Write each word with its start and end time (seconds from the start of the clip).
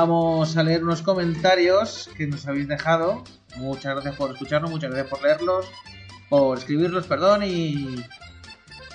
vamos 0.00 0.54
a 0.58 0.62
leer 0.62 0.84
unos 0.84 1.00
comentarios 1.00 2.10
que 2.16 2.26
nos 2.26 2.46
habéis 2.46 2.68
dejado. 2.68 3.24
Muchas 3.56 3.94
gracias 3.94 4.14
por 4.16 4.30
escucharnos, 4.30 4.70
muchas 4.70 4.90
gracias 4.90 5.08
por 5.10 5.22
leerlos, 5.22 5.66
por 6.28 6.58
escribirlos, 6.58 7.06
perdón. 7.06 7.42
Y 7.44 8.04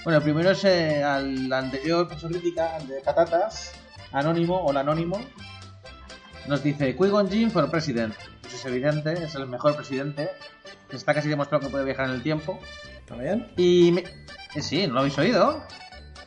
bueno, 0.03 0.21
primero 0.21 0.51
es 0.51 0.63
eh, 0.63 1.03
al 1.03 1.51
anterior 1.51 2.07
crítica, 2.07 2.75
al 2.75 2.87
de 2.87 3.01
patatas, 3.01 3.71
anónimo 4.11 4.57
o 4.57 4.69
el 4.69 4.77
anónimo. 4.77 5.19
Nos 6.47 6.61
dice 6.61 6.95
Qui-Gon 6.95 7.29
Jinn 7.31 7.49
for 7.49 7.69
president. 7.71 8.13
Pues 8.41 8.53
es 8.53 8.65
evidente, 8.65 9.13
es 9.13 9.33
el 9.33 9.47
mejor 9.47 9.75
presidente. 9.75 10.29
Está 10.91 11.15
casi 11.15 11.29
demostrado 11.29 11.63
que 11.65 11.69
puede 11.71 11.85
viajar 11.85 12.05
en 12.09 12.11
el 12.15 12.21
tiempo. 12.23 12.59
¿Está 12.99 13.15
bien? 13.15 13.51
Y 13.57 13.91
me- 13.91 14.03
eh, 14.55 14.61
sí, 14.61 14.85
¿no 14.85 14.93
lo 14.93 14.99
habéis 14.99 15.17
oído? 15.17 15.63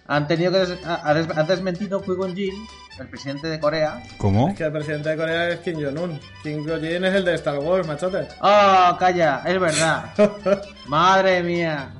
Han 0.09 0.27
tenido 0.27 0.51
que 0.51 0.59
des- 0.59 0.84
ha, 0.84 1.09
ha 1.09 1.15
des- 1.15 1.37
ha 1.37 1.43
desmentido 1.45 2.02
Qui-Gon 2.02 2.34
Jinn, 2.34 2.55
el 2.98 3.09
presidente 3.09 3.48
de 3.48 3.61
Corea. 3.61 4.03
¿Cómo? 4.19 4.48
Es 4.48 4.57
que 4.57 4.65
el 4.65 4.73
presidente 4.73 5.09
de 5.11 5.16
Corea 5.16 5.48
es 5.48 5.61
Kim 5.61 5.75
Jong-un. 5.75 6.21
Kim 6.43 6.65
Jong-un 6.66 7.05
es 7.05 7.15
el 7.15 7.25
de 7.25 7.34
Star 7.34 7.59
Wars, 7.59 7.87
machote. 7.87 8.29
¡Oh, 8.41 8.97
calla! 8.98 9.43
Es 9.45 9.59
verdad. 9.61 10.05
Madre 10.87 11.43
mía. 11.43 11.93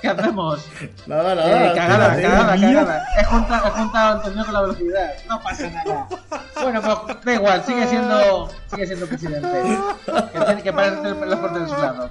¿Qué 0.00 0.08
hacemos? 0.08 0.64
Nada, 1.06 1.32
Eh, 1.32 1.36
nada. 1.36 1.74
cagada, 1.74 2.16
tío, 2.16 2.28
cagada, 2.28 2.54
tío. 2.54 2.68
cagada. 2.68 3.04
He 3.20 3.24
juntado, 3.24 3.66
he 3.66 3.70
juntado 3.70 4.16
el 4.16 4.22
torneo 4.22 4.44
con 4.44 4.54
la 4.54 4.60
velocidad. 4.62 5.10
No 5.28 5.40
pasa 5.42 5.70
nada. 5.70 6.06
Bueno, 6.62 6.82
pues 6.82 7.24
da 7.24 7.34
igual, 7.34 7.64
sigue 7.64 7.86
siendo, 7.86 8.50
sigue 8.70 8.86
siendo 8.86 9.06
presidente. 9.06 9.78
Que 10.32 10.40
tiene 10.40 10.62
que 10.62 10.72
pararse 10.72 11.08
los 11.10 11.38
por 11.38 11.52
de 11.60 11.68
su 11.68 11.74
lado. 11.80 12.10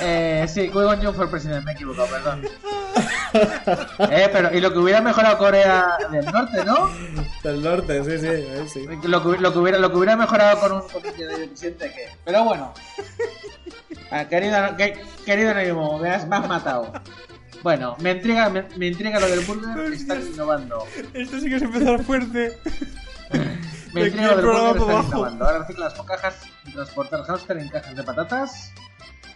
Eh, 0.00 0.46
sí, 0.48 0.70
Qui-Gon 0.70 1.00
Jinn 1.00 1.14
fue 1.14 1.24
el 1.24 1.30
presidente, 1.30 1.64
me 1.64 1.72
he 1.72 1.74
equivocado, 1.74 2.08
perdón. 2.08 2.42
Eh, 4.10 4.28
pero, 4.32 4.54
y 4.54 4.60
lo 4.60 4.72
que 4.72 4.78
hubiera 4.78 5.00
mejorado 5.00 5.38
Corea 5.38 5.96
del 6.10 6.24
Norte, 6.26 6.64
¿no? 6.64 6.90
Del 7.42 7.62
norte, 7.62 8.02
sí, 8.04 8.18
sí, 8.18 8.68
sí. 8.72 8.86
Lo 9.06 9.22
que, 9.22 9.38
lo 9.40 9.52
que 9.52 9.58
hubiera, 9.58 9.78
lo 9.78 9.90
que 9.90 9.96
hubiera 9.96 10.16
mejorado 10.16 10.58
con 10.60 10.72
un 10.72 10.80
con 10.88 10.96
un 11.04 11.16
de 11.16 11.46
presidente, 11.48 11.92
¿qué? 11.94 12.08
Pero 12.24 12.44
bueno. 12.44 12.72
Ah, 14.10 14.24
querido, 14.28 14.56
que- 14.76 15.00
querido 15.24 15.50
Anónimo, 15.50 15.98
me 15.98 16.10
has, 16.10 16.26
me 16.26 16.36
has 16.36 16.48
matado. 16.48 16.92
Bueno, 17.62 17.96
me 18.00 18.12
intriga, 18.12 18.48
me, 18.48 18.62
me 18.76 18.86
intriga 18.88 19.18
lo 19.18 19.26
del 19.28 19.40
burger, 19.40 19.92
están 19.92 20.22
innovando. 20.24 20.84
Esto 21.14 21.40
sí 21.40 21.48
que 21.48 21.56
es 21.56 21.62
empezar 21.62 22.02
fuerte. 22.04 22.56
Me 23.92 24.02
De 24.02 24.08
intriga 24.08 24.32
aquí 24.32 24.42
lo 24.42 24.52
del 24.52 24.62
burger, 24.76 24.82
están 24.90 25.06
innovando. 25.06 25.44
Ahora 25.46 25.58
recicla 25.60 25.84
las 25.86 26.02
cajas 26.02 26.34
transportar 26.72 27.22
hámster 27.24 27.56
en 27.58 27.68
cajas 27.70 27.96
de 27.96 28.02
patatas. 28.04 28.72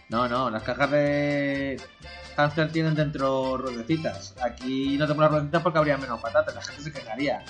No, 0.09 0.27
no, 0.29 0.49
las 0.49 0.61
cajas 0.63 0.91
de 0.91 1.81
hámster 2.37 2.71
tienen 2.71 2.93
dentro 2.95 3.57
ruedecitas. 3.57 4.35
Aquí 4.41 4.97
no 4.97 5.07
tengo 5.07 5.21
las 5.21 5.31
ruedecitas 5.31 5.61
porque 5.63 5.79
habría 5.79 5.97
menos 5.97 6.21
patatas, 6.21 6.53
la 6.55 6.61
gente 6.61 6.83
se 6.83 6.91
quejaría. 6.93 7.43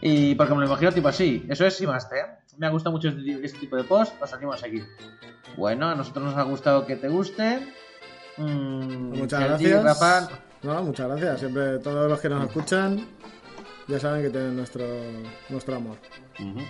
Y 0.00 0.34
porque 0.36 0.54
me 0.54 0.60
lo 0.60 0.66
imagino 0.66 0.92
tipo 0.92 1.08
así. 1.08 1.44
Eso 1.48 1.66
es 1.66 1.76
Simaste. 1.76 2.16
Me 2.58 2.66
ha 2.66 2.70
gustado 2.70 2.92
mucho 2.92 3.08
este, 3.08 3.44
este 3.44 3.58
tipo 3.60 3.76
de 3.76 3.84
post, 3.84 4.20
los 4.20 4.32
animo 4.32 4.52
a 4.52 4.58
seguir. 4.58 4.86
Bueno, 5.56 5.88
a 5.88 5.94
nosotros 5.94 6.24
nos 6.24 6.36
ha 6.36 6.42
gustado 6.42 6.84
que 6.86 6.96
te 6.96 7.08
guste. 7.08 7.60
Mm, 8.36 9.16
Muchas 9.18 9.40
Sergi, 9.40 9.70
gracias. 9.70 9.84
Rafa, 9.84 10.28
No, 10.62 10.82
muchas 10.82 11.08
gracias. 11.08 11.40
Siempre 11.40 11.78
todos 11.78 12.10
los 12.10 12.20
que 12.20 12.28
nos 12.28 12.46
escuchan 12.46 13.06
ya 13.86 13.98
saben 13.98 14.22
que 14.22 14.30
tienen 14.30 14.56
nuestro, 14.56 14.84
nuestro 15.48 15.76
amor. 15.76 15.96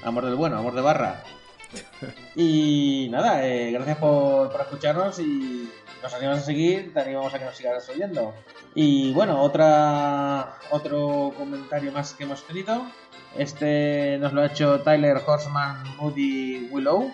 Amor 0.04 0.24
del 0.26 0.36
bueno, 0.36 0.58
amor 0.58 0.74
de 0.74 0.80
barra. 0.82 1.22
Y 2.36 3.08
nada, 3.10 3.46
eh, 3.46 3.72
gracias 3.72 3.98
por, 3.98 4.50
por 4.50 4.60
escucharnos 4.60 5.18
y 5.18 5.68
nos 6.02 6.14
animamos 6.14 6.38
a 6.40 6.42
seguir, 6.42 6.94
te 6.94 7.00
animamos 7.00 7.34
a 7.34 7.38
que 7.38 7.44
nos 7.44 7.56
sigas 7.56 7.88
oyendo. 7.88 8.34
Y 8.74 9.12
bueno, 9.12 9.42
otra 9.42 10.54
otro 10.70 11.32
comentario 11.36 11.92
más 11.92 12.12
que 12.14 12.24
hemos 12.24 12.42
tenido. 12.46 12.86
Este 13.38 14.18
nos 14.18 14.32
lo 14.32 14.40
ha 14.40 14.46
hecho 14.46 14.80
Tyler 14.80 15.22
Horseman 15.24 15.84
Moody 15.96 16.68
Willow. 16.72 17.12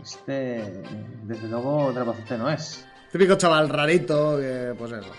Este, 0.00 0.82
desde 1.24 1.48
luego, 1.48 1.92
Trapacete 1.92 2.38
no 2.38 2.48
es. 2.48 2.86
Típico 3.10 3.34
chaval 3.34 3.68
rarito 3.68 4.38
que, 4.38 4.74
pues 4.78 4.92
eso. 4.92 5.10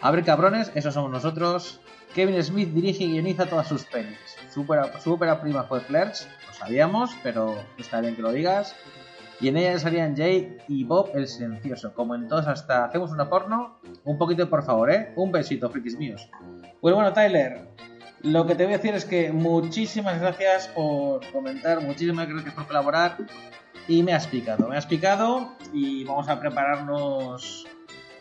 Abre 0.00 0.22
cabrones, 0.22 0.70
esos 0.74 0.92
somos 0.92 1.10
nosotros. 1.10 1.80
Kevin 2.14 2.42
Smith 2.42 2.68
dirige 2.68 3.04
y 3.04 3.12
guioniza 3.12 3.46
todas 3.46 3.66
sus 3.66 3.84
pelis. 3.84 4.18
Su 4.52 4.62
ópera, 4.62 5.00
su 5.00 5.14
ópera 5.14 5.40
prima 5.40 5.64
fue 5.64 5.82
Clerks, 5.82 6.28
lo 6.46 6.52
sabíamos, 6.52 7.10
pero 7.22 7.56
está 7.78 8.00
bien 8.00 8.14
que 8.14 8.22
lo 8.22 8.32
digas. 8.32 8.76
Y 9.40 9.48
en 9.48 9.56
ella 9.56 9.78
salían 9.78 10.16
Jay 10.16 10.58
y 10.68 10.84
Bob 10.84 11.10
el 11.14 11.28
silencioso. 11.28 11.94
Como 11.94 12.14
en 12.14 12.28
todos 12.28 12.46
hasta 12.46 12.84
hacemos 12.84 13.10
una 13.12 13.30
porno, 13.30 13.78
un 14.04 14.18
poquito 14.18 14.50
por 14.50 14.64
favor, 14.64 14.90
¿eh? 14.90 15.12
Un 15.16 15.32
besito, 15.32 15.70
frikis 15.70 15.96
míos. 15.96 16.28
Pues 16.80 16.94
bueno, 16.94 17.12
Tyler, 17.12 17.68
lo 18.22 18.46
que 18.46 18.54
te 18.54 18.64
voy 18.64 18.74
a 18.74 18.78
decir 18.78 18.94
es 18.94 19.04
que 19.04 19.32
muchísimas 19.32 20.20
gracias 20.20 20.68
por 20.68 21.24
comentar, 21.30 21.80
muchísimas 21.80 22.28
gracias 22.28 22.54
por 22.54 22.66
colaborar. 22.66 23.16
Y 23.86 24.02
me 24.02 24.12
has 24.12 24.26
picado, 24.26 24.68
me 24.68 24.76
has 24.76 24.86
picado 24.86 25.56
y 25.72 26.04
vamos 26.04 26.28
a 26.28 26.38
prepararnos 26.38 27.66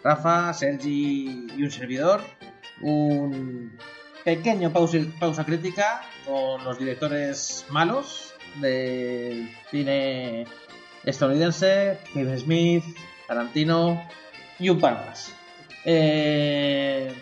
Rafa, 0.03 0.53
Sergi 0.53 1.47
y 1.57 1.63
un 1.63 1.71
servidor. 1.71 2.21
Un 2.81 3.77
pequeño 4.23 4.71
pausa, 4.71 4.99
pausa 5.19 5.43
crítica 5.45 6.01
con 6.25 6.63
los 6.63 6.77
directores 6.77 7.65
malos 7.69 8.33
del 8.61 9.49
cine 9.71 10.45
estadounidense, 11.03 11.97
Kevin 12.13 12.37
Smith, 12.37 12.83
Tarantino 13.27 14.01
y 14.59 14.69
un 14.69 14.79
par 14.79 15.05
más. 15.05 15.33
Eh, 15.85 17.13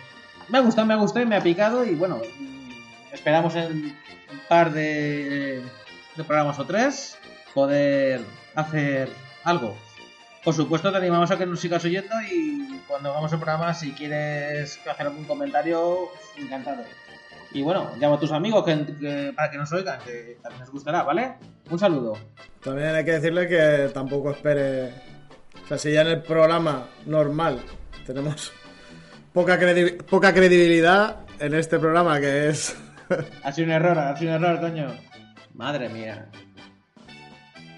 me 0.49 0.57
ha 0.57 0.61
gustado, 0.61 0.87
me 0.87 0.93
ha 0.93 0.97
gustado 0.97 1.25
y 1.25 1.27
me 1.27 1.35
ha 1.35 1.41
picado 1.41 1.85
y 1.85 1.95
bueno, 1.95 2.21
esperamos 3.15 3.55
en 3.55 3.85
un 4.31 4.39
par 4.47 4.71
de, 4.71 5.63
programas 6.27 6.59
o 6.59 6.65
tres 6.65 7.17
poder 7.53 8.21
hacer 8.53 9.09
algo. 9.43 9.75
Por 10.43 10.53
supuesto, 10.53 10.91
te 10.91 10.97
animamos 10.97 11.31
a 11.31 11.37
que 11.37 11.45
nos 11.45 11.59
sigas 11.59 11.83
oyendo 11.85 12.13
y 12.21 12.81
cuando 12.87 13.09
hagamos 13.09 13.33
el 13.33 13.39
programa, 13.39 13.73
si 13.73 13.93
quieres 13.93 14.79
hacer 14.87 15.07
algún 15.07 15.25
comentario, 15.25 16.09
encantado. 16.37 16.83
Y 17.51 17.61
bueno, 17.63 17.91
llama 17.99 18.15
a 18.15 18.19
tus 18.19 18.31
amigos 18.31 18.63
para 19.35 19.49
que 19.49 19.57
nos 19.57 19.71
oigan, 19.71 19.99
que 20.01 20.37
también 20.43 20.61
les 20.61 20.69
gustará, 20.69 21.03
¿vale? 21.03 21.35
Un 21.69 21.79
saludo. 21.79 22.17
También 22.61 22.89
hay 22.89 23.05
que 23.05 23.13
decirle 23.13 23.47
que 23.47 23.89
tampoco 23.93 24.31
espere. 24.31 24.89
O 25.63 25.67
sea, 25.67 25.77
si 25.77 25.93
ya 25.93 26.01
en 26.01 26.07
el 26.07 26.21
programa 26.21 26.89
normal 27.05 27.61
tenemos 28.05 28.51
poca 29.33 29.57
credibilidad 29.57 31.25
en 31.39 31.53
este 31.53 31.79
programa 31.79 32.19
que 32.19 32.49
es. 32.49 32.75
Ha 33.43 33.51
sido 33.51 33.65
un 33.67 33.71
error, 33.73 33.97
ha 33.99 34.15
sido 34.17 34.35
un 34.35 34.43
error, 34.43 34.59
coño. 34.59 34.87
Madre 35.53 35.89
mía. 35.89 36.27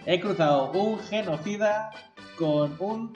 He 0.06 0.20
cruzado 0.20 0.72
un 0.72 1.00
genocida 1.00 1.90
con 2.38 2.76
un 2.80 3.14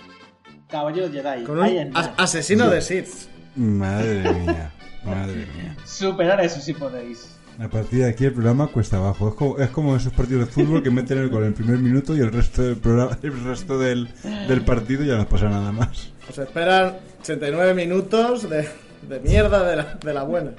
caballero 0.70 1.10
Jedi. 1.12 1.44
con 1.46 1.60
un 1.60 1.92
as- 1.98 2.12
asesino 2.18 2.70
de 2.70 2.82
Sith. 2.82 3.30
Madre 3.56 4.32
mía. 4.34 4.72
Madre 5.06 5.36
mía. 5.56 5.76
Superar 5.86 6.42
eso 6.42 6.60
si 6.60 6.74
podéis. 6.74 7.38
A 7.60 7.68
partir 7.68 8.00
de 8.00 8.10
aquí 8.10 8.26
el 8.26 8.34
programa 8.34 8.68
cuesta 8.68 8.98
abajo. 8.98 9.30
Es 9.30 9.36
como, 9.36 9.58
es 9.58 9.70
como 9.70 9.96
esos 9.96 10.14
partidos 10.14 10.48
de 10.48 10.52
fútbol 10.52 10.82
que 10.84 10.90
meten 10.90 11.18
el 11.20 11.30
gol 11.30 11.44
en 11.44 11.50
el 11.50 11.54
primer 11.54 11.78
minuto 11.80 12.16
y 12.16 12.20
el 12.20 12.32
resto 12.32 12.62
del 12.64 12.78
programa, 12.78 13.18
el 13.24 13.44
resto 13.44 13.78
del, 13.78 14.10
del 14.48 14.62
partido 14.64 15.04
ya 15.04 15.16
no 15.18 15.28
pasa 15.28 15.50
nada 15.50 15.72
más. 15.72 16.12
Os 16.30 16.38
esperan 16.38 16.98
89 17.22 17.74
minutos 17.74 18.50
de, 18.50 18.68
de 19.02 19.20
mierda 19.20 19.64
de 19.64 19.76
la, 19.78 19.84
de 19.96 20.14
la 20.14 20.24
buena. 20.24 20.52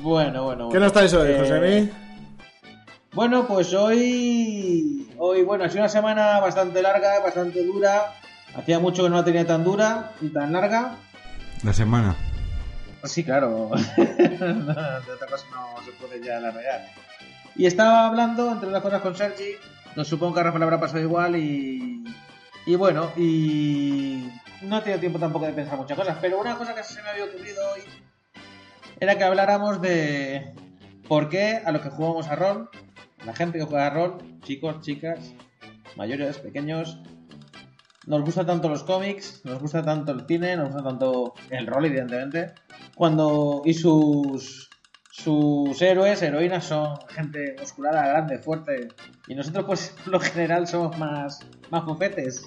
Bueno, 0.00 0.44
bueno, 0.44 0.68
¿Qué 0.68 0.78
nos 0.78 0.92
traes 0.92 1.12
hoy, 1.14 1.28
Eh, 1.30 1.36
Josemi? 1.38 1.90
Bueno, 3.12 3.46
pues 3.46 3.72
hoy. 3.74 5.08
Hoy, 5.18 5.42
bueno, 5.42 5.64
ha 5.64 5.68
sido 5.68 5.80
una 5.80 5.88
semana 5.88 6.38
bastante 6.40 6.82
larga, 6.82 7.20
bastante 7.20 7.64
dura. 7.64 8.12
Hacía 8.54 8.78
mucho 8.78 9.02
que 9.04 9.10
no 9.10 9.16
la 9.16 9.24
tenía 9.24 9.46
tan 9.46 9.64
dura 9.64 10.12
y 10.20 10.28
tan 10.28 10.52
larga. 10.52 10.96
La 11.62 11.72
semana. 11.72 12.14
Sí, 13.04 13.24
claro. 13.24 13.70
de 13.96 15.12
otra 15.12 15.26
cosa 15.30 15.46
no 15.50 15.82
se 15.84 15.92
puede 15.92 16.22
ya 16.24 16.36
alargar. 16.38 16.86
Y 17.54 17.66
estaba 17.66 18.06
hablando, 18.06 18.52
entre 18.52 18.68
unas 18.68 18.82
cosas, 18.82 19.00
con 19.00 19.16
Sergi. 19.16 19.52
No 19.96 20.04
supongo 20.04 20.34
que 20.34 20.40
a 20.40 20.42
Rafa 20.44 20.58
le 20.58 20.64
habrá 20.64 20.80
pasado 20.80 21.00
igual 21.00 21.36
y. 21.36 22.04
Y 22.66 22.74
bueno, 22.74 23.10
y. 23.16 24.28
No 24.62 24.78
he 24.78 24.80
tenido 24.80 25.00
tiempo 25.00 25.18
tampoco 25.18 25.46
de 25.46 25.52
pensar 25.52 25.76
muchas 25.76 25.98
cosas, 25.98 26.18
pero 26.20 26.40
una 26.40 26.56
cosa 26.56 26.74
que 26.74 26.82
se 26.82 27.02
me 27.02 27.10
había 27.10 27.24
ocurrido 27.24 27.62
hoy 27.74 27.82
era 28.98 29.16
que 29.16 29.24
habláramos 29.24 29.80
de 29.82 30.54
por 31.08 31.28
qué 31.28 31.60
a 31.64 31.72
los 31.72 31.82
que 31.82 31.90
jugamos 31.90 32.28
a 32.28 32.36
rol, 32.36 32.70
la 33.24 33.34
gente 33.34 33.58
que 33.58 33.64
juega 33.64 33.86
a 33.86 33.90
rol, 33.90 34.40
chicos, 34.42 34.80
chicas, 34.80 35.34
mayores, 35.96 36.38
pequeños, 36.38 36.98
nos 38.06 38.22
gusta 38.22 38.46
tanto 38.46 38.68
los 38.68 38.84
cómics, 38.84 39.42
nos 39.44 39.60
gusta 39.60 39.82
tanto 39.82 40.12
el 40.12 40.26
cine, 40.26 40.56
nos 40.56 40.68
gusta 40.68 40.82
tanto 40.82 41.34
el 41.50 41.66
rol, 41.66 41.86
evidentemente, 41.86 42.54
cuando 42.94 43.62
y 43.64 43.74
sus 43.74 44.70
sus 45.10 45.80
héroes, 45.80 46.20
heroínas 46.20 46.64
son 46.64 46.98
gente 47.08 47.56
musculada, 47.58 48.06
grande, 48.06 48.38
fuerte, 48.38 48.88
y 49.26 49.34
nosotros 49.34 49.64
pues 49.66 49.94
por 50.04 50.12
lo 50.12 50.20
general 50.20 50.66
somos 50.66 50.96
más 50.98 51.40
más 51.70 51.84
bufetes. 51.84 52.44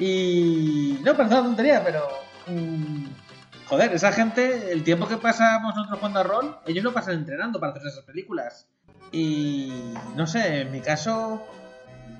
Y 0.00 0.98
no 1.04 1.14
parece 1.14 1.34
una 1.34 1.44
tontería, 1.44 1.82
pero 1.84 2.00
mm, 2.46 3.04
joder, 3.68 3.92
esa 3.92 4.10
gente, 4.12 4.72
el 4.72 4.82
tiempo 4.82 5.06
que 5.06 5.18
pasamos 5.18 5.74
nosotros 5.76 5.98
jugando 5.98 6.20
a 6.20 6.22
rol, 6.22 6.56
ellos 6.66 6.82
lo 6.82 6.92
pasan 6.94 7.14
entrenando 7.14 7.60
para 7.60 7.72
hacer 7.72 7.86
esas 7.86 8.04
películas. 8.04 8.66
Y 9.12 9.92
no 10.16 10.26
sé, 10.26 10.62
en 10.62 10.72
mi 10.72 10.80
caso, 10.80 11.42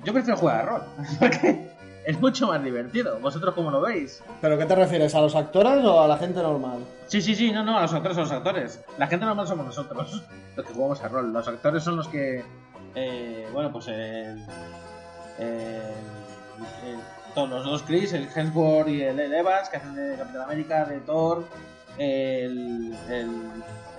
yo 0.03 0.13
prefiero 0.13 0.37
jugar 0.37 0.57
a 0.57 0.65
rol, 0.65 0.83
porque 1.19 1.71
es 2.05 2.19
mucho 2.19 2.47
más 2.47 2.63
divertido. 2.63 3.19
¿Vosotros 3.19 3.55
cómo 3.55 3.71
lo 3.71 3.81
veis? 3.81 4.21
¿Pero 4.41 4.57
qué 4.59 4.65
te 4.65 4.75
refieres? 4.75 5.15
¿A 5.15 5.21
los 5.21 5.35
actores 5.35 5.83
o 5.83 6.01
a 6.03 6.07
la 6.07 6.17
gente 6.17 6.39
normal? 6.41 6.85
Sí, 7.07 7.19
sí, 7.21 7.33
sí, 7.33 7.51
no, 7.51 7.63
no, 7.63 7.77
a 7.79 7.81
los 7.83 7.93
actores, 7.93 8.17
a 8.17 8.21
los 8.21 8.31
actores. 8.31 8.79
La 8.99 9.07
gente 9.07 9.25
normal 9.25 9.47
somos 9.47 9.65
nosotros, 9.65 10.23
los 10.55 10.65
que 10.67 10.73
jugamos 10.73 11.01
a 11.01 11.07
rol. 11.07 11.33
Los 11.33 11.47
actores 11.47 11.83
son 11.83 11.95
los 11.95 12.07
que, 12.09 12.43
eh, 12.93 13.47
bueno, 13.53 13.71
pues 13.71 13.87
el, 13.87 14.45
el- 15.39 15.95
el- 16.85 16.99
todos 17.33 17.49
los 17.49 17.63
dos 17.63 17.83
Chris, 17.83 18.13
el 18.13 18.27
Hemsworth 18.33 18.87
y 18.89 19.01
el 19.01 19.19
el 19.19 19.33
Evans, 19.33 19.69
que 19.69 19.77
hacen 19.77 19.95
de 19.95 20.15
Capitán 20.15 20.41
América, 20.43 20.85
de 20.85 20.99
Thor, 20.99 21.45
el, 21.97 22.95
el 23.09 23.29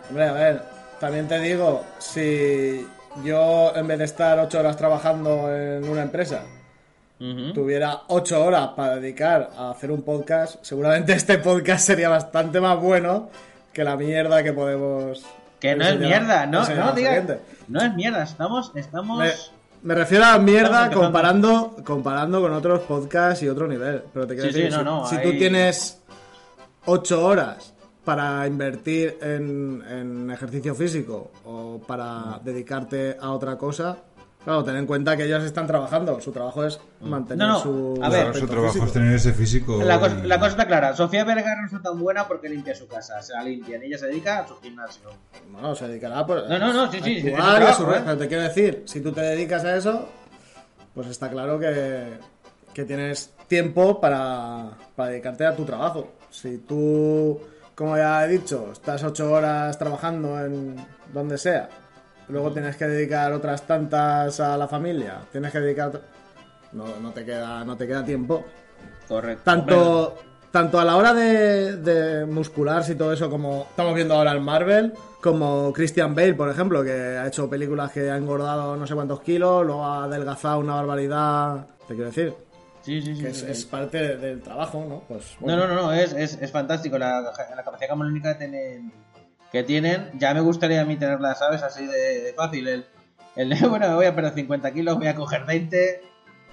Hombre, 0.08 0.28
a 0.28 0.32
ver, 0.32 0.62
también 1.00 1.26
te 1.26 1.38
digo, 1.38 1.84
si 1.98 2.86
yo 3.24 3.74
en 3.74 3.86
vez 3.86 3.98
de 3.98 4.04
estar 4.04 4.38
ocho 4.38 4.58
horas 4.58 4.76
trabajando 4.76 5.54
en 5.54 5.88
una 5.88 6.02
empresa, 6.02 6.42
tuviera 7.54 8.02
ocho 8.08 8.44
horas 8.44 8.70
para 8.76 8.96
dedicar 8.96 9.50
a 9.56 9.70
hacer 9.70 9.90
un 9.90 10.02
podcast, 10.02 10.56
seguramente 10.62 11.12
este 11.14 11.38
podcast 11.38 11.86
sería 11.86 12.08
bastante 12.08 12.60
más 12.60 12.78
bueno 12.80 13.30
que 13.72 13.84
la 13.84 13.96
mierda 13.96 14.42
que 14.42 14.52
podemos... 14.52 15.24
Que 15.60 15.76
no 15.76 15.86
es 15.86 15.98
mierda, 15.98 16.44
no, 16.46 16.68
no, 16.68 16.84
al 16.88 16.94
diga, 16.94 17.10
siguiente. 17.10 17.40
no 17.68 17.80
es 17.80 17.94
mierda, 17.94 18.24
estamos, 18.24 18.72
estamos... 18.74 19.18
Me, 19.18 19.30
me 19.82 19.94
refiero 19.94 20.24
a 20.24 20.38
mierda 20.38 20.90
comparando, 20.90 21.76
comparando 21.84 22.40
con 22.40 22.52
otros 22.52 22.80
podcasts 22.82 23.42
y 23.42 23.48
otro 23.48 23.66
nivel. 23.66 24.02
Pero 24.12 24.26
te 24.26 24.34
quiero 24.34 24.48
Sí, 24.50 24.54
sí, 24.54 24.62
decir, 24.64 24.72
no, 24.76 24.78
si, 24.78 24.84
no, 24.84 25.06
si 25.06 25.16
hay- 25.16 25.22
tú 25.32 25.38
tienes 25.38 25.98
ocho 26.86 27.24
horas 27.24 27.72
para 28.04 28.46
invertir 28.46 29.18
en, 29.22 29.82
en 29.88 30.30
ejercicio 30.30 30.74
físico 30.74 31.30
o 31.44 31.80
para 31.86 32.40
dedicarte 32.44 33.16
a 33.20 33.30
otra 33.30 33.56
cosa, 33.56 33.98
claro, 34.44 34.64
ten 34.64 34.76
en 34.76 34.86
cuenta 34.86 35.16
que 35.16 35.24
ellos 35.24 35.42
están 35.44 35.66
trabajando. 35.66 36.20
Su 36.20 36.32
trabajo 36.32 36.64
es 36.64 36.80
mantener 37.00 37.46
No, 37.46 37.52
no, 37.54 37.58
su, 37.60 37.98
a 38.02 38.06
su 38.06 38.12
ver. 38.12 38.22
Claro, 38.24 38.34
su 38.40 38.46
trabajo 38.46 38.68
físico. 38.72 38.86
es 38.86 38.92
tener 38.92 39.14
ese 39.14 39.32
físico. 39.32 39.82
La, 39.82 39.98
cosa, 40.00 40.16
y- 40.22 40.26
la 40.26 40.38
cosa 40.38 40.50
está 40.50 40.66
clara, 40.66 40.94
Sofía 40.96 41.24
Vergara 41.24 41.60
no 41.60 41.66
está 41.66 41.80
tan 41.82 41.98
buena 41.98 42.26
porque 42.28 42.48
limpia 42.48 42.74
su 42.74 42.86
casa, 42.86 43.20
se 43.22 43.32
la 43.32 43.42
limpia, 43.44 43.78
y 43.82 43.86
ella 43.86 43.98
se 43.98 44.06
dedica 44.06 44.38
a 44.40 44.48
su 44.48 44.56
gimnasio. 44.56 45.10
Bueno, 45.50 45.74
se 45.74 45.88
dedicará 45.88 46.26
por, 46.26 46.48
No, 46.48 46.58
no, 46.58 46.72
no, 46.72 46.90
sí, 46.92 47.00
sí, 47.02 47.18
a 47.18 47.22
sí, 47.22 47.30
trabajo, 47.32 47.84
su 47.84 47.90
¿eh? 47.92 48.00
Pero 48.04 48.18
te 48.18 48.28
quiero 48.28 48.42
decir, 48.42 48.82
si 48.86 49.00
tú 49.00 49.12
te 49.12 49.20
dedicas 49.20 49.64
a 49.64 49.76
eso, 49.76 50.08
pues 50.94 51.06
está 51.08 51.28
claro 51.30 51.58
que, 51.58 52.18
que 52.74 52.84
tienes 52.84 53.32
tiempo 53.48 54.00
para, 54.00 54.70
para 54.96 55.10
dedicarte 55.10 55.44
a 55.46 55.54
tu 55.54 55.64
trabajo. 55.64 56.12
Si 56.30 56.58
tú, 56.58 57.38
como 57.74 57.96
ya 57.96 58.24
he 58.24 58.28
dicho, 58.28 58.70
estás 58.72 59.02
ocho 59.04 59.30
horas 59.30 59.78
trabajando 59.78 60.38
en 60.40 60.76
donde 61.12 61.36
sea, 61.36 61.68
luego 62.28 62.52
tienes 62.52 62.76
que 62.76 62.86
dedicar 62.86 63.32
otras 63.32 63.62
tantas 63.62 64.40
a 64.40 64.56
la 64.56 64.68
familia, 64.68 65.20
tienes 65.30 65.52
que 65.52 65.60
dedicar... 65.60 66.00
No, 66.72 66.84
no, 67.02 67.10
te, 67.12 67.24
queda, 67.24 67.64
no 67.64 67.76
te 67.76 67.86
queda 67.86 68.04
tiempo. 68.04 68.44
Correcto. 69.06 69.42
Tanto, 69.44 70.18
tanto 70.50 70.80
a 70.80 70.84
la 70.84 70.96
hora 70.96 71.12
de, 71.12 71.76
de 71.76 72.24
muscularse 72.24 72.92
y 72.92 72.96
todo 72.96 73.12
eso, 73.12 73.28
como 73.28 73.66
estamos 73.68 73.94
viendo 73.94 74.14
ahora 74.14 74.32
en 74.32 74.42
Marvel, 74.42 74.94
como 75.20 75.72
Christian 75.72 76.14
Bale, 76.14 76.34
por 76.34 76.48
ejemplo, 76.48 76.82
que 76.82 76.92
ha 76.92 77.26
hecho 77.26 77.48
películas 77.50 77.92
que 77.92 78.10
ha 78.10 78.16
engordado 78.16 78.76
no 78.76 78.86
sé 78.86 78.94
cuántos 78.94 79.20
kilos, 79.20 79.66
luego 79.66 79.84
ha 79.84 80.04
adelgazado 80.04 80.60
una 80.60 80.76
barbaridad. 80.76 81.66
Te 81.86 81.94
quiero 81.94 82.06
decir, 82.06 82.34
Sí, 82.82 83.00
sí, 83.00 83.14
sí. 83.14 83.22
que 83.22 83.28
es, 83.28 83.64
parte 83.64 84.16
del 84.16 84.42
trabajo, 84.42 84.84
¿no? 84.88 85.04
Pues, 85.06 85.36
No, 85.40 85.56
no, 85.56 85.68
no, 85.68 85.74
no, 85.74 85.92
es, 85.92 86.12
es, 86.14 86.36
es 86.40 86.50
fantástico 86.50 86.98
la, 86.98 87.20
la 87.20 87.62
capacidad 87.62 87.90
camolónica 87.90 88.32
que 88.32 88.38
tienen, 88.46 88.92
que 89.52 89.62
tienen. 89.62 90.10
Ya 90.18 90.32
me 90.34 90.40
gustaría 90.40 90.80
a 90.80 90.84
mí 90.84 90.96
tenerla, 90.96 91.34
¿sabes? 91.34 91.62
Así 91.62 91.86
de, 91.86 92.22
de 92.22 92.32
fácil. 92.34 92.66
El, 92.66 92.86
el 93.36 93.54
bueno, 93.68 93.88
me 93.88 93.94
voy 93.94 94.06
a 94.06 94.14
perder 94.14 94.34
50 94.34 94.72
kilos, 94.72 94.96
voy 94.96 95.06
a 95.06 95.14
coger 95.14 95.44
20. 95.44 96.02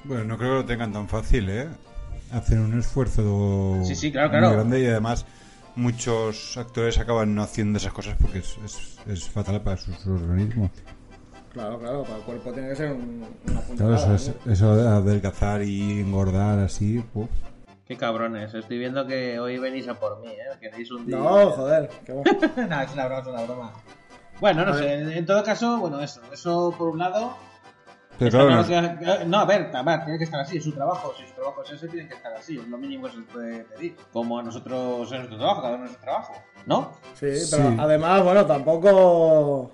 Bueno, 0.03 0.23
no 0.25 0.37
creo 0.37 0.49
que 0.51 0.55
lo 0.57 0.65
tengan 0.65 0.91
tan 0.93 1.07
fácil, 1.07 1.49
¿eh? 1.49 1.67
Hacen 2.31 2.59
un 2.59 2.77
esfuerzo 2.79 3.79
Sí, 3.83 3.95
sí, 3.95 4.11
claro, 4.11 4.29
muy 4.29 4.37
claro. 4.39 4.53
grande 4.55 4.81
y 4.81 4.85
además 4.85 5.25
muchos 5.75 6.57
actores 6.57 6.97
acaban 6.99 7.33
no 7.33 7.41
haciendo 7.41 7.77
esas 7.77 7.93
cosas 7.93 8.15
porque 8.21 8.39
es, 8.39 8.55
es, 8.65 8.97
es 9.07 9.29
fatal 9.29 9.61
para 9.61 9.77
sus 9.77 10.05
organismos. 10.05 10.69
Claro, 11.53 11.79
claro, 11.79 12.03
para 12.03 12.17
el 12.17 12.21
cuerpo 12.23 12.51
tiene 12.53 12.69
que 12.69 12.75
ser 12.75 12.91
un- 12.91 13.25
una 13.47 13.61
Claro, 13.61 13.67
puntada. 13.67 13.95
eso, 13.95 14.13
es- 14.15 14.35
¿no? 14.45 14.51
eso 14.53 14.75
de 14.75 14.87
adelgazar 14.87 15.63
y 15.63 15.99
engordar 16.01 16.59
así, 16.59 17.03
uf. 17.15 17.29
Qué 17.89 17.97
cabrones, 17.97 18.53
estoy 18.53 18.77
viendo 18.77 19.07
que 19.07 19.39
hoy 19.39 19.57
venís 19.57 19.87
a 19.87 19.95
por 19.95 20.19
mí, 20.19 20.27
¿eh? 20.27 20.55
Queréis 20.61 20.91
un 20.91 21.07
día. 21.07 21.17
No, 21.17 21.49
joder, 21.49 21.89
qué 22.05 22.13
bueno. 22.13 22.31
no, 22.69 22.81
es 22.81 22.93
una 22.93 23.05
broma, 23.07 23.21
es 23.21 23.27
una 23.27 23.41
broma. 23.41 23.73
Bueno, 24.39 24.63
no 24.63 24.75
sé, 24.75 24.93
en, 24.93 25.11
en 25.11 25.25
todo 25.25 25.43
caso, 25.43 25.79
bueno, 25.79 25.99
eso, 25.99 26.21
eso 26.31 26.71
por 26.77 26.89
un 26.89 26.99
lado. 26.99 27.35
Pero 28.19 28.29
claro, 28.29 28.63
claro 28.63 28.91
no- 29.01 29.17
que- 29.17 29.25
no, 29.25 29.39
a 29.39 29.45
ver, 29.45 29.71
a 29.75 29.81
ver, 29.81 30.03
tiene 30.03 30.19
que 30.19 30.23
estar 30.25 30.39
así, 30.39 30.57
es 30.57 30.63
su 30.65 30.71
trabajo. 30.71 31.15
Si 31.17 31.25
su 31.25 31.33
trabajo 31.33 31.63
es 31.63 31.71
ese, 31.71 31.87
tiene 31.87 32.07
que 32.07 32.13
estar 32.13 32.31
así. 32.33 32.59
Es 32.59 32.67
lo 32.67 32.77
mínimo 32.77 33.07
que 33.07 33.13
se 33.13 33.21
puede 33.21 33.63
pedir. 33.63 33.95
Como 34.13 34.37
a 34.37 34.43
nosotros 34.43 35.11
en 35.11 35.17
nuestro 35.17 35.39
trabajo, 35.39 35.61
cada 35.63 35.73
uno 35.73 35.85
en 35.85 35.89
nuestro 35.89 36.03
trabajo. 36.03 36.33
¿No? 36.67 36.91
Sí, 37.15 37.25
pero 37.49 37.69
Sí. 37.71 37.77
además, 37.79 38.23
bueno, 38.23 38.45
tampoco 38.45 39.71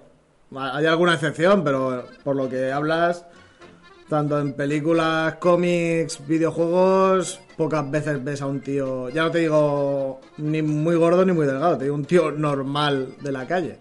hay 0.55 0.85
alguna 0.85 1.15
excepción, 1.15 1.65
pero 1.65 2.05
por 2.23 2.37
lo 2.37 2.47
que 2.47 2.71
hablas, 2.71 3.25
tanto 4.09 4.39
en 4.39 4.53
películas, 4.53 5.35
cómics, 5.35 6.25
videojuegos, 6.27 7.39
pocas 7.57 7.89
veces 7.89 8.23
ves 8.23 8.41
a 8.41 8.45
un 8.47 8.61
tío, 8.61 9.09
ya 9.09 9.23
no 9.23 9.31
te 9.31 9.39
digo 9.39 10.21
ni 10.37 10.61
muy 10.61 10.95
gordo 10.95 11.25
ni 11.25 11.31
muy 11.33 11.45
delgado, 11.47 11.77
te 11.77 11.85
digo 11.85 11.95
un 11.95 12.05
tío 12.05 12.31
normal 12.31 13.15
de 13.21 13.31
la 13.31 13.47
calle. 13.47 13.79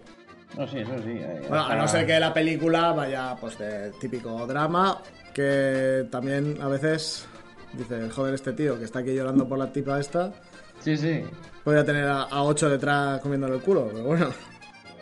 No, 0.57 0.65
sí, 0.67 0.79
eso 0.79 0.93
sí. 1.03 1.11
eh, 1.11 1.41
Bueno, 1.49 1.65
a 1.65 1.75
no 1.75 1.87
ser 1.87 2.05
que 2.07 2.19
la 2.19 2.33
película 2.33 2.93
vaya 2.93 3.35
pues 3.39 3.57
de 3.59 3.91
típico 3.99 4.47
drama, 4.47 5.01
que 5.33 6.07
también 6.09 6.57
a 6.61 6.67
veces 6.69 7.27
dices, 7.73 8.11
joder, 8.13 8.33
este 8.35 8.53
tío 8.53 8.79
que 8.79 8.85
está 8.85 8.99
aquí 8.99 9.13
llorando 9.13 9.47
por 9.47 9.57
la 9.59 9.71
tipa 9.71 9.99
esta, 9.99 10.31
Sí, 10.79 10.95
sí. 10.97 11.23
podría 11.63 11.83
tener 11.85 12.07
a, 12.07 12.23
a 12.23 12.43
ocho 12.43 12.69
detrás 12.69 13.19
comiéndole 13.21 13.55
el 13.55 13.61
culo, 13.61 13.89
pero 13.91 14.03
bueno. 14.05 14.27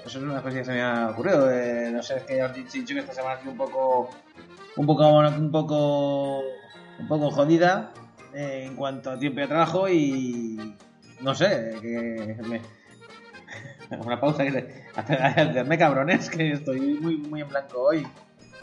Eso 0.05 0.17
es 0.17 0.23
una 0.25 0.41
cosa 0.41 0.57
que 0.57 0.65
se 0.65 0.71
me 0.71 0.81
ha 0.81 1.09
ocurrido. 1.11 1.49
eh, 1.49 1.89
no 1.93 2.01
sé, 2.03 2.17
es 2.17 2.23
que 2.23 2.35
ya 2.37 2.47
os 2.47 2.51
he 2.57 2.61
dicho 2.61 2.93
que 2.93 2.99
esta 2.99 3.13
semana 3.13 3.35
ha 3.35 3.39
sido 3.39 3.51
un 3.51 3.57
poco. 3.57 4.09
Un 4.75 4.85
poco. 4.85 5.07
Un 5.09 5.51
poco. 5.51 6.41
Un 6.99 7.07
poco 7.07 7.31
jodida 7.31 7.91
eh, 8.33 8.65
en 8.67 8.75
cuanto 8.75 9.11
a 9.11 9.19
tiempo 9.19 9.41
de 9.41 9.47
trabajo 9.47 9.89
y. 9.89 10.75
No 11.21 11.33
sé, 11.35 11.75
que. 11.81 12.37
Me, 12.47 12.61
una 14.05 14.19
pausa 14.19 14.43
que. 14.45 14.83
Hacerme 14.95 15.77
cabrones, 15.77 16.29
que 16.29 16.51
estoy 16.51 16.79
muy, 16.79 17.17
muy 17.17 17.41
en 17.41 17.49
blanco 17.49 17.81
hoy. 17.81 18.05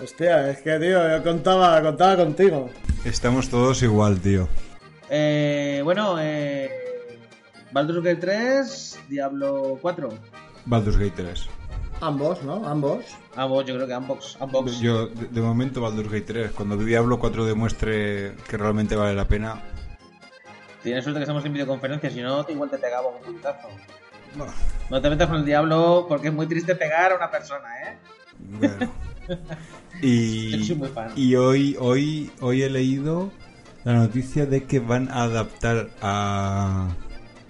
Hostia, 0.03 0.51
es 0.51 0.63
que, 0.63 0.79
tío, 0.79 1.11
yo 1.11 1.23
contaba, 1.23 1.83
contaba 1.83 2.17
contigo. 2.17 2.71
estamos 3.05 3.51
todos 3.51 3.83
igual, 3.83 4.21
tío. 4.21 4.49
Eh, 5.11 5.83
bueno, 5.85 6.17
eh. 6.19 6.71
Baldur's 7.73 8.03
Gate 8.03 8.21
3, 8.21 9.01
Diablo 9.09 9.79
4. 9.81 10.09
Baldur's 10.65 10.97
Gate 10.97 11.23
3. 11.23 11.60
Ambos, 12.01 12.43
¿no? 12.43 12.67
Ambos. 12.67 13.05
Ambos, 13.37 13.67
yo 13.67 13.75
creo 13.75 13.87
que 13.87 13.93
ambos. 13.95 14.37
ambos. 14.41 14.81
Yo, 14.81 15.07
de, 15.09 15.27
de 15.27 15.41
momento, 15.41 15.81
Baldur's 15.81 16.11
Gate 16.11 16.25
3. 16.27 16.51
Cuando 16.53 16.77
Diablo 16.77 17.19
4 17.19 17.45
demuestre 17.45 18.35
que 18.49 18.57
realmente 18.57 18.97
vale 18.97 19.15
la 19.15 19.27
pena. 19.27 19.63
Tienes 20.83 21.05
suerte 21.05 21.19
que 21.21 21.25
estamos 21.25 21.45
en 21.45 21.53
videoconferencia, 21.53 22.11
si 22.11 22.23
no, 22.23 22.45
igual 22.49 22.71
te 22.71 22.79
pegaba 22.79 23.09
un 23.09 23.23
puñetazo. 23.23 23.69
No 24.89 25.03
te 25.03 25.11
metas 25.11 25.29
con 25.29 25.39
el 25.39 25.45
diablo 25.45 26.07
porque 26.09 26.29
es 26.29 26.35
muy 26.35 26.47
triste 26.47 26.75
pegar 26.75 27.13
a 27.13 27.17
una 27.17 27.31
persona, 27.31 27.67
¿eh? 27.85 27.99
Bueno. 28.39 28.93
Y, 30.03 30.59
Yo 30.59 30.65
soy 30.65 30.77
muy 30.77 30.89
fan. 30.89 31.11
y 31.15 31.35
hoy, 31.37 31.77
hoy, 31.79 32.33
hoy 32.41 32.63
he 32.63 32.71
leído 32.71 33.31
la 33.85 33.93
noticia 33.93 34.47
de 34.47 34.65
que 34.65 34.81
van 34.81 35.09
a 35.11 35.25
adaptar 35.25 35.91
a, 36.01 36.89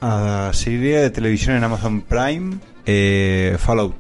a 0.00 0.21
la 0.21 0.52
serie 0.52 0.99
de 0.99 1.11
televisión 1.11 1.57
en 1.57 1.64
Amazon 1.64 2.02
Prime 2.02 2.59
eh, 2.87 3.57
Fallout. 3.59 3.95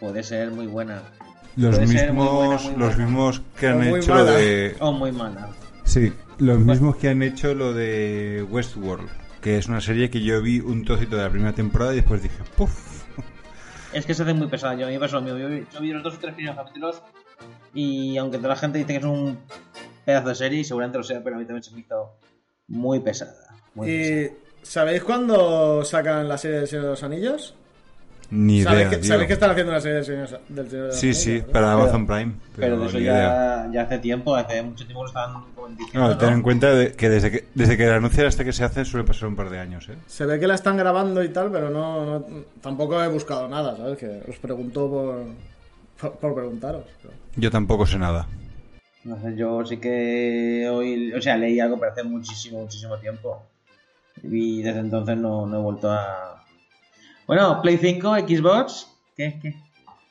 Puede 0.00 0.22
ser 0.22 0.50
muy 0.50 0.66
buena. 0.66 1.02
Los 1.56 1.76
Puede 1.76 1.86
ser 1.88 2.12
muy 2.12 2.24
mismos, 2.26 2.34
buena, 2.46 2.62
muy 2.62 2.76
los 2.86 2.96
mismos 2.98 3.42
que 3.58 3.66
han 3.66 3.82
hecho 3.84 4.10
mala. 4.14 4.24
lo 4.24 4.30
de. 4.38 4.76
O 4.80 4.92
muy 4.92 5.12
mala. 5.12 5.48
Sí, 5.84 6.12
los 6.38 6.58
mismos 6.58 6.96
que 6.96 7.08
han 7.08 7.22
hecho 7.22 7.54
lo 7.54 7.72
de 7.74 8.46
Westworld, 8.48 9.08
que 9.40 9.58
es 9.58 9.66
una 9.66 9.80
serie 9.80 10.08
que 10.10 10.22
yo 10.22 10.40
vi 10.40 10.60
un 10.60 10.84
trocito 10.84 11.16
de 11.16 11.24
la 11.24 11.30
primera 11.30 11.52
temporada 11.52 11.92
y 11.92 11.96
después 11.96 12.22
dije, 12.22 12.36
¡puf! 12.56 13.02
Es 13.92 14.06
que 14.06 14.14
se 14.14 14.22
hace 14.22 14.32
muy 14.34 14.46
pesada. 14.46 14.74
Yo, 14.76 14.86
a 14.86 14.88
mí 14.88 14.94
me 14.94 15.00
pasó 15.00 15.16
lo 15.16 15.22
mío. 15.22 15.36
Yo, 15.36 15.48
vi- 15.48 15.66
yo 15.74 15.80
vi 15.80 15.92
los 15.92 16.02
dos 16.02 16.14
o 16.14 16.18
tres 16.18 16.34
primeros 16.34 16.56
capítulos 16.56 17.02
y 17.74 18.16
aunque 18.18 18.36
toda 18.38 18.50
la 18.50 18.56
gente 18.56 18.78
dice 18.78 18.92
que 18.92 18.98
es 18.98 19.04
un 19.04 19.38
pedazo 20.04 20.28
de 20.28 20.34
serie, 20.36 20.60
y 20.60 20.64
seguramente 20.64 20.98
lo 20.98 21.04
sea, 21.04 21.22
pero 21.22 21.36
a 21.36 21.38
mí 21.40 21.44
también 21.44 21.62
se 21.64 21.72
me 21.74 21.80
hizo 21.80 22.16
muy 22.68 23.00
pesada. 23.00 23.34
Muy 23.74 23.86
pesada. 23.88 24.16
¿Y 24.16 24.30
sabéis 24.62 25.02
cuándo 25.02 25.84
sacan 25.84 26.28
la 26.28 26.38
serie 26.38 26.60
de 26.60 26.66
Señor 26.68 26.84
de 26.84 26.90
los 26.90 27.02
Anillos? 27.02 27.54
Ni 28.32 28.62
¿Sabes, 28.62 28.86
idea, 28.88 28.90
que. 29.00 29.04
¿Sabes 29.04 29.26
que 29.26 29.32
están 29.32 29.50
haciendo 29.50 29.72
una 29.72 29.80
serie 29.80 29.96
del 29.96 30.04
Señor, 30.04 30.40
del 30.48 30.70
Señor 30.70 30.86
de 30.86 30.92
Sí, 30.92 31.14
sí, 31.14 31.38
para 31.40 31.52
Pero- 31.52 31.68
Amazon 31.70 32.06
Prime. 32.06 32.32
Pero 32.56 32.78
de 32.78 32.86
eso 32.86 32.98
ya, 33.00 33.68
ya 33.72 33.82
hace 33.82 33.98
tiempo, 33.98 34.36
hace 34.36 34.62
mucho 34.62 34.84
tiempo 34.84 35.02
lo 35.02 35.08
estaban 35.08 35.42
diciendo. 35.76 36.08
No, 36.08 36.16
ten 36.16 36.28
en 36.30 36.36
¿no? 36.38 36.42
cuenta 36.44 36.72
de- 36.74 36.92
que 36.92 37.08
desde 37.08 37.30
que 37.32 37.44
desde 37.54 37.76
que 37.76 37.86
la 37.86 37.96
anuncian 37.96 38.26
hasta 38.26 38.44
que 38.44 38.52
se 38.52 38.62
hace 38.62 38.84
suele 38.84 39.04
pasar 39.06 39.28
un 39.28 39.34
par 39.36 39.50
de 39.50 39.58
años, 39.58 39.88
¿eh? 39.88 39.96
Se 40.06 40.26
ve 40.26 40.38
que 40.38 40.46
la 40.46 40.54
están 40.54 40.76
grabando 40.76 41.24
y 41.24 41.30
tal, 41.30 41.50
pero 41.50 41.70
no, 41.70 42.04
no- 42.04 42.26
tampoco 42.60 43.02
he 43.02 43.08
buscado 43.08 43.48
nada, 43.48 43.76
¿sabes? 43.76 43.98
Que 43.98 44.22
os 44.28 44.36
preguntó 44.36 44.88
por, 44.88 45.24
por, 46.00 46.18
por 46.20 46.34
preguntaros. 46.34 46.84
pero- 47.02 47.14
Yo 47.36 47.50
tampoco 47.50 47.84
sé 47.86 47.98
nada. 47.98 48.28
No 49.02 49.20
sé, 49.20 49.34
yo 49.34 49.64
sí 49.64 49.78
que 49.78 50.68
hoy, 50.70 51.12
o 51.14 51.20
sea, 51.22 51.36
leí 51.36 51.58
algo 51.58 51.78
pero 51.80 51.90
hace 51.92 52.04
muchísimo, 52.04 52.60
muchísimo 52.60 52.96
tiempo. 52.98 53.42
Y 54.22 54.62
desde 54.62 54.80
entonces 54.80 55.16
no, 55.16 55.46
no 55.46 55.58
he 55.58 55.62
vuelto 55.62 55.90
a... 55.90 56.39
Bueno, 57.30 57.62
Play 57.62 57.76
5, 57.78 58.16
Xbox. 58.26 58.88
¿Qué? 59.16 59.38
¿Qué? 59.40 59.54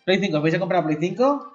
Play 0.06 0.20
5, 0.20 0.42
¿vais 0.42 0.56
a 0.56 0.60
comprar 0.60 0.86
Play 0.86 0.96
5? 1.02 1.54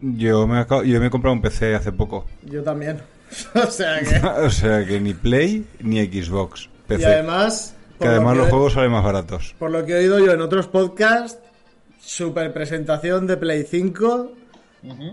Yo 0.00 0.46
me, 0.46 0.58
acabo- 0.58 0.84
yo 0.84 0.98
me 1.00 1.08
he 1.08 1.10
comprado 1.10 1.34
un 1.34 1.42
PC 1.42 1.74
hace 1.74 1.92
poco. 1.92 2.24
Yo 2.44 2.62
también. 2.62 2.96
o 3.54 3.66
sea 3.70 4.00
que... 4.00 4.26
o 4.40 4.48
sea 4.48 4.86
que 4.86 4.98
ni 5.00 5.12
Play 5.12 5.66
ni 5.80 6.02
Xbox. 6.06 6.70
PC. 6.86 7.02
Y 7.02 7.04
además... 7.04 7.76
que 7.98 8.06
lo 8.06 8.10
además 8.12 8.32
que 8.32 8.38
los 8.38 8.46
he- 8.46 8.50
juegos 8.52 8.72
salen 8.72 8.90
más 8.92 9.04
baratos. 9.04 9.54
Por 9.58 9.70
lo 9.70 9.84
que 9.84 9.92
he 9.92 9.98
oído 9.98 10.18
yo 10.18 10.32
en 10.32 10.40
otros 10.40 10.66
podcasts, 10.68 11.38
super 12.00 12.50
presentación 12.54 13.26
de 13.26 13.36
Play 13.36 13.64
5 13.68 14.32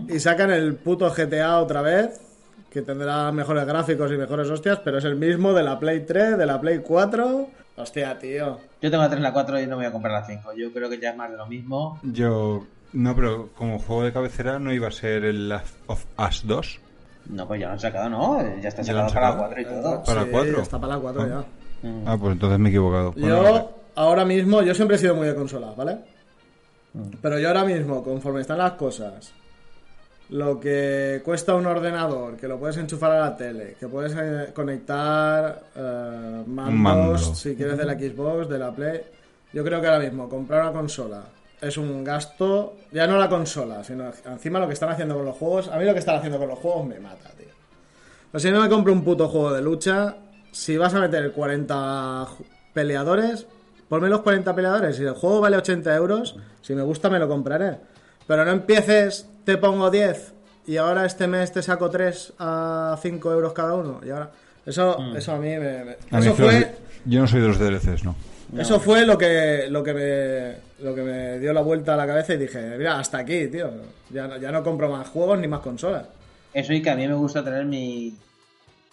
y 0.08 0.18
sacan 0.18 0.50
el 0.50 0.76
puto 0.76 1.10
GTA 1.14 1.58
otra 1.58 1.82
vez, 1.82 2.22
que 2.70 2.80
tendrá 2.80 3.30
mejores 3.32 3.66
gráficos 3.66 4.10
y 4.10 4.16
mejores 4.16 4.48
hostias, 4.48 4.80
pero 4.82 4.96
es 4.96 5.04
el 5.04 5.16
mismo 5.16 5.52
de 5.52 5.62
la 5.62 5.78
Play 5.78 6.06
3, 6.06 6.38
de 6.38 6.46
la 6.46 6.58
Play 6.58 6.78
4. 6.78 7.48
Hostia, 7.76 8.18
tío. 8.18 8.69
Yo 8.82 8.90
tengo 8.90 9.02
la 9.02 9.10
3, 9.10 9.20
la 9.22 9.32
4 9.32 9.60
y 9.60 9.66
no 9.66 9.70
me 9.76 9.82
voy 9.82 9.86
a 9.86 9.92
comprar 9.92 10.12
la 10.12 10.24
5. 10.26 10.52
Yo 10.54 10.72
creo 10.72 10.88
que 10.88 10.98
ya 10.98 11.10
es 11.10 11.16
más 11.16 11.30
de 11.30 11.36
lo 11.36 11.46
mismo. 11.46 11.98
Yo. 12.02 12.64
No, 12.92 13.14
pero 13.14 13.50
como 13.56 13.78
juego 13.78 14.02
de 14.04 14.12
cabecera 14.12 14.58
no 14.58 14.72
iba 14.72 14.88
a 14.88 14.90
ser 14.90 15.24
el 15.24 15.48
Last 15.48 15.76
of 15.86 16.04
Us 16.18 16.46
2. 16.46 16.80
No, 17.26 17.46
pues 17.46 17.60
ya 17.60 17.66
lo 17.66 17.72
han 17.74 17.80
sacado, 17.80 18.08
¿no? 18.10 18.42
Ya 18.60 18.68
está 18.68 18.82
¿Ya 18.82 18.92
lo 18.94 19.00
han 19.02 19.10
sacado 19.10 19.38
para 19.38 19.50
la 19.50 19.56
sacado? 19.56 19.60
4 19.60 19.60
y 19.60 19.82
todo. 19.82 20.02
¿Para 20.04 20.22
Sí, 20.24 20.28
cuatro? 20.32 20.62
Está 20.62 20.78
para 20.80 20.94
la 20.94 21.00
4 21.00 21.28
ya. 21.28 21.88
Mm. 21.88 22.02
Ah, 22.06 22.16
pues 22.18 22.32
entonces 22.32 22.58
me 22.58 22.68
he 22.68 22.72
equivocado. 22.72 23.12
Bueno, 23.12 23.28
Yo, 23.28 23.70
ahora 23.94 24.24
mismo, 24.24 24.62
yo 24.62 24.74
siempre 24.74 24.96
he 24.96 25.00
sido 25.00 25.14
muy 25.14 25.26
de 25.28 25.34
consolas, 25.34 25.76
¿vale? 25.76 25.98
Pero 27.22 27.38
yo 27.38 27.48
ahora 27.48 27.64
mismo, 27.64 28.02
conforme 28.02 28.40
están 28.40 28.58
las 28.58 28.72
cosas, 28.72 29.32
lo 30.30 30.58
que 30.60 31.20
cuesta 31.24 31.54
un 31.54 31.66
ordenador, 31.66 32.36
que 32.36 32.46
lo 32.48 32.58
puedes 32.58 32.76
enchufar 32.76 33.12
a 33.12 33.20
la 33.20 33.36
tele, 33.36 33.76
que 33.78 33.88
puedes 33.88 34.14
eh, 34.16 34.52
conectar 34.54 35.60
eh, 35.74 36.42
mandos, 36.46 36.74
mando. 36.74 37.18
si 37.18 37.54
quieres 37.56 37.76
de 37.76 37.84
la 37.84 37.94
Xbox, 37.94 38.48
de 38.48 38.58
la 38.58 38.70
Play, 38.72 39.00
yo 39.52 39.64
creo 39.64 39.80
que 39.80 39.86
ahora 39.88 39.98
mismo 40.04 40.28
comprar 40.28 40.62
una 40.62 40.72
consola 40.72 41.22
es 41.60 41.76
un 41.76 42.02
gasto, 42.04 42.76
ya 42.92 43.06
no 43.06 43.18
la 43.18 43.28
consola, 43.28 43.84
sino 43.84 44.10
encima 44.26 44.58
lo 44.60 44.66
que 44.66 44.72
están 44.74 44.88
haciendo 44.90 45.14
con 45.16 45.24
los 45.26 45.36
juegos, 45.36 45.68
a 45.68 45.76
mí 45.78 45.84
lo 45.84 45.92
que 45.92 45.98
están 45.98 46.16
haciendo 46.16 46.38
con 46.38 46.48
los 46.48 46.58
juegos 46.58 46.86
me 46.86 46.98
mata, 47.00 47.28
tío. 47.36 47.48
O 48.32 48.38
si 48.38 48.50
no 48.50 48.60
me 48.62 48.68
compro 48.68 48.92
un 48.92 49.04
puto 49.04 49.28
juego 49.28 49.52
de 49.52 49.60
lucha, 49.60 50.16
si 50.52 50.76
vas 50.78 50.94
a 50.94 51.00
meter 51.00 51.32
40 51.32 51.74
ju- 52.26 52.44
peleadores, 52.72 53.46
ponme 53.88 54.08
los 54.08 54.20
40 54.22 54.54
peleadores. 54.54 54.96
Si 54.96 55.02
el 55.02 55.12
juego 55.14 55.40
vale 55.40 55.56
80 55.58 55.94
euros, 55.96 56.36
si 56.62 56.74
me 56.74 56.82
gusta 56.82 57.10
me 57.10 57.18
lo 57.18 57.28
compraré. 57.28 57.76
Pero 58.30 58.44
no 58.44 58.52
empieces, 58.52 59.26
te 59.44 59.58
pongo 59.58 59.90
10 59.90 60.32
y 60.68 60.76
ahora 60.76 61.04
este 61.04 61.26
mes 61.26 61.50
te 61.52 61.62
saco 61.62 61.90
3 61.90 62.34
a 62.38 62.96
5 63.02 63.32
euros 63.32 63.52
cada 63.52 63.74
uno. 63.74 64.00
Y 64.06 64.10
ahora, 64.10 64.30
eso, 64.64 64.96
eso 65.16 65.32
a 65.32 65.38
mí 65.38 65.48
me. 65.48 65.58
me- 65.58 65.96
a 66.12 66.20
mí 66.20 66.26
eso 66.26 66.34
fue. 66.36 66.76
Yo 67.06 67.18
no 67.22 67.26
soy 67.26 67.40
de 67.40 67.48
los 67.48 67.58
DLCs, 67.58 68.04
no. 68.04 68.14
Eso 68.56 68.78
fue 68.78 69.04
lo 69.04 69.18
que, 69.18 69.66
lo 69.68 69.82
que 69.82 69.92
me 69.94 70.84
lo 70.86 70.94
que 70.94 71.02
me 71.02 71.38
dio 71.40 71.52
la 71.52 71.60
vuelta 71.62 71.94
a 71.94 71.96
la 71.96 72.06
cabeza 72.06 72.34
y 72.34 72.36
dije, 72.36 72.76
mira, 72.78 73.00
hasta 73.00 73.18
aquí, 73.18 73.48
tío. 73.48 73.68
Ya, 74.10 74.28
no- 74.28 74.36
ya 74.36 74.52
no 74.52 74.62
compro 74.62 74.88
más 74.88 75.08
juegos 75.08 75.40
ni 75.40 75.48
más 75.48 75.58
consolas. 75.60 76.04
Eso 76.54 76.72
y 76.72 76.80
que 76.82 76.90
a 76.90 76.94
mí 76.94 77.08
me 77.08 77.14
gusta 77.14 77.42
tener 77.42 77.64
mi, 77.64 78.14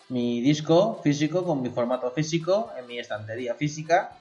mi 0.10 0.42
disco 0.42 1.00
físico 1.04 1.44
con 1.46 1.62
mi 1.62 1.70
formato 1.70 2.10
físico 2.10 2.72
en 2.80 2.88
mi 2.88 2.98
estantería 2.98 3.54
física 3.54 4.14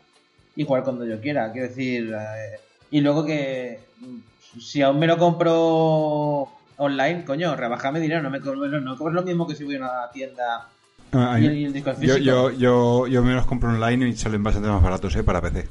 y 0.55 0.65
jugar 0.67 0.85
cuando 0.85 1.07
yo 1.07 1.19
quiera. 1.23 1.51
Quiero 1.53 1.69
decir, 1.69 2.15
eh, 2.15 2.59
y 2.91 3.01
luego 3.01 3.25
que 3.25 3.81
mm, 4.01 4.17
si 4.61 4.83
aún 4.83 4.99
me 4.99 5.07
lo 5.07 5.19
compro 5.19 6.49
online, 6.79 7.25
coño, 7.25 7.57
rebajame 7.57 8.01
dinero, 8.01 8.23
no 8.23 8.31
me 8.31 8.41
cobres 8.41 8.71
no, 8.71 8.81
no 8.81 8.97
cobres 8.97 9.15
lo 9.15 9.23
mismo 9.23 9.47
que 9.47 9.55
si 9.55 9.65
voy 9.65 9.77
a 9.77 9.79
una 9.79 10.11
tienda 10.13 10.69
Ah, 11.13 11.39
y 11.41 11.47
el, 11.47 11.53
mí- 11.53 11.59
y 11.61 11.65
el 11.67 11.73
disco 11.73 11.91
yo, 11.93 11.97
físico. 11.99 12.21
yo, 12.21 12.51
yo, 12.51 13.07
yo 13.07 13.23
me 13.23 13.33
los 13.35 13.47
compro 13.47 13.71
online 13.71 14.09
y 14.09 14.17
salen 14.17 14.43
bastante 14.43 14.69
más 14.69 14.83
baratos, 14.83 15.15
¿eh? 15.17 15.23
Para 15.23 15.41
PC. 15.41 15.67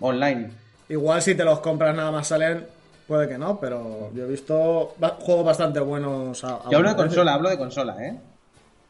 Online. 0.00 0.50
Igual 0.88 1.22
si 1.22 1.34
te 1.34 1.44
los 1.44 1.60
compras 1.60 1.94
nada 1.94 2.10
más 2.10 2.26
salen, 2.26 2.66
puede 3.06 3.28
que 3.28 3.38
no, 3.38 3.58
pero 3.60 4.10
yo 4.14 4.24
he 4.24 4.28
visto 4.28 4.94
juegos 5.20 5.44
bastante 5.46 5.78
buenos. 5.80 6.42
A, 6.44 6.56
a 6.56 6.70
Yo 6.70 6.78
hablo 6.78 6.90
de 6.90 6.96
consola, 6.96 7.34
hablo 7.34 7.48
de 7.48 7.56
consola, 7.58 7.96
¿eh. 8.04 8.20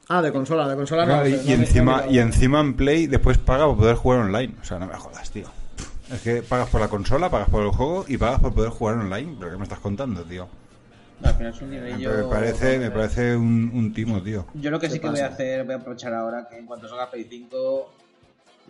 Ah, 0.08 0.22
de 0.22 0.32
consola, 0.32 0.66
de 0.66 0.74
consola 0.74 1.04
no. 1.04 1.12
Claro, 1.12 1.28
y, 1.28 1.32
no, 1.32 1.42
y 1.42 1.44
no, 1.46 1.52
encima, 1.52 2.02
y 2.08 2.18
encima 2.18 2.60
en 2.60 2.74
Play 2.74 3.06
después 3.06 3.38
paga 3.38 3.66
por 3.66 3.76
poder 3.76 3.96
jugar 3.96 4.20
online. 4.20 4.54
O 4.60 4.64
sea, 4.64 4.78
no 4.78 4.86
me 4.86 4.94
jodas, 4.94 5.30
tío. 5.30 5.46
Es 6.12 6.20
que 6.22 6.42
pagas 6.42 6.68
por 6.68 6.80
la 6.80 6.88
consola, 6.88 7.30
pagas 7.30 7.48
por 7.48 7.62
el 7.62 7.70
juego 7.70 8.04
y 8.08 8.16
pagas 8.16 8.40
por 8.40 8.52
poder 8.54 8.70
jugar 8.70 8.96
online. 8.96 9.36
¿Pero 9.38 9.52
qué 9.52 9.56
me 9.56 9.62
estás 9.64 9.78
contando, 9.78 10.22
tío? 10.24 10.48
No, 11.20 11.28
al 11.28 11.34
final 11.34 11.52
es 11.52 11.60
un 11.62 11.70
Me, 11.70 11.76
dinerillo. 11.76 12.30
parece, 12.30 12.78
me 12.78 12.90
parece 12.90 13.36
un, 13.36 13.70
un 13.74 13.92
timo, 13.92 14.22
tío. 14.22 14.46
Yo 14.54 14.70
lo 14.70 14.80
que 14.80 14.88
sí 14.88 14.98
que 14.98 15.08
voy 15.08 15.20
a 15.20 15.26
hacer, 15.26 15.64
voy 15.64 15.74
a 15.74 15.76
aprovechar 15.76 16.14
ahora 16.14 16.48
que 16.48 16.58
en 16.58 16.66
cuanto 16.66 16.88
salga 16.88 17.10
Play 17.10 17.24
5 17.28 17.92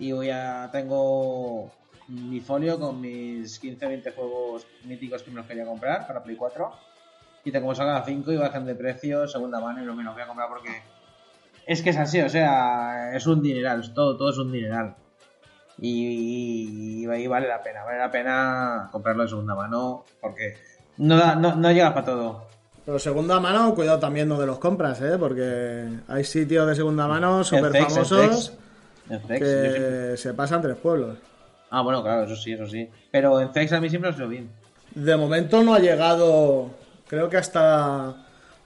y 0.01 0.13
voy 0.13 0.31
a 0.31 0.69
tengo 0.73 1.71
mi 2.09 2.41
folio 2.41 2.79
con 2.81 3.01
mis 3.01 3.63
15-20 3.63 4.15
juegos 4.15 4.67
míticos 4.85 5.23
que 5.23 5.31
me 5.31 5.37
los 5.37 5.47
quería 5.47 5.65
comprar 5.65 6.07
para 6.09 6.23
Play 6.25 6.35
4 6.37 6.73
y 7.45 7.53
tengo 7.53 7.67
como 7.67 7.75
salga 7.77 7.95
la 7.95 8.05
5 8.05 8.33
y 8.33 8.37
bajan 8.37 8.67
de 8.67 8.75
precio 8.75 9.29
segunda 9.29 9.61
mano 9.61 9.81
y 9.83 9.87
lo 9.87 9.95
me 9.95 10.03
los 10.03 10.13
voy 10.15 10.23
a 10.25 10.27
comprar 10.27 10.49
porque 10.49 10.83
es 11.67 11.83
que 11.83 11.91
es 11.91 11.97
así, 11.99 12.21
o 12.21 12.29
sea, 12.29 13.15
es 13.15 13.27
un 13.29 13.43
dineral, 13.43 13.81
es 13.81 13.95
todo, 13.95 14.17
todo 14.17 14.31
es 14.31 14.39
un 14.39 14.51
dineral. 14.51 14.97
Y, 15.81 17.07
vale 17.07 17.49
la 17.49 17.63
pena, 17.63 17.85
vale 17.85 17.99
la 17.99 18.11
pena 18.11 18.89
comprarlo 18.93 19.23
de 19.25 19.29
segunda 19.29 19.55
mano 19.55 20.05
porque 20.21 20.57
no, 20.99 21.17
da- 21.17 21.35
no, 21.35 21.57
no 21.57 21.73
llega 21.73 21.93
para 21.95 22.07
todo. 22.07 22.45
Pero 22.85 22.99
segunda 22.99 23.41
mano, 23.41 23.75
cuidado 23.75 23.99
también 23.99 24.29
donde 24.29 24.47
los 24.47 24.59
compras, 24.59 25.01
¿eh? 25.01 25.17
Porque 25.19 25.87
hay 26.09 26.25
sitios 26.25 26.67
de 26.67 26.75
segunda 26.75 27.07
mano 27.07 27.45
súper 27.45 27.73
famosos 27.73 28.09
Fex. 28.09 28.53
En 29.11 29.21
Fex, 29.23 29.41
yo 29.41 29.47
siempre- 29.47 30.11
que 30.11 30.17
se 30.17 30.35
pasan 30.35 30.63
tres 30.63 30.77
pueblos. 30.77 31.19
Ah, 31.71 31.83
bueno, 31.83 32.03
claro, 32.03 32.25
eso 32.25 32.37
sí, 32.37 32.53
eso 32.53 32.67
sí. 32.67 32.89
Pero 33.11 33.41
en 33.41 33.53
Fex 33.53 33.73
a 33.73 33.81
mí 33.81 33.89
siempre 33.89 34.11
lo 34.11 34.17
sido 34.17 34.29
bien. 34.29 34.51
De 34.95 35.17
momento 35.17 35.63
no 35.63 35.75
ha 35.75 35.79
llegado. 35.79 36.71
Creo 37.09 37.29
que 37.29 37.37
hasta. 37.37 38.15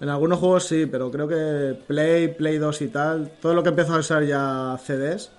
En 0.00 0.08
algunos 0.08 0.38
juegos 0.38 0.66
sí, 0.66 0.86
pero 0.86 1.10
creo 1.10 1.28
que 1.28 1.78
Play, 1.86 2.28
Play 2.28 2.58
2 2.58 2.82
y 2.82 2.88
tal. 2.88 3.30
Todo 3.40 3.54
lo 3.54 3.62
que 3.62 3.68
empezó 3.70 3.94
a 3.94 3.98
usar 3.98 4.22
ya 4.24 4.76
CDs. 4.82 5.30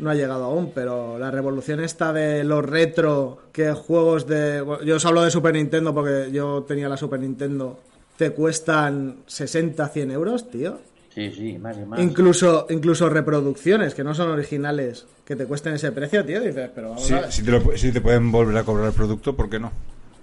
No 0.00 0.10
ha 0.10 0.14
llegado 0.14 0.44
aún, 0.44 0.72
pero 0.74 1.18
la 1.18 1.30
revolución 1.30 1.80
esta 1.80 2.12
de 2.12 2.42
los 2.44 2.64
retro, 2.64 3.38
que 3.52 3.72
juegos 3.72 4.26
de. 4.26 4.60
bueno, 4.62 4.82
yo 4.84 4.96
os 4.96 5.04
hablo 5.06 5.22
de 5.22 5.30
Super 5.30 5.54
Nintendo 5.54 5.94
porque 5.94 6.30
yo 6.32 6.64
tenía 6.66 6.88
la 6.88 6.96
Super 6.96 7.20
Nintendo. 7.20 7.78
Te 8.16 8.30
cuestan 8.32 9.16
60, 9.26 9.88
100 9.88 10.10
euros, 10.10 10.50
tío. 10.50 10.78
Sí, 11.14 11.30
sí, 11.32 11.58
más 11.58 11.76
y 11.76 11.84
más. 11.86 12.00
Incluso, 12.00 12.66
incluso 12.70 13.08
reproducciones 13.08 13.94
que 13.94 14.04
no 14.04 14.14
son 14.14 14.30
originales 14.30 15.06
que 15.24 15.36
te 15.36 15.44
cuesten 15.46 15.74
ese 15.74 15.90
precio, 15.92 16.24
tío. 16.24 16.40
Dices, 16.40 16.70
pero 16.74 16.90
vamos 16.90 17.04
Si, 17.04 17.14
a 17.14 17.20
ver. 17.22 17.32
si 17.32 17.42
te 17.42 17.50
lo- 17.50 17.76
si 17.76 17.90
te 17.92 18.00
pueden 18.00 18.30
volver 18.30 18.56
a 18.58 18.64
cobrar 18.64 18.86
el 18.86 18.92
producto, 18.92 19.34
¿por 19.34 19.48
qué 19.50 19.58
no? 19.58 19.72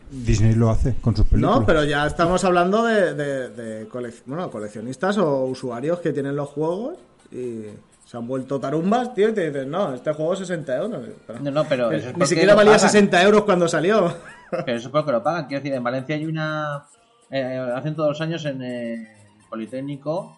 Disney 0.10 0.54
lo 0.56 0.70
hace 0.70 0.96
con 1.02 1.16
sus 1.18 1.26
películas. 1.28 1.60
No, 1.60 1.66
pero 1.66 1.84
ya 1.84 2.08
estamos 2.08 2.44
hablando 2.46 2.86
de, 2.86 3.14
de- 3.14 3.50
de 3.50 3.90
colec- 3.90 4.22
bueno, 4.26 4.50
coleccionistas 4.50 5.18
o 5.18 5.44
usuarios 5.46 6.00
que 6.00 6.14
tienen 6.14 6.36
los 6.36 6.48
juegos 6.50 6.96
y 7.32 7.64
se 8.08 8.16
han 8.16 8.26
vuelto 8.26 8.58
tarumbas, 8.60 9.14
tío, 9.14 9.28
y 9.30 9.34
te 9.34 9.48
dicen, 9.52 9.70
no, 9.70 9.94
este 9.94 10.14
juego 10.14 10.32
es 10.34 10.40
60 10.40 10.78
euros. 10.78 11.06
Pero- 11.28 11.40
No, 11.42 11.52
no, 11.52 11.66
pero 11.66 11.92
Eh, 11.92 11.98
eso 11.98 12.10
es 12.10 12.18
Ni 12.18 12.26
siquiera 12.26 12.56
valía 12.56 12.74
pagan. 12.74 12.90
60 12.90 13.22
euros 13.24 13.44
cuando 13.44 13.68
salió. 13.68 14.14
Pero 14.50 14.78
eso 14.78 14.88
es 14.88 14.92
porque 14.92 15.12
lo 15.12 15.22
pagan. 15.22 15.46
Quiero 15.48 15.62
decir, 15.62 15.76
en 15.76 15.84
Valencia 15.84 16.16
hay 16.16 16.26
una. 16.26 16.86
eh, 17.30 17.72
hacen 17.76 17.94
todos 17.96 18.10
los 18.10 18.22
años 18.22 18.46
en 18.46 18.62
el 18.62 19.08
Politécnico 19.50 20.38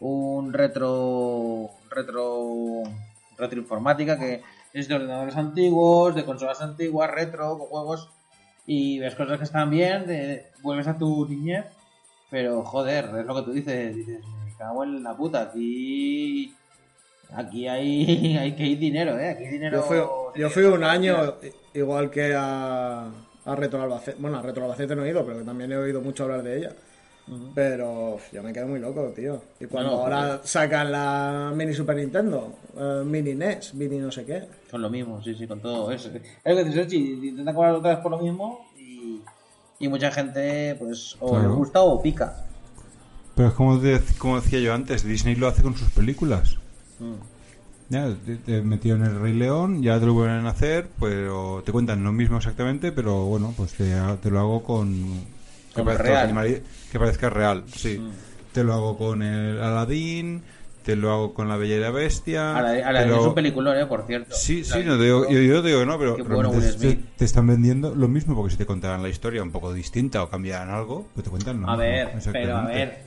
un 0.00 0.52
retro. 0.52 1.70
retro. 1.90 2.82
retroinformática 3.36 4.18
que 4.18 4.42
es 4.72 4.86
de 4.88 4.94
ordenadores 4.94 5.36
antiguos, 5.36 6.14
de 6.14 6.24
consolas 6.24 6.60
antiguas, 6.62 7.10
retro, 7.10 7.58
con 7.58 7.66
juegos. 7.68 8.08
Y 8.66 8.98
ves 8.98 9.14
cosas 9.14 9.38
que 9.38 9.44
están 9.44 9.70
bien, 9.70 10.06
de- 10.06 10.46
vuelves 10.62 10.86
a 10.88 10.96
tu 10.98 11.26
niñez. 11.28 11.64
Pero 12.30 12.64
joder, 12.64 13.04
es 13.20 13.26
lo 13.26 13.34
que 13.36 13.42
tú 13.42 13.52
dices. 13.52 13.94
Dices, 13.94 14.20
me 14.44 14.52
cago 14.56 14.82
en 14.84 15.02
la 15.02 15.16
puta, 15.16 15.42
aquí. 15.42 16.52
Aquí 17.34 17.66
hay, 17.68 18.36
hay 18.40 18.52
que 18.54 18.64
ir 18.66 18.78
dinero, 18.78 19.18
¿eh? 19.18 19.30
Aquí 19.30 19.44
hay 19.44 19.50
dinero. 19.52 19.78
Yo 19.78 19.82
fui, 19.82 20.40
yo 20.40 20.50
fui 20.50 20.62
un 20.64 20.84
año 20.84 21.34
igual 21.74 22.10
que 22.10 22.34
a, 22.36 23.08
a 23.44 23.56
Retro 23.56 23.82
Albacete. 23.82 24.16
Bueno, 24.20 24.38
a 24.38 24.42
Retro 24.42 24.64
Albacete 24.64 24.94
no 24.96 25.04
he 25.04 25.10
ido, 25.10 25.24
pero 25.24 25.38
que 25.38 25.44
también 25.44 25.72
he 25.72 25.76
oído 25.76 26.00
mucho 26.00 26.24
hablar 26.24 26.42
de 26.42 26.58
ella. 26.58 26.70
Pero 27.54 28.18
yo 28.32 28.42
me 28.42 28.52
quedo 28.52 28.66
muy 28.68 28.78
loco, 28.80 29.02
tío. 29.16 29.40
Y 29.58 29.64
cuando 29.64 29.92
No, 29.92 29.96
ahora 30.02 30.40
sacan 30.44 30.92
la 30.92 31.52
mini 31.56 31.72
Super 31.72 31.96
Nintendo, 31.96 32.52
eh, 32.78 33.02
mini 33.06 33.34
NES, 33.34 33.72
mini 33.74 33.96
no 33.98 34.12
sé 34.12 34.26
qué. 34.26 34.42
Con 34.70 34.82
lo 34.82 34.90
mismo, 34.90 35.22
sí, 35.22 35.34
sí, 35.34 35.46
con 35.46 35.58
todo 35.60 35.90
eso. 35.90 36.10
Es 36.10 36.22
lo 36.44 36.56
que 36.56 36.64
dices, 36.64 36.74
Sergi, 36.82 37.28
intenta 37.28 37.54
cobrar 37.54 37.72
otra 37.76 37.92
vez 37.94 37.98
por 38.00 38.10
lo 38.10 38.18
mismo 38.18 38.66
y, 38.78 39.20
y 39.78 39.88
mucha 39.88 40.10
gente, 40.10 40.74
pues, 40.78 41.16
o 41.20 41.30
Claro. 41.30 41.48
le 41.48 41.54
gusta 41.54 41.80
o 41.80 42.02
pica. 42.02 42.44
Pero 43.34 43.48
es 43.48 43.54
como, 43.54 43.78
de- 43.78 44.02
como 44.18 44.38
decía 44.40 44.60
yo 44.60 44.74
antes, 44.74 45.02
Disney 45.02 45.34
lo 45.34 45.48
hace 45.48 45.62
con 45.62 45.74
sus 45.76 45.90
películas. 45.92 46.58
Mm. 47.04 47.14
Ya, 47.90 48.08
te, 48.24 48.36
te 48.36 48.62
metió 48.62 48.94
en 48.96 49.02
el 49.04 49.20
Rey 49.20 49.34
León, 49.34 49.82
ya 49.82 50.00
te 50.00 50.06
lo 50.06 50.14
vuelven 50.14 50.46
a 50.46 50.50
hacer, 50.50 50.88
pero 50.98 51.62
te 51.66 51.70
cuentan 51.72 52.02
lo 52.02 52.12
mismo 52.12 52.38
exactamente, 52.38 52.92
pero 52.92 53.24
bueno, 53.26 53.52
pues 53.56 53.74
te, 53.74 53.94
te 54.22 54.30
lo 54.30 54.40
hago 54.40 54.62
con... 54.62 55.22
Que 55.74 55.82
parezca, 55.82 56.02
real. 56.04 56.30
animali- 56.30 56.62
que 56.90 56.98
parezca 56.98 57.28
real, 57.30 57.64
sí. 57.74 57.98
Mm. 57.98 58.10
Te 58.52 58.64
lo 58.64 58.72
hago 58.72 58.96
con 58.96 59.22
el 59.22 59.60
Aladdin, 59.60 60.42
te 60.84 60.96
lo 60.96 61.12
hago 61.12 61.34
con 61.34 61.48
la 61.48 61.56
Bella 61.56 61.76
y 61.76 61.80
la 61.80 61.90
Bestia. 61.90 62.56
Ahora 62.56 62.72
te 62.72 63.06
lo- 63.06 63.20
es 63.20 63.26
un 63.26 63.34
peliculón, 63.34 63.76
¿eh? 63.76 63.86
Por 63.86 64.06
cierto. 64.06 64.34
Sí, 64.34 64.64
sí, 64.64 64.82
no 64.84 64.96
te 64.96 65.04
digo, 65.04 65.28
yo, 65.28 65.40
yo 65.40 65.60
te 65.60 65.68
digo 65.68 65.80
que 65.80 65.86
no, 65.86 65.98
pero 65.98 66.16
bueno 66.24 66.52
te, 67.18 67.24
están 67.24 67.46
vendiendo 67.48 67.94
lo 67.94 68.08
mismo, 68.08 68.34
porque 68.34 68.52
si 68.52 68.56
te 68.56 68.66
contaran 68.66 69.02
la 69.02 69.08
historia 69.08 69.42
un 69.42 69.50
poco 69.50 69.72
distinta 69.74 70.22
o 70.22 70.30
cambiaran 70.30 70.70
algo, 70.70 71.08
pues 71.14 71.24
te 71.24 71.30
cuentan 71.30 71.60
lo 71.60 71.68
A 71.68 71.76
mismo, 71.76 71.82
ver, 71.82 72.12
pero 72.32 72.56
a 72.56 72.66
ver. 72.66 72.98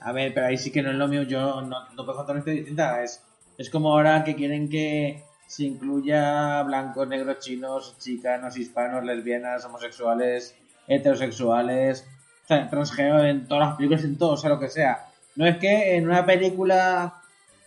A 0.00 0.12
ver, 0.12 0.34
pero 0.34 0.46
ahí 0.46 0.58
sí 0.58 0.70
que 0.72 0.82
no 0.82 0.90
es 0.90 0.96
lo 0.96 1.06
mío. 1.08 1.22
Yo 1.22 1.60
no, 1.62 1.88
no 1.94 2.04
puedo 2.04 2.16
contar 2.16 2.34
una 2.34 2.40
historia 2.40 2.58
distinta. 2.60 3.02
Es, 3.04 3.22
es 3.60 3.68
como 3.70 3.92
ahora 3.92 4.24
que 4.24 4.34
quieren 4.34 4.68
que 4.68 5.22
se 5.46 5.64
incluya 5.64 6.62
blancos, 6.62 7.06
negros, 7.08 7.40
chinos, 7.40 7.94
chicanos, 7.98 8.56
hispanos, 8.56 9.04
lesbianas, 9.04 9.64
homosexuales, 9.64 10.54
heterosexuales, 10.88 12.06
tra- 12.48 12.68
transgénero 12.70 13.24
en 13.24 13.46
todas 13.46 13.68
las 13.68 13.76
películas, 13.76 14.04
en 14.04 14.16
todo, 14.16 14.32
o 14.32 14.36
sea, 14.36 14.50
lo 14.50 14.58
que 14.60 14.68
sea. 14.68 15.06
No 15.36 15.46
es 15.46 15.56
que 15.58 15.96
en 15.96 16.06
una 16.08 16.24
película 16.24 17.20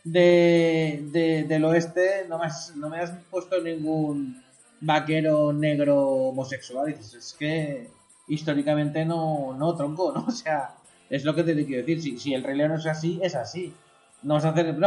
de, 0.04 1.04
de- 1.12 1.44
del 1.44 1.66
oeste 1.66 2.26
no 2.30 2.38
me, 2.40 2.46
has, 2.46 2.76
no 2.76 2.90
me 2.90 3.00
has 3.00 3.12
puesto 3.30 3.62
ningún 3.62 4.42
vaquero 4.82 5.54
negro 5.54 6.02
homosexual. 6.30 6.88
Dices, 6.88 7.14
es 7.14 7.36
que 7.38 7.88
históricamente 8.28 9.06
no, 9.06 9.56
no 9.58 9.76
tronco, 9.76 10.12
¿no? 10.16 10.26
O 10.28 10.32
sea, 10.32 10.72
es 11.10 11.24
lo 11.24 11.36
que 11.36 11.44
te 11.44 11.66
quiero 11.66 11.86
decir. 11.86 12.02
Si, 12.02 12.20
si 12.20 12.34
el 12.34 12.44
Rey 12.44 12.58
León 12.58 12.74
es 12.74 12.86
así, 12.86 13.20
es 13.22 13.36
así. 13.36 13.74
No 14.24 14.40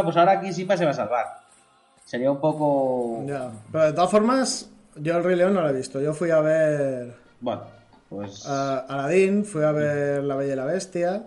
pues 0.04 0.16
ahora 0.16 0.32
aquí 0.32 0.52
Simba 0.52 0.76
se 0.76 0.84
va 0.84 0.90
a 0.90 0.94
salvar. 0.94 1.26
Sería 2.04 2.30
un 2.30 2.40
poco. 2.40 3.24
Ya. 3.26 3.50
Pero 3.72 3.84
de 3.84 3.92
todas 3.92 4.10
formas, 4.10 4.68
yo 4.96 5.16
el 5.16 5.24
Rey 5.24 5.36
León 5.36 5.54
no 5.54 5.62
lo 5.62 5.68
he 5.68 5.72
visto. 5.72 6.00
Yo 6.00 6.14
fui 6.14 6.30
a 6.30 6.40
ver 6.40 7.14
Bueno, 7.40 7.62
pues. 8.08 8.46
a 8.46 8.78
Aladdin, 8.80 9.44
fui 9.44 9.62
a 9.64 9.72
ver 9.72 10.22
La 10.24 10.36
Bella 10.36 10.52
y 10.52 10.56
la 10.56 10.64
Bestia. 10.64 11.22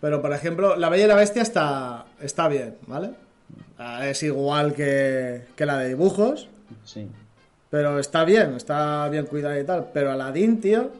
Pero, 0.00 0.20
por 0.20 0.32
ejemplo, 0.32 0.74
La 0.76 0.88
Bella 0.88 1.04
y 1.04 1.08
la 1.08 1.14
Bestia 1.14 1.42
está, 1.42 2.04
está 2.20 2.48
bien, 2.48 2.76
¿vale? 2.88 3.10
Es 4.02 4.22
igual 4.24 4.72
que, 4.74 5.44
que 5.54 5.66
la 5.66 5.78
de 5.78 5.88
dibujos, 5.88 6.48
Sí. 6.84 7.08
pero 7.70 7.98
está 8.00 8.24
bien, 8.24 8.54
está 8.56 9.08
bien 9.08 9.26
cuidada 9.26 9.58
y 9.60 9.64
tal. 9.64 9.86
Pero 9.92 10.10
Aladdin, 10.10 10.60
tío, 10.60 10.90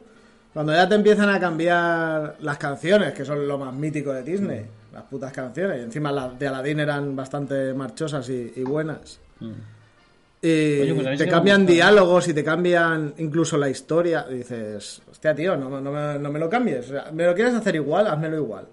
cuando 0.55 0.73
ya 0.73 0.89
te 0.89 0.95
empiezan 0.95 1.29
a 1.31 1.41
cambiar 1.41 2.37
las 2.39 2.59
canciones, 2.59 3.15
que 3.15 3.25
son 3.25 3.49
lo 3.49 3.59
más 3.59 3.75
mítico 3.75 4.13
de 4.13 4.23
Disney, 4.23 4.65
las 4.97 5.05
putas 5.05 5.33
canciones, 5.33 5.79
y 5.81 5.83
encima 5.85 6.11
las 6.13 6.39
de 6.39 6.49
Aladdin 6.49 6.81
eran 6.81 7.15
bastante 7.15 7.73
marchosas 7.75 8.29
y, 8.31 8.53
y 8.57 8.63
buenas. 8.63 9.21
Mm. 9.41 9.51
Y 10.43 10.81
Oye, 10.81 10.95
pues 10.95 11.19
te 11.19 11.29
cambian 11.29 11.63
gusta. 11.63 11.73
diálogos 11.73 12.29
y 12.29 12.35
te 12.35 12.45
cambian 12.45 13.15
incluso 13.19 13.57
la 13.57 13.69
historia. 13.69 14.27
Y 14.31 14.35
dices, 14.35 15.03
hostia, 15.11 15.35
tío, 15.35 15.57
no, 15.57 15.81
no 15.81 15.91
me, 15.91 16.19
no 16.19 16.31
me 16.31 16.39
lo 16.39 16.49
cambies. 16.49 16.87
O 16.87 16.93
sea, 16.93 17.11
¿Me 17.13 17.25
lo 17.25 17.35
quieres 17.35 17.55
hacer 17.55 17.75
igual? 17.75 18.07
Házmelo 18.07 18.37
igual. 18.37 18.67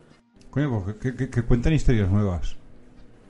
Coño, 0.49 0.83
pues 0.83 0.97
que, 0.97 1.15
que- 1.15 1.29
que 1.29 1.41
cuentan 1.43 1.73
historias 1.73 2.09
nuevas. 2.09 2.55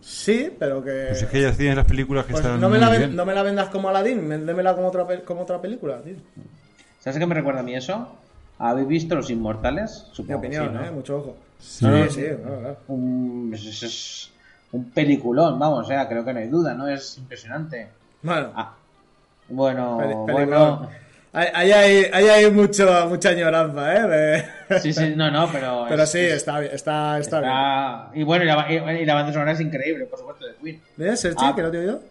Sí, 0.01 0.51
pero 0.59 0.83
que. 0.83 1.05
Pues 1.09 1.21
es 1.21 1.29
que 1.29 1.41
ya 1.41 1.51
tienes 1.53 1.77
las 1.77 1.85
películas 1.85 2.25
que 2.25 2.33
Pues 2.33 2.43
están 2.43 2.59
no, 2.59 2.67
me 2.69 2.77
muy 2.77 2.85
la 2.85 2.89
ven- 2.91 2.99
bien. 3.01 3.15
no 3.15 3.25
me 3.25 3.33
la 3.33 3.43
vendas 3.43 3.69
como 3.69 3.87
Aladdin, 3.87 4.27
véndemela 4.27 4.75
como 4.75 4.87
otra, 4.89 5.05
como 5.23 5.41
otra 5.43 5.61
película, 5.61 6.01
tío. 6.01 6.15
¿Sabes 6.99 7.19
qué 7.19 7.25
me 7.25 7.35
recuerda 7.35 7.61
a 7.61 7.63
mí 7.63 7.75
eso? 7.75 8.17
¿Habéis 8.59 8.87
visto 8.87 9.15
Los 9.15 9.29
Inmortales? 9.29 10.05
Mi 10.09 10.15
Supongo 10.15 10.41
que 10.41 10.47
opinión, 10.47 10.67
sí, 10.69 10.73
¿no? 10.73 10.85
eh, 10.85 10.91
mucho 10.91 11.17
ojo. 11.17 11.37
Sí. 11.63 11.85
Sí. 12.09 12.25
Un, 12.87 13.51
es, 13.53 14.31
un 14.73 14.89
peliculón, 14.91 15.57
vamos, 15.57 15.85
o 15.85 15.87
sea, 15.87 16.07
creo 16.07 16.25
que 16.25 16.33
no 16.33 16.39
hay 16.39 16.47
duda, 16.47 16.73
¿no? 16.73 16.87
Es 16.87 17.17
impresionante. 17.17 17.87
Bueno, 18.21 18.51
Ah, 18.55 18.73
bueno. 19.49 20.89
Ahí 21.35 21.71
hay, 21.71 22.05
ahí 22.13 22.27
hay 22.29 22.51
mucho, 22.51 23.07
mucha 23.09 23.29
añoranza, 23.29 23.95
¿eh? 23.95 24.07
de- 24.69 24.79
Sí, 24.79 24.93
sí, 24.93 25.13
no, 25.15 25.31
no, 25.31 25.49
pero. 25.51 25.85
Pero 25.89 26.03
es- 26.03 26.11
sí, 26.11 26.19
es- 26.19 26.33
está, 26.33 26.59
bien, 26.59 26.71
está, 26.73 27.17
está, 27.17 27.39
bien. 27.39 27.51
está- 27.51 28.11
Y 28.13 28.23
bueno, 28.23 28.43
y 28.43 28.47
la, 28.47 28.67
y- 28.71 29.01
y 29.01 29.05
la 29.05 29.15
banda 29.15 29.33
sonora 29.33 29.51
es 29.53 29.59
increíble, 29.59 30.05
por 30.05 30.19
supuesto, 30.19 30.45
de 30.45 30.53
Queen. 30.61 30.79
¿Ves, 30.95 31.19
Sergi, 31.21 31.37
Ah. 31.39 31.53
que 31.55 31.61
no 31.63 31.71
te 31.71 31.77
he 31.77 31.79
oído? 31.81 32.01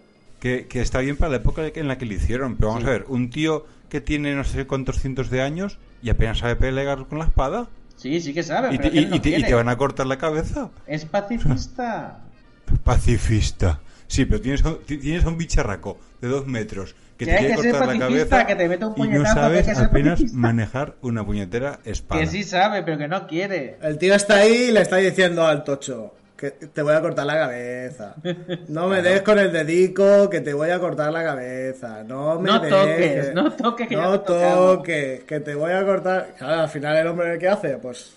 Que, 0.40 0.66
que 0.66 0.80
está 0.80 0.98
bien 0.98 1.16
para 1.16 1.30
la 1.30 1.36
época 1.36 1.62
en 1.72 1.86
la 1.86 1.98
que 1.98 2.04
le 2.06 2.14
hicieron. 2.14 2.56
Pero 2.56 2.68
vamos 2.68 2.82
Sí. 2.82 2.88
a 2.88 2.92
ver, 2.92 3.04
un 3.08 3.30
tío 3.30 3.64
que 3.88 4.00
tiene 4.00 4.34
no 4.34 4.42
sé 4.42 4.66
cuántos 4.66 4.98
cientos 4.98 5.30
de 5.30 5.40
años 5.40 5.78
y 6.02 6.10
apenas 6.10 6.38
sabe 6.38 6.56
pelear 6.56 7.06
con 7.06 7.20
la 7.20 7.26
espada. 7.26 7.68
Sí, 8.02 8.20
sí 8.20 8.34
que 8.34 8.42
sabe, 8.42 8.74
Y 8.74 8.78
pero 8.78 8.94
y- 8.94 9.06
no 9.06 9.16
y 9.16 9.20
te- 9.20 9.38
y 9.38 9.42
te 9.44 9.54
van 9.54 9.68
a 9.68 9.76
cortar 9.76 10.06
la 10.06 10.18
cabeza. 10.18 10.70
Es 10.86 11.04
pacifista. 11.04 12.18
Pacifista. 12.84 13.80
Sí, 14.06 14.24
pero 14.24 14.40
tienes, 14.40 14.62
tienes 14.86 15.24
a 15.24 15.28
un 15.28 15.38
bicharraco 15.38 15.98
de 16.20 16.28
dos 16.28 16.46
metros 16.46 16.94
que 17.16 17.24
Que 17.24 17.32
te 17.32 17.38
quiere 17.38 17.54
cortar 17.54 17.86
la 17.86 17.98
cabeza 17.98 18.46
que 18.46 18.56
te 18.56 18.68
mete 18.68 18.84
un 18.84 18.92
y 18.92 19.00
no 19.00 19.04
puñetazo, 19.04 19.22
que 19.24 19.28
hay 19.40 19.64
sabes 19.64 19.64
que 19.66 19.84
apenas 19.84 20.10
pacifista. 20.14 20.38
manejar 20.38 20.94
una 21.02 21.24
puñetera 21.24 21.78
espada. 21.84 22.20
que 22.20 22.26
sí 22.26 22.42
sabe, 22.42 22.82
pero 22.82 22.98
que 22.98 23.08
no 23.08 23.26
quiere. 23.26 23.78
El 23.82 23.98
tío 23.98 24.14
está 24.14 24.36
ahí 24.38 24.66
y 24.68 24.72
le 24.72 24.80
está 24.82 24.96
diciendo 24.96 25.46
al 25.46 25.64
tocho 25.64 26.14
que 26.42 26.50
te 26.50 26.82
voy 26.82 26.92
a 26.92 27.00
cortar 27.00 27.24
la 27.24 27.34
cabeza. 27.36 28.16
No 28.68 28.88
me 28.88 29.00
des 29.00 29.22
con 29.22 29.38
el 29.38 29.52
dedico 29.52 30.28
que 30.28 30.40
te 30.40 30.52
voy 30.54 30.70
a 30.70 30.80
cortar 30.80 31.12
la 31.12 31.22
cabeza. 31.22 32.02
No 32.02 32.40
me 32.40 32.50
No 32.50 32.58
des, 32.58 32.68
toques, 32.70 33.26
que- 33.28 33.32
no 33.34 33.52
toques, 33.52 33.88
que 33.88 33.96
no 33.96 34.20
toques, 34.20 35.22
que 35.24 35.38
te 35.40 35.54
voy 35.54 35.70
a 35.70 35.84
cortar. 35.86 36.34
Claro, 36.36 36.62
al 36.62 36.68
final 36.68 36.96
el 36.96 37.06
hombre 37.06 37.38
¿qué 37.38 37.48
hace? 37.48 37.78
Pues, 37.78 38.14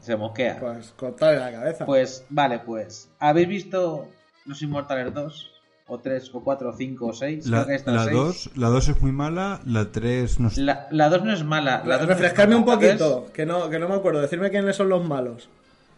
Se 0.00 0.14
mosquea. 0.16 0.56
pues 0.60 0.92
cortarle 0.96 1.40
la 1.40 1.50
cabeza. 1.50 1.84
Pues, 1.84 2.24
vale, 2.28 2.60
pues. 2.60 3.08
¿Habéis 3.18 3.48
visto 3.48 4.06
Los 4.46 4.62
Inmortales 4.62 5.12
2? 5.12 5.50
¿O 5.86 5.98
3, 5.98 6.30
o 6.32 6.42
4, 6.42 6.70
o 6.70 6.72
5, 6.72 7.06
o 7.06 7.12
6? 7.12 7.46
La, 7.48 7.56
Creo 7.58 7.66
que 7.66 7.74
está 7.74 7.90
la, 7.92 8.04
seis. 8.04 8.16
dos, 8.16 8.50
la 8.56 8.68
dos 8.68 8.88
es 8.88 9.02
muy 9.02 9.12
mala, 9.12 9.60
la 9.66 9.92
3 9.92 10.40
no 10.40 10.48
sé. 10.48 10.62
La, 10.62 10.86
la 10.90 11.10
2 11.10 11.24
no 11.24 11.32
es 11.34 11.44
mala. 11.44 11.82
La 11.84 11.96
es 11.96 12.06
Refrescarme 12.06 12.54
un 12.56 12.64
poquito, 12.64 13.26
que 13.34 13.44
no, 13.44 13.68
que 13.68 13.78
no 13.78 13.88
me 13.88 13.94
acuerdo. 13.96 14.20
Decirme 14.22 14.48
quiénes 14.50 14.76
son 14.76 14.88
los 14.88 15.04
malos. 15.06 15.50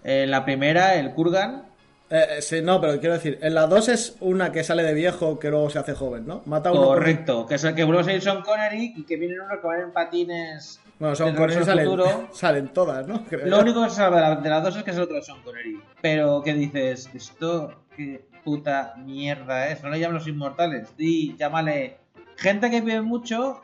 Eh, 0.06 0.26
la 0.26 0.44
primera, 0.44 0.94
el 0.94 1.12
Kurgan. 1.12 1.64
Eh, 2.08 2.24
eh, 2.38 2.42
sí, 2.42 2.62
no, 2.62 2.80
pero 2.80 3.00
quiero 3.00 3.14
decir, 3.14 3.38
en 3.42 3.54
la 3.54 3.66
2 3.66 3.88
es 3.88 4.16
una 4.20 4.52
que 4.52 4.62
sale 4.62 4.84
de 4.84 4.94
viejo 4.94 5.40
que 5.40 5.50
luego 5.50 5.68
se 5.70 5.80
hace 5.80 5.92
joven, 5.94 6.24
¿no? 6.26 6.42
Mata 6.46 6.68
a 6.68 6.72
uno. 6.72 6.84
Correcto. 6.84 7.44
Que 7.46 7.56
es 7.56 7.64
el 7.64 7.74
que 7.74 7.82
vuelve 7.82 8.02
a 8.02 8.04
salir 8.04 8.22
Sean 8.22 8.42
Connery 8.42 8.94
y 8.96 9.02
que 9.04 9.16
vienen 9.16 9.40
unos 9.40 9.58
que 9.60 9.66
van 9.66 9.80
en 9.80 9.92
patines. 9.92 10.80
Bueno, 11.00 11.16
son 11.16 11.26
del 11.26 11.36
con 11.36 11.48
Regreso 11.48 11.72
él 11.72 11.78
al 11.80 11.84
salen, 11.84 11.90
futuro. 11.98 12.28
salen 12.32 12.68
todas, 12.68 13.06
¿no? 13.08 13.24
Creo. 13.24 13.46
Lo 13.46 13.58
único 13.60 13.82
que 13.82 13.90
se 13.90 13.96
salva 13.96 14.16
de 14.16 14.22
la- 14.22 14.36
de 14.36 14.48
las 14.50 14.62
dos 14.62 14.76
es 14.76 14.82
que 14.84 14.90
es 14.92 14.96
el 14.96 15.02
otro 15.02 15.20
Sean 15.20 15.42
Connery. 15.42 15.80
Pero 16.00 16.40
que 16.42 16.54
dices, 16.54 17.10
esto 17.12 17.82
qué 17.96 18.24
puta 18.44 18.94
mierda 18.98 19.68
es. 19.68 19.82
No 19.82 19.90
le 19.90 19.98
llaman 19.98 20.14
los 20.18 20.28
inmortales. 20.28 20.96
Di, 20.96 21.34
llámale 21.36 21.96
gente 22.36 22.70
que 22.70 22.80
vive 22.80 23.02
mucho. 23.02 23.60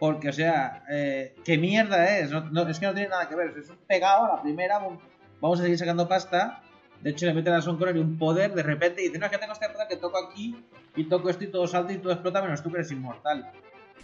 Porque, 0.00 0.28
o 0.28 0.32
sea, 0.32 0.82
eh, 0.90 1.36
qué 1.44 1.56
mierda 1.56 2.18
es. 2.18 2.30
No, 2.32 2.40
no- 2.50 2.68
es 2.68 2.78
que 2.80 2.86
no 2.86 2.92
tiene 2.94 3.08
nada 3.08 3.28
que 3.28 3.36
ver. 3.36 3.54
Es 3.56 3.70
un 3.70 3.78
pegado 3.86 4.24
a 4.24 4.36
la 4.36 4.42
primera. 4.42 4.78
Vamos 5.40 5.60
a 5.60 5.62
seguir 5.64 5.78
sacando 5.78 6.08
pasta. 6.08 6.62
De 7.02 7.10
hecho, 7.10 7.26
le 7.26 7.34
meten 7.34 7.52
a 7.52 7.60
Sean 7.62 7.76
Connery 7.76 7.98
un 8.00 8.16
poder 8.18 8.54
de 8.54 8.62
repente 8.62 9.02
y 9.02 9.06
dicen, 9.06 9.20
no, 9.20 9.26
es 9.26 9.32
que 9.32 9.38
tengo 9.38 9.52
este 9.52 9.68
poder 9.68 9.86
que 9.88 9.96
toco 9.96 10.16
aquí 10.18 10.56
y 10.96 11.04
toco 11.04 11.28
esto 11.28 11.44
y 11.44 11.48
todo 11.48 11.66
salta 11.66 11.92
y 11.92 11.98
todo 11.98 12.12
explota, 12.12 12.40
menos 12.42 12.62
tú 12.62 12.70
que 12.70 12.78
eres 12.78 12.90
inmortal. 12.90 13.50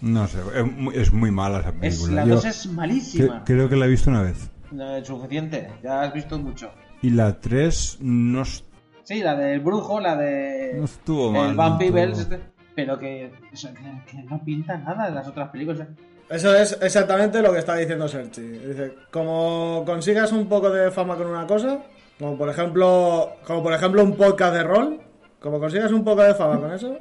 No 0.02 0.26
sé, 0.26 0.38
es 0.54 0.64
muy, 0.66 0.94
es 0.96 1.12
muy 1.12 1.30
mala 1.30 1.60
esa 1.60 1.68
Es, 1.80 1.96
película. 2.00 2.22
la 2.22 2.26
Yo 2.28 2.34
2 2.36 2.44
es 2.44 2.66
malísima. 2.66 3.44
creo 3.44 3.68
que 3.68 3.76
la 3.76 3.86
he 3.86 3.88
visto 3.88 4.10
una 4.10 4.22
vez. 4.22 4.50
No 4.72 4.96
es 4.96 5.06
suficiente, 5.06 5.70
ya 5.82 6.02
has 6.02 6.12
visto 6.12 6.38
mucho. 6.38 6.70
Y 7.00 7.10
la 7.10 7.40
3 7.40 7.98
no, 8.00 8.42
es- 8.42 8.64
Sí, 9.04 9.20
la 9.22 9.34
del 9.36 9.60
brujo, 9.60 10.00
la 10.00 10.16
de. 10.16 10.74
no 10.76 10.84
estuvo 10.84 11.32
mal. 11.32 11.72
el 11.72 11.78
Peebles, 11.78 12.12
todo. 12.12 12.36
este, 12.36 12.40
pero 12.74 12.98
que, 12.98 13.32
o 13.52 13.56
sea, 13.56 13.72
que, 13.72 13.80
que 14.10 14.22
no 14.24 14.44
pinta 14.44 14.76
nada 14.76 15.06
de 15.08 15.14
las 15.14 15.26
otras 15.26 15.48
películas. 15.50 15.88
Eso 16.28 16.54
es 16.56 16.78
exactamente 16.80 17.42
lo 17.42 17.52
que 17.52 17.58
está 17.58 17.74
diciendo 17.76 18.08
Sergi. 18.08 18.40
Dice, 18.40 18.94
como 19.10 19.82
consigas 19.84 20.32
un 20.32 20.48
poco 20.48 20.70
de 20.70 20.90
fama 20.90 21.16
con 21.16 21.26
una 21.26 21.46
cosa, 21.46 21.78
como 22.18 22.38
por 22.38 22.48
ejemplo, 22.48 23.32
como 23.46 23.62
por 23.62 23.72
ejemplo 23.74 24.02
un 24.02 24.16
podcast 24.16 24.54
de 24.54 24.62
rol, 24.62 25.00
como 25.40 25.58
consigas 25.60 25.92
un 25.92 26.04
poco 26.04 26.22
de 26.22 26.34
fama 26.34 26.58
con 26.60 26.72
eso, 26.72 26.96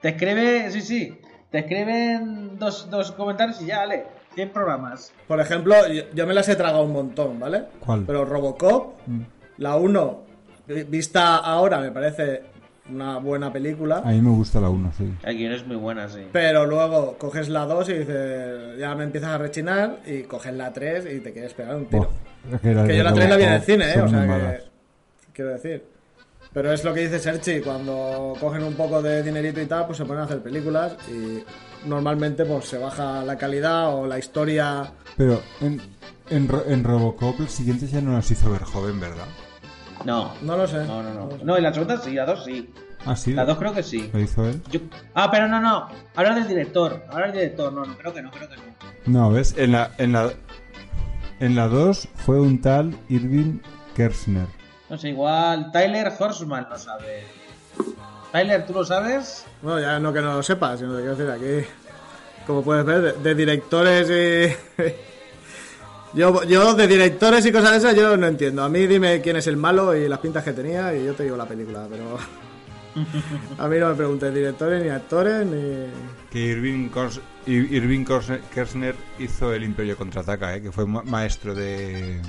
Te 0.00 0.10
escribe, 0.10 0.70
sí, 0.70 0.80
sí, 0.80 1.18
te 1.50 1.58
escriben 1.58 2.56
dos, 2.58 2.88
dos 2.88 3.10
comentarios 3.12 3.60
y 3.62 3.66
ya, 3.66 3.78
vale, 3.78 4.04
100 4.34 4.50
programas. 4.50 5.12
por 5.26 5.40
ejemplo, 5.40 5.74
yo, 5.88 6.04
yo 6.14 6.26
me 6.26 6.34
las 6.34 6.48
he 6.48 6.54
tragado 6.54 6.84
un 6.84 6.92
montón, 6.92 7.40
¿vale? 7.40 7.64
¿Cuál? 7.84 8.04
Pero 8.06 8.24
Robocop, 8.24 8.94
Mm. 9.06 9.22
la 9.56 9.74
1, 9.76 10.22
vista 10.86 11.38
ahora 11.38 11.80
me 11.80 11.90
parece 11.90 12.42
una 12.90 13.18
buena 13.18 13.52
película. 13.52 14.02
A 14.04 14.10
mí 14.10 14.20
me 14.20 14.30
gusta 14.30 14.60
la 14.60 14.68
1, 14.68 14.92
sí. 14.96 15.12
Guión 15.24 15.52
es 15.52 15.66
muy 15.66 15.76
buena, 15.76 16.08
sí. 16.08 16.26
Pero 16.32 16.66
luego 16.66 17.16
coges 17.18 17.48
la 17.48 17.66
2 17.66 17.88
y 17.88 17.92
dices, 17.94 18.78
ya 18.78 18.94
me 18.94 19.04
empiezas 19.04 19.30
a 19.30 19.38
rechinar 19.38 20.00
y 20.06 20.22
coges 20.22 20.54
la 20.54 20.72
3 20.72 21.06
y 21.14 21.20
te 21.20 21.32
quieres 21.32 21.54
pegar 21.54 21.76
un 21.76 21.86
tiro. 21.86 22.10
Es 22.52 22.60
que, 22.60 22.68
yo 22.96 23.02
la 23.02 23.12
3 23.12 23.28
la 23.28 23.36
vi 23.36 23.44
en 23.44 23.52
el 23.52 23.62
cine, 23.62 23.92
¿eh? 23.92 24.00
O 24.00 24.08
sea 24.08 24.20
que... 24.20 24.26
malas. 24.26 24.62
Quiero 25.32 25.50
decir. 25.50 25.84
Pero 26.52 26.72
es 26.72 26.82
lo 26.82 26.94
que 26.94 27.00
dice 27.00 27.18
Serchi, 27.18 27.60
cuando 27.60 28.34
cogen 28.40 28.62
un 28.62 28.74
poco 28.74 29.02
de 29.02 29.22
dinerito 29.22 29.60
y 29.60 29.66
tal, 29.66 29.86
pues 29.86 29.98
se 29.98 30.04
ponen 30.04 30.22
a 30.22 30.24
hacer 30.24 30.40
películas 30.40 30.96
y 31.08 31.44
normalmente 31.86 32.44
pues 32.44 32.64
se 32.64 32.78
baja 32.78 33.22
la 33.22 33.36
calidad 33.36 33.94
o 33.94 34.06
la 34.06 34.18
historia... 34.18 34.90
Pero 35.16 35.42
en, 35.60 35.80
en, 36.30 36.48
en 36.66 36.84
Robocop 36.84 37.40
el 37.40 37.48
siguiente 37.48 37.86
ya 37.86 38.00
no 38.00 38.12
nos 38.12 38.30
hizo 38.30 38.50
ver 38.50 38.62
joven, 38.62 38.98
¿verdad? 38.98 39.26
No. 40.04 40.32
No 40.42 40.56
lo 40.56 40.66
sé. 40.66 40.84
No, 40.84 41.02
no, 41.02 41.12
no. 41.14 41.28
No, 41.42 41.58
y 41.58 41.60
la 41.60 41.72
segunda 41.72 41.98
sí, 41.98 42.12
la 42.12 42.24
dos 42.26 42.44
sí. 42.44 42.70
Ah, 43.06 43.14
sí. 43.16 43.32
La 43.32 43.44
dos 43.44 43.58
creo 43.58 43.72
que 43.72 43.82
sí. 43.82 44.10
¿Lo 44.12 44.18
hizo 44.20 44.44
él? 44.46 44.60
Yo- 44.70 44.80
Ah, 45.14 45.30
pero 45.30 45.48
no, 45.48 45.60
no. 45.60 45.88
Habla 46.16 46.34
del 46.34 46.48
director. 46.48 47.04
Habla 47.10 47.26
del 47.26 47.32
director. 47.34 47.72
No, 47.72 47.84
no, 47.84 47.96
creo 47.96 48.12
que 48.12 48.22
no, 48.22 48.30
creo 48.30 48.48
que 48.48 48.56
no. 48.56 48.62
No, 49.06 49.30
¿ves? 49.30 49.54
En 49.56 49.72
la, 49.72 49.90
en 49.98 50.12
la, 50.12 50.30
en 51.40 51.54
la 51.54 51.68
2 51.68 52.08
fue 52.16 52.40
un 52.40 52.60
tal 52.60 52.98
Irving 53.08 53.60
Kershner. 53.94 54.46
No 54.90 54.96
sé, 54.98 55.10
igual 55.10 55.70
Tyler 55.72 56.12
Horseman 56.18 56.66
lo 56.70 56.78
sabe. 56.78 57.24
Tyler, 58.32 58.66
¿tú 58.66 58.72
lo 58.74 58.84
sabes? 58.84 59.46
Bueno, 59.62 59.80
ya 59.80 59.98
no 59.98 60.12
que 60.12 60.20
no 60.20 60.34
lo 60.34 60.42
sepas, 60.42 60.78
sino 60.78 60.92
que 60.96 61.02
quiero 61.02 61.16
decir 61.16 61.30
aquí, 61.62 61.68
como 62.46 62.62
puedes 62.62 62.84
ver, 62.84 63.00
de, 63.00 63.12
de 63.22 63.34
directores 63.34 64.08
y... 64.10 64.82
yo, 66.18 66.42
yo 66.44 66.74
de 66.74 66.86
directores 66.86 67.46
y 67.46 67.52
cosas 67.52 67.70
de 67.72 67.76
esas 67.78 67.96
yo 67.96 68.16
no 68.16 68.26
entiendo. 68.26 68.62
A 68.64 68.68
mí 68.68 68.86
dime 68.86 69.20
quién 69.22 69.36
es 69.36 69.46
el 69.46 69.56
malo 69.56 69.96
y 69.96 70.08
las 70.08 70.18
pintas 70.18 70.44
que 70.44 70.52
tenía 70.52 70.94
y 70.94 71.04
yo 71.06 71.14
te 71.14 71.22
digo 71.22 71.36
la 71.36 71.46
película, 71.46 71.86
pero... 71.88 72.18
A 73.58 73.68
mí 73.68 73.78
no 73.78 73.88
me 73.90 73.94
preguntes 73.94 74.34
directores 74.34 74.82
ni 74.82 74.88
actores 74.88 75.46
ni... 75.46 75.86
Que 76.30 76.38
Irving, 76.40 76.88
Kors- 76.90 77.20
Ir- 77.46 77.70
Irving 77.70 78.04
Kershner 78.52 78.94
hizo 79.20 79.52
el 79.54 79.62
Imperio 79.62 79.96
Contraataca, 79.96 80.56
¿eh? 80.56 80.62
que 80.62 80.72
fue 80.72 80.84
ma- 80.86 81.02
maestro 81.04 81.54
de... 81.54 82.20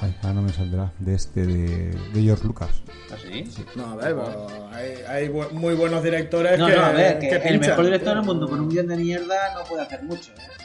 Ay, 0.00 0.12
ahora 0.22 0.34
no 0.34 0.42
me 0.42 0.52
saldrá. 0.52 0.92
De 0.98 1.14
este, 1.14 1.46
de, 1.46 1.96
de 2.12 2.22
George 2.22 2.44
Lucas. 2.44 2.70
¿Así? 3.14 3.48
No, 3.76 3.92
a 3.92 3.96
ver, 3.96 4.14
pero 4.16 4.68
hay, 4.72 4.94
hay 5.08 5.28
bu- 5.28 5.50
muy 5.52 5.74
buenos 5.74 6.02
directores 6.02 6.58
No, 6.58 6.66
que, 6.66 6.74
no, 6.74 6.84
a 6.84 6.90
ver, 6.92 7.18
que, 7.20 7.28
que 7.28 7.48
el 7.48 7.60
mejor 7.60 7.84
director 7.84 8.16
del 8.16 8.24
mundo 8.24 8.48
con 8.48 8.58
un 8.60 8.68
guion 8.68 8.88
de 8.88 8.96
mierda 8.96 9.54
no 9.54 9.62
puede 9.64 9.82
hacer 9.82 10.02
mucho, 10.02 10.32
¿eh? 10.32 10.63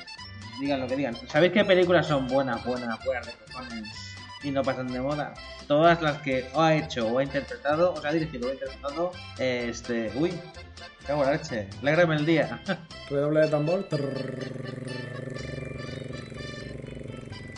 Digan 0.59 0.81
lo 0.81 0.87
que 0.87 0.95
digan. 0.95 1.15
¿Sabéis 1.27 1.53
qué 1.53 1.63
películas 1.63 2.07
son 2.07 2.27
buenas, 2.27 2.63
buenas, 2.65 3.03
buenas 3.05 3.25
de 3.25 3.33
cojones 3.33 3.87
y 4.43 4.51
no 4.51 4.61
pasan 4.61 4.87
de 4.87 4.99
moda? 4.99 5.33
Todas 5.67 6.01
las 6.01 6.17
que 6.19 6.49
o 6.53 6.61
ha 6.61 6.75
hecho 6.75 7.07
o 7.07 7.19
ha 7.19 7.23
interpretado, 7.23 7.93
o 7.93 8.01
sea, 8.01 8.09
ha 8.09 8.13
dirigido 8.13 8.47
o 8.47 8.49
ha 8.51 8.53
interpretado, 8.53 9.11
este... 9.37 10.11
Uy, 10.15 10.33
cago 11.07 11.23
en 11.23 11.29
la 11.29 11.37
leche. 11.37 11.67
Alégrame 11.81 12.15
el 12.15 12.25
día. 12.25 12.61
Redoble 13.09 13.41
de 13.41 13.47
tambor. 13.47 13.87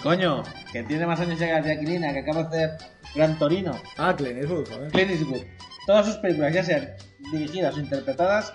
Coño, 0.03 0.43
que 0.71 0.83
tiene 0.83 1.05
más 1.05 1.19
años 1.19 1.37
que 1.37 1.47
Jacqueline, 1.47 2.13
que 2.13 2.19
acaba 2.19 2.43
de 2.43 2.65
hacer 2.65 2.91
Gran 3.13 3.37
Torino. 3.37 3.79
Ah, 3.97 4.15
Clint 4.15 4.39
Eastwood, 4.39 4.67
joder. 4.67 4.91
Clint 4.91 5.11
Eastwood. 5.11 5.41
Todas 5.85 6.05
sus 6.05 6.17
películas, 6.17 6.53
ya 6.53 6.63
sean 6.63 6.89
dirigidas 7.31 7.75
o 7.75 7.79
interpretadas, 7.79 8.53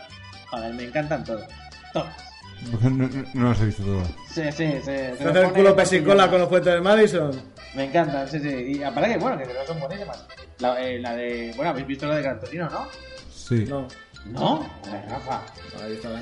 joder, 0.50 0.74
me 0.74 0.84
encantan 0.84 1.24
todas. 1.24 1.48
Todas. 1.92 2.25
No, 2.72 2.90
no, 2.90 3.08
no 3.34 3.48
las 3.50 3.60
he 3.60 3.66
visto 3.66 3.82
todas. 3.84 4.08
Sí, 4.32 4.42
sí, 4.52 4.72
sí. 4.78 4.80
se 4.84 5.12
hace 5.28 5.40
el 5.42 5.52
culo 5.52 5.76
pesicola 5.76 6.28
con 6.30 6.40
los 6.40 6.48
puentes 6.48 6.72
de 6.74 6.80
Madison. 6.80 7.30
Me 7.74 7.84
encantan, 7.84 8.28
sí, 8.28 8.40
sí. 8.40 8.48
Y 8.78 8.82
aparte 8.82 9.10
que, 9.12 9.18
bueno, 9.18 9.36
que 9.38 9.44
creo 9.44 9.60
que 9.60 9.66
son 9.66 9.80
buenísimas. 9.80 10.26
La, 10.58 10.80
eh, 10.80 10.98
la 10.98 11.14
de... 11.14 11.52
Bueno, 11.56 11.70
habéis 11.70 11.86
visto 11.86 12.06
la 12.06 12.16
de 12.16 12.22
Gran 12.22 12.40
Torino, 12.40 12.68
¿no? 12.70 12.86
Sí. 13.30 13.64
No, 13.68 13.86
¿No? 14.26 14.68
A 14.88 14.90
ver, 14.92 15.04
Rafa. 15.08 15.42
ahí 15.84 15.92
está 15.92 16.08
la 16.08 16.20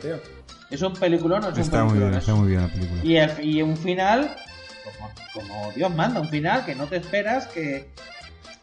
tío. 0.00 0.20
¿Es 0.70 0.82
un 0.82 0.92
peliculón 0.94 1.44
o 1.44 1.48
es 1.48 1.54
un 1.54 1.60
Está 1.60 1.84
muy 1.84 1.92
peliculón? 1.98 2.10
bien, 2.10 2.18
Es- 2.18 2.24
está 2.24 2.34
muy 2.34 2.48
bien 2.48 2.60
la 2.62 2.68
película. 2.68 3.00
Y, 3.04 3.16
el- 3.16 3.44
y 3.44 3.62
un 3.62 3.76
final, 3.76 4.36
como, 4.84 5.10
como 5.32 5.72
Dios 5.72 5.94
manda, 5.94 6.20
un 6.20 6.28
final 6.28 6.66
que 6.66 6.74
no 6.74 6.86
te 6.86 6.96
esperas, 6.96 7.46
que, 7.46 7.88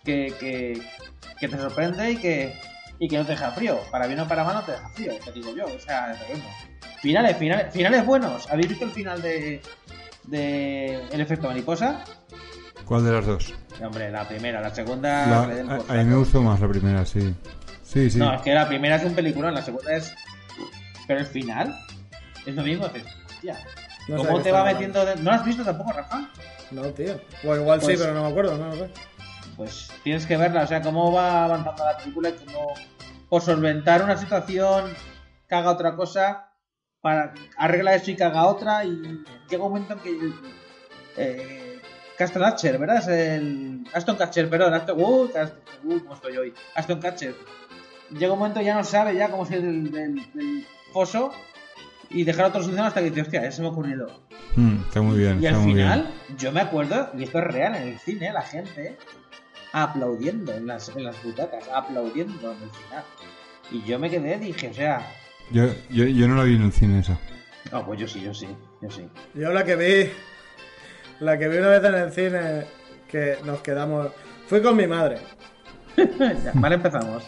que, 0.03 0.33
que, 0.39 0.81
que 1.39 1.47
te 1.47 1.57
sorprende 1.57 2.11
y 2.11 2.17
que, 2.17 2.53
y 2.99 3.07
que 3.07 3.17
no 3.17 3.25
te 3.25 3.31
deja 3.31 3.51
frío. 3.51 3.79
Para 3.89 4.05
bien 4.05 4.19
o 4.19 4.27
para 4.27 4.43
mal 4.43 4.55
no 4.55 4.63
te 4.63 4.73
deja 4.73 4.89
frío, 4.89 5.13
te 5.23 5.31
digo 5.31 5.55
yo. 5.55 5.65
O 5.65 5.79
sea, 5.79 6.11
es 6.11 6.19
tremendo. 6.19 6.45
Finales, 7.03 7.35
finales, 7.37 7.73
finales 7.73 8.05
buenos. 8.05 8.49
¿Habéis 8.49 8.69
visto 8.69 8.85
el 8.85 8.91
final 8.91 9.21
de, 9.21 9.61
de 10.23 11.01
El 11.11 11.19
efecto 11.21 11.47
mariposa? 11.47 12.03
¿Cuál 12.85 13.03
de 13.05 13.11
las 13.11 13.25
dos? 13.25 13.53
Hombre, 13.83 14.09
la 14.09 14.27
primera, 14.27 14.61
la 14.61 14.73
segunda... 14.73 15.27
La- 15.27 15.47
le 15.47 15.55
den 15.55 15.67
por 15.67 15.79
a, 15.89 15.93
a 15.93 15.97
mí 15.97 16.05
me 16.05 16.15
gustó 16.15 16.41
más 16.41 16.59
la 16.61 16.67
primera, 16.69 17.05
sí. 17.05 17.33
Sí, 17.83 18.09
sí. 18.09 18.17
No, 18.17 18.33
es 18.33 18.41
que 18.41 18.53
la 18.53 18.67
primera 18.67 18.95
es 18.95 19.03
un 19.03 19.13
peliculón, 19.15 19.53
la 19.53 19.61
segunda 19.61 19.93
es... 19.95 20.15
Pero 21.05 21.19
el 21.19 21.25
final 21.25 21.77
es 22.45 22.55
lo 22.55 22.63
mismo. 22.63 22.85
hostia, 22.85 23.57
No 24.07 24.17
¿Cómo 24.17 24.39
te 24.41 24.51
va 24.53 24.61
hablando. 24.61 24.79
metiendo? 24.79 25.05
de- 25.05 25.15
¿No 25.17 25.23
lo 25.31 25.37
has 25.37 25.45
visto 25.45 25.63
tampoco, 25.65 25.91
Rafa? 25.91 26.29
No, 26.71 26.83
tío. 26.83 27.19
O 27.45 27.53
igual 27.55 27.81
sí, 27.81 27.87
Pues- 27.87 27.99
pero 27.99 28.13
no 28.13 28.23
me 28.23 28.29
acuerdo, 28.29 28.57
no 28.57 28.67
lo 28.67 28.75
sé. 28.75 28.89
pues 29.57 29.91
tienes 30.03 30.25
que 30.25 30.37
verla, 30.37 30.63
o 30.63 30.67
sea, 30.67 30.81
cómo 30.81 31.11
va 31.11 31.43
avanzando 31.43 31.83
la 31.85 31.97
película 31.97 32.29
y 32.29 32.33
cómo 32.45 32.73
por 33.29 33.41
solventar 33.41 34.01
una 34.03 34.15
situación 34.17 34.93
caga 35.47 35.71
otra 35.71 35.95
cosa, 35.95 36.49
para 37.03 37.33
arregla 37.57 37.93
eso 37.95 38.09
y 38.11 38.15
caga 38.15 38.47
otra 38.47 38.85
y 38.85 39.23
llega 39.49 39.63
un 39.63 39.71
momento 39.73 39.93
en 39.93 39.99
que 39.99 40.31
eh, 41.17 41.79
Catcher, 42.17 42.77
¿verdad? 42.77 42.97
Es 42.99 43.07
el 43.09 43.83
Aston 43.93 44.15
Catcher, 44.15 44.49
perdón, 44.49 44.73
Aston, 44.73 44.97
uh, 44.99 45.27
Cast- 45.31 45.55
uh, 45.83 45.99
¿cómo 45.99 46.13
estoy 46.15 46.37
hoy? 46.37 46.53
Aston 46.75 47.01
Catcher. 47.01 47.35
Llega 48.09 48.31
un 48.31 48.39
momento 48.39 48.61
ya 48.61 48.75
no 48.75 48.83
sabe 48.85 49.15
ya 49.15 49.29
cómo 49.29 49.45
salir 49.45 49.63
del, 49.63 49.91
del- 49.91 50.31
del 50.33 50.65
foso 50.93 51.31
y 52.09 52.23
dejar 52.23 52.45
otra 52.45 52.61
solución 52.61 52.85
hasta 52.85 53.01
que 53.01 53.09
dice, 53.09 53.21
hostia, 53.23 53.41
ya 53.43 53.51
se 53.51 53.61
me 53.61 53.67
ha 53.67 53.71
ocurrido. 53.71 54.07
Mm, 54.55 54.83
está 54.87 55.01
muy 55.01 55.17
bien, 55.17 55.41
Y 55.41 55.45
está 55.47 55.57
al 55.57 55.63
muy 55.65 55.73
final, 55.73 56.01
bien. 56.27 56.37
yo 56.37 56.51
me 56.53 56.61
acuerdo, 56.61 57.09
y 57.17 57.23
esto 57.23 57.39
es 57.39 57.43
real 57.45 57.75
en 57.75 57.83
el 57.89 57.99
cine, 57.99 58.31
la 58.31 58.43
gente 58.43 58.97
aplaudiendo 59.73 60.53
en 60.53 60.67
las, 60.67 60.89
en 60.95 61.03
las 61.03 61.21
butacas, 61.23 61.67
aplaudiendo 61.73 62.51
en 62.53 62.61
el 62.63 62.69
final. 62.69 63.03
Y 63.71 63.83
yo 63.83 63.99
me 63.99 64.09
quedé, 64.09 64.37
dije, 64.37 64.69
o 64.69 64.73
sea, 64.73 65.05
Yo, 65.53 65.65
yo, 65.89 66.05
yo 66.05 66.27
no 66.27 66.35
la 66.35 66.43
vi 66.43 66.55
en 66.55 66.63
el 66.63 66.71
cine 66.73 66.99
esa. 66.99 67.17
ah, 67.71 67.83
pues 67.85 67.99
yo 67.99 68.07
sí, 68.07 68.21
yo 68.21 68.33
sí, 68.33 68.47
yo 68.81 68.89
sí. 68.89 69.07
Yo 69.35 69.51
la 69.53 69.63
que 69.63 69.75
vi, 69.75 70.09
la 71.19 71.37
que 71.37 71.47
vi 71.47 71.57
una 71.57 71.69
vez 71.69 71.83
en 71.83 71.93
el 71.95 72.11
cine, 72.11 72.65
que 73.07 73.37
nos 73.45 73.61
quedamos, 73.61 74.11
fui 74.47 74.61
con 74.61 74.75
mi 74.75 74.87
madre 74.87 75.19
Ya, 75.95 76.51
vale, 76.55 76.75
empezamos. 76.75 77.23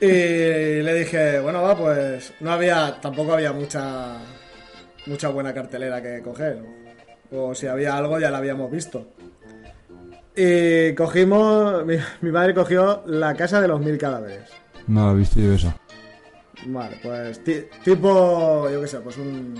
y 0.00 0.06
le 0.06 0.94
dije, 0.94 1.40
bueno, 1.40 1.60
va, 1.62 1.76
pues 1.76 2.32
no 2.40 2.52
había, 2.52 3.00
tampoco 3.00 3.32
había 3.32 3.52
mucha, 3.52 4.18
mucha 5.06 5.28
buena 5.30 5.52
cartelera 5.52 6.00
que 6.00 6.22
coger, 6.22 6.62
o 7.32 7.52
si 7.54 7.66
había 7.66 7.96
algo 7.96 8.20
ya 8.20 8.30
la 8.30 8.38
habíamos 8.38 8.70
visto. 8.70 9.08
Y 10.36 10.94
cogimos, 10.94 11.84
mi, 11.84 11.96
mi 12.20 12.30
madre 12.30 12.54
cogió 12.54 13.02
La 13.06 13.34
Casa 13.34 13.60
de 13.60 13.66
los 13.68 13.80
Mil 13.80 13.98
Cadáveres. 13.98 14.50
No 14.86 15.06
la 15.06 15.12
he 15.12 15.16
visto 15.16 15.40
yo 15.40 15.54
esa. 15.54 15.74
Vale, 16.64 16.98
pues 17.02 17.44
ti- 17.44 17.64
tipo, 17.84 18.68
yo 18.70 18.80
qué 18.80 18.86
sé, 18.88 19.00
pues 19.00 19.16
un... 19.18 19.54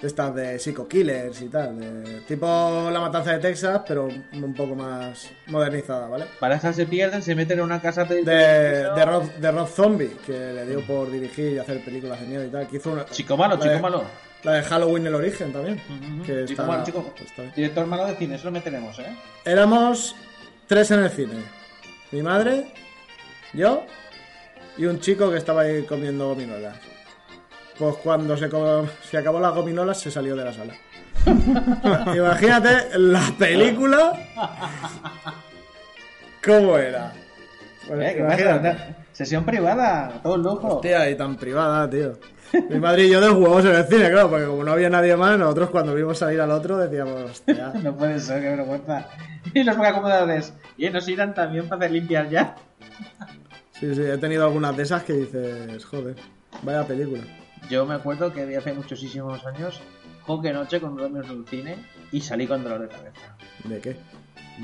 Estas 0.00 0.32
de 0.32 0.58
Psycho 0.60 0.86
Killers 0.86 1.42
y 1.42 1.48
tal. 1.48 1.78
de- 1.80 2.20
tipo 2.20 2.88
La 2.92 3.00
Matanza 3.00 3.32
de 3.32 3.38
Texas, 3.40 3.82
pero 3.86 4.06
un 4.32 4.54
poco 4.54 4.76
más 4.76 5.28
modernizada, 5.48 6.06
¿vale? 6.06 6.26
Para 6.38 6.54
esas 6.56 6.76
se 6.76 6.86
pierden, 6.86 7.20
se 7.20 7.34
meten 7.34 7.58
en 7.58 7.64
una 7.64 7.80
casa 7.80 8.04
de... 8.04 8.22
De, 8.22 8.32
de, 8.94 9.04
Rob, 9.04 9.24
de 9.34 9.50
Rob 9.50 9.66
Zombie, 9.68 10.16
que 10.24 10.32
le 10.32 10.66
dio 10.66 10.86
por 10.86 11.10
dirigir 11.10 11.52
y 11.54 11.58
hacer 11.58 11.84
películas 11.84 12.20
de 12.20 12.26
miedo 12.28 12.44
y 12.44 12.48
tal. 12.48 12.68
Que 12.68 12.76
hizo 12.76 12.92
una, 12.92 13.06
Chico 13.06 13.36
malo, 13.36 13.56
la 13.56 13.60
chico 13.60 13.74
de- 13.74 13.80
malo. 13.80 14.04
La 14.44 14.52
de 14.52 14.62
Halloween 14.62 15.04
el 15.08 15.14
origen 15.16 15.52
también. 15.52 15.76
Que 16.24 16.44
Chico 16.44 16.62
está, 16.62 16.64
malo, 16.64 16.84
chico. 16.84 17.12
está 17.24 17.42
bien. 17.42 17.54
Director 17.56 17.86
malo 17.86 18.06
de 18.06 18.14
cine, 18.14 18.36
eso 18.36 18.44
lo 18.44 18.52
meteremos, 18.52 18.96
¿eh? 19.00 19.16
Éramos 19.44 20.14
tres 20.68 20.92
en 20.92 21.00
el 21.00 21.10
cine. 21.10 21.42
Mi 22.12 22.22
madre, 22.22 22.72
yo 23.52 23.84
y 24.78 24.86
un 24.86 25.00
chico 25.00 25.30
que 25.30 25.36
estaba 25.36 25.62
ahí 25.62 25.82
comiendo 25.82 26.28
gominolas. 26.28 26.76
Pues 27.78 27.96
cuando 27.96 28.36
se, 28.36 28.48
se 29.08 29.18
acabó 29.18 29.40
las 29.40 29.54
gominolas 29.54 30.00
se 30.00 30.10
salió 30.10 30.34
de 30.34 30.44
la 30.44 30.52
sala. 30.52 30.74
Imagínate 32.14 32.98
la 32.98 33.32
película. 33.38 34.12
¿Cómo 36.44 36.78
era? 36.78 37.12
Bueno, 37.86 38.02
¿Eh? 38.02 38.14
¿Qué 38.14 38.20
imagínate. 38.20 38.76
Sesión 39.12 39.44
privada, 39.44 40.20
todo 40.22 40.36
lujo. 40.36 40.76
Hostia, 40.76 41.10
y 41.10 41.16
tan 41.16 41.36
privada, 41.36 41.90
tío. 41.90 42.12
Mi 42.70 42.78
madre 42.78 43.04
y 43.04 43.10
yo 43.10 43.20
de 43.20 43.30
huevos 43.30 43.64
en 43.64 43.74
el 43.74 43.84
cine, 43.84 44.10
claro, 44.10 44.30
porque 44.30 44.46
como 44.46 44.64
no 44.64 44.72
había 44.72 44.88
nadie 44.88 45.16
más, 45.16 45.38
nosotros 45.38 45.70
cuando 45.70 45.94
vimos 45.94 46.18
salir 46.18 46.40
al 46.40 46.50
otro 46.50 46.78
decíamos, 46.78 47.30
hostia. 47.30 47.72
No 47.82 47.96
puede 47.96 48.18
ser, 48.20 48.42
qué 48.42 48.50
vergüenza. 48.50 49.08
Y 49.52 49.64
los 49.64 49.76
acomodadores. 49.76 50.54
Y 50.76 50.88
nos 50.90 51.08
irán 51.08 51.34
también 51.34 51.68
para 51.68 51.80
hacer 51.80 51.92
limpiar 51.92 52.28
ya. 52.30 52.56
Sí, 53.80 53.94
sí, 53.94 54.02
he 54.02 54.18
tenido 54.18 54.44
algunas 54.44 54.76
de 54.76 54.82
esas 54.82 55.04
que 55.04 55.12
dices, 55.12 55.84
joder, 55.84 56.16
vaya 56.62 56.86
película. 56.86 57.22
Yo 57.70 57.86
me 57.86 57.94
acuerdo 57.94 58.32
que 58.32 58.44
vi 58.44 58.54
hace 58.54 58.72
muchísimos 58.72 59.44
años 59.44 59.80
Joque 60.22 60.52
Noche 60.52 60.80
con 60.80 60.92
unos 60.92 61.06
amigos 61.06 61.30
en 61.30 61.36
un 61.36 61.46
cine 61.46 61.76
y 62.12 62.20
salí 62.20 62.46
con 62.46 62.62
dolor 62.62 62.80
de 62.82 62.88
cabeza. 62.88 63.36
¿De 63.64 63.80
qué? 63.80 63.96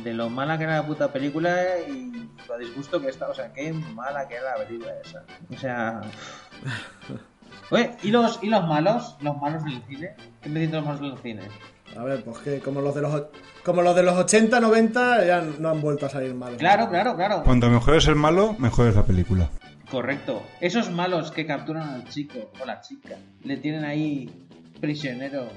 de 0.03 0.13
lo 0.13 0.29
mala 0.29 0.59
que 0.59 0.65
era 0.65 0.77
la 0.77 0.87
puta 0.87 1.13
película 1.13 1.79
y 1.89 2.29
lo 2.49 2.59
disgusto 2.59 3.01
que 3.01 3.09
está. 3.09 3.29
O 3.29 3.35
sea, 3.35 3.53
qué 3.53 3.73
mala 3.73 4.27
que 4.27 4.35
era 4.35 4.59
la 4.59 4.65
película 4.65 4.93
esa. 5.05 5.25
O 5.51 5.59
sea. 5.59 6.01
Oye, 7.71 7.97
¿y 8.03 8.11
los, 8.11 8.43
¿y 8.43 8.49
los 8.49 8.67
malos? 8.67 9.17
¿Los 9.21 9.37
malos 9.39 9.63
en 9.63 9.73
el 9.73 9.83
cine? 9.85 10.17
¿Qué 10.43 10.49
me 10.49 10.61
dicen 10.61 10.77
los 10.77 10.85
malos 10.85 11.01
en 11.01 11.07
el 11.07 11.19
cine? 11.19 11.43
A 11.97 12.03
ver, 12.03 12.25
pues 12.25 12.39
que 12.39 12.61
como 12.61 12.81
los 12.81 12.95
de 12.95 13.03
los, 13.03 13.23
como 13.65 13.83
los 13.83 13.95
de 13.95 14.03
los 14.03 14.17
80, 14.17 14.61
90 14.61 15.27
ya 15.27 15.41
no 15.59 15.69
han 15.69 15.81
vuelto 15.81 16.07
a 16.07 16.09
salir 16.09 16.35
malos. 16.35 16.59
Claro, 16.59 16.89
claro, 16.89 17.15
claro. 17.15 17.43
Cuanto 17.45 17.71
mejor 17.71 17.97
es 17.97 18.07
el 18.09 18.17
malo, 18.17 18.57
mejor 18.59 18.89
es 18.89 18.97
la 18.97 19.05
película. 19.05 19.49
Correcto. 19.91 20.43
Esos 20.61 20.91
malos 20.91 21.31
que 21.31 21.47
capturan 21.47 21.89
al 21.89 22.09
chico 22.09 22.51
o 22.61 22.67
la 22.67 22.81
chica, 22.81 23.17
le 23.45 23.57
tienen 23.59 23.85
ahí 23.85 24.29
prisionero. 24.81 25.49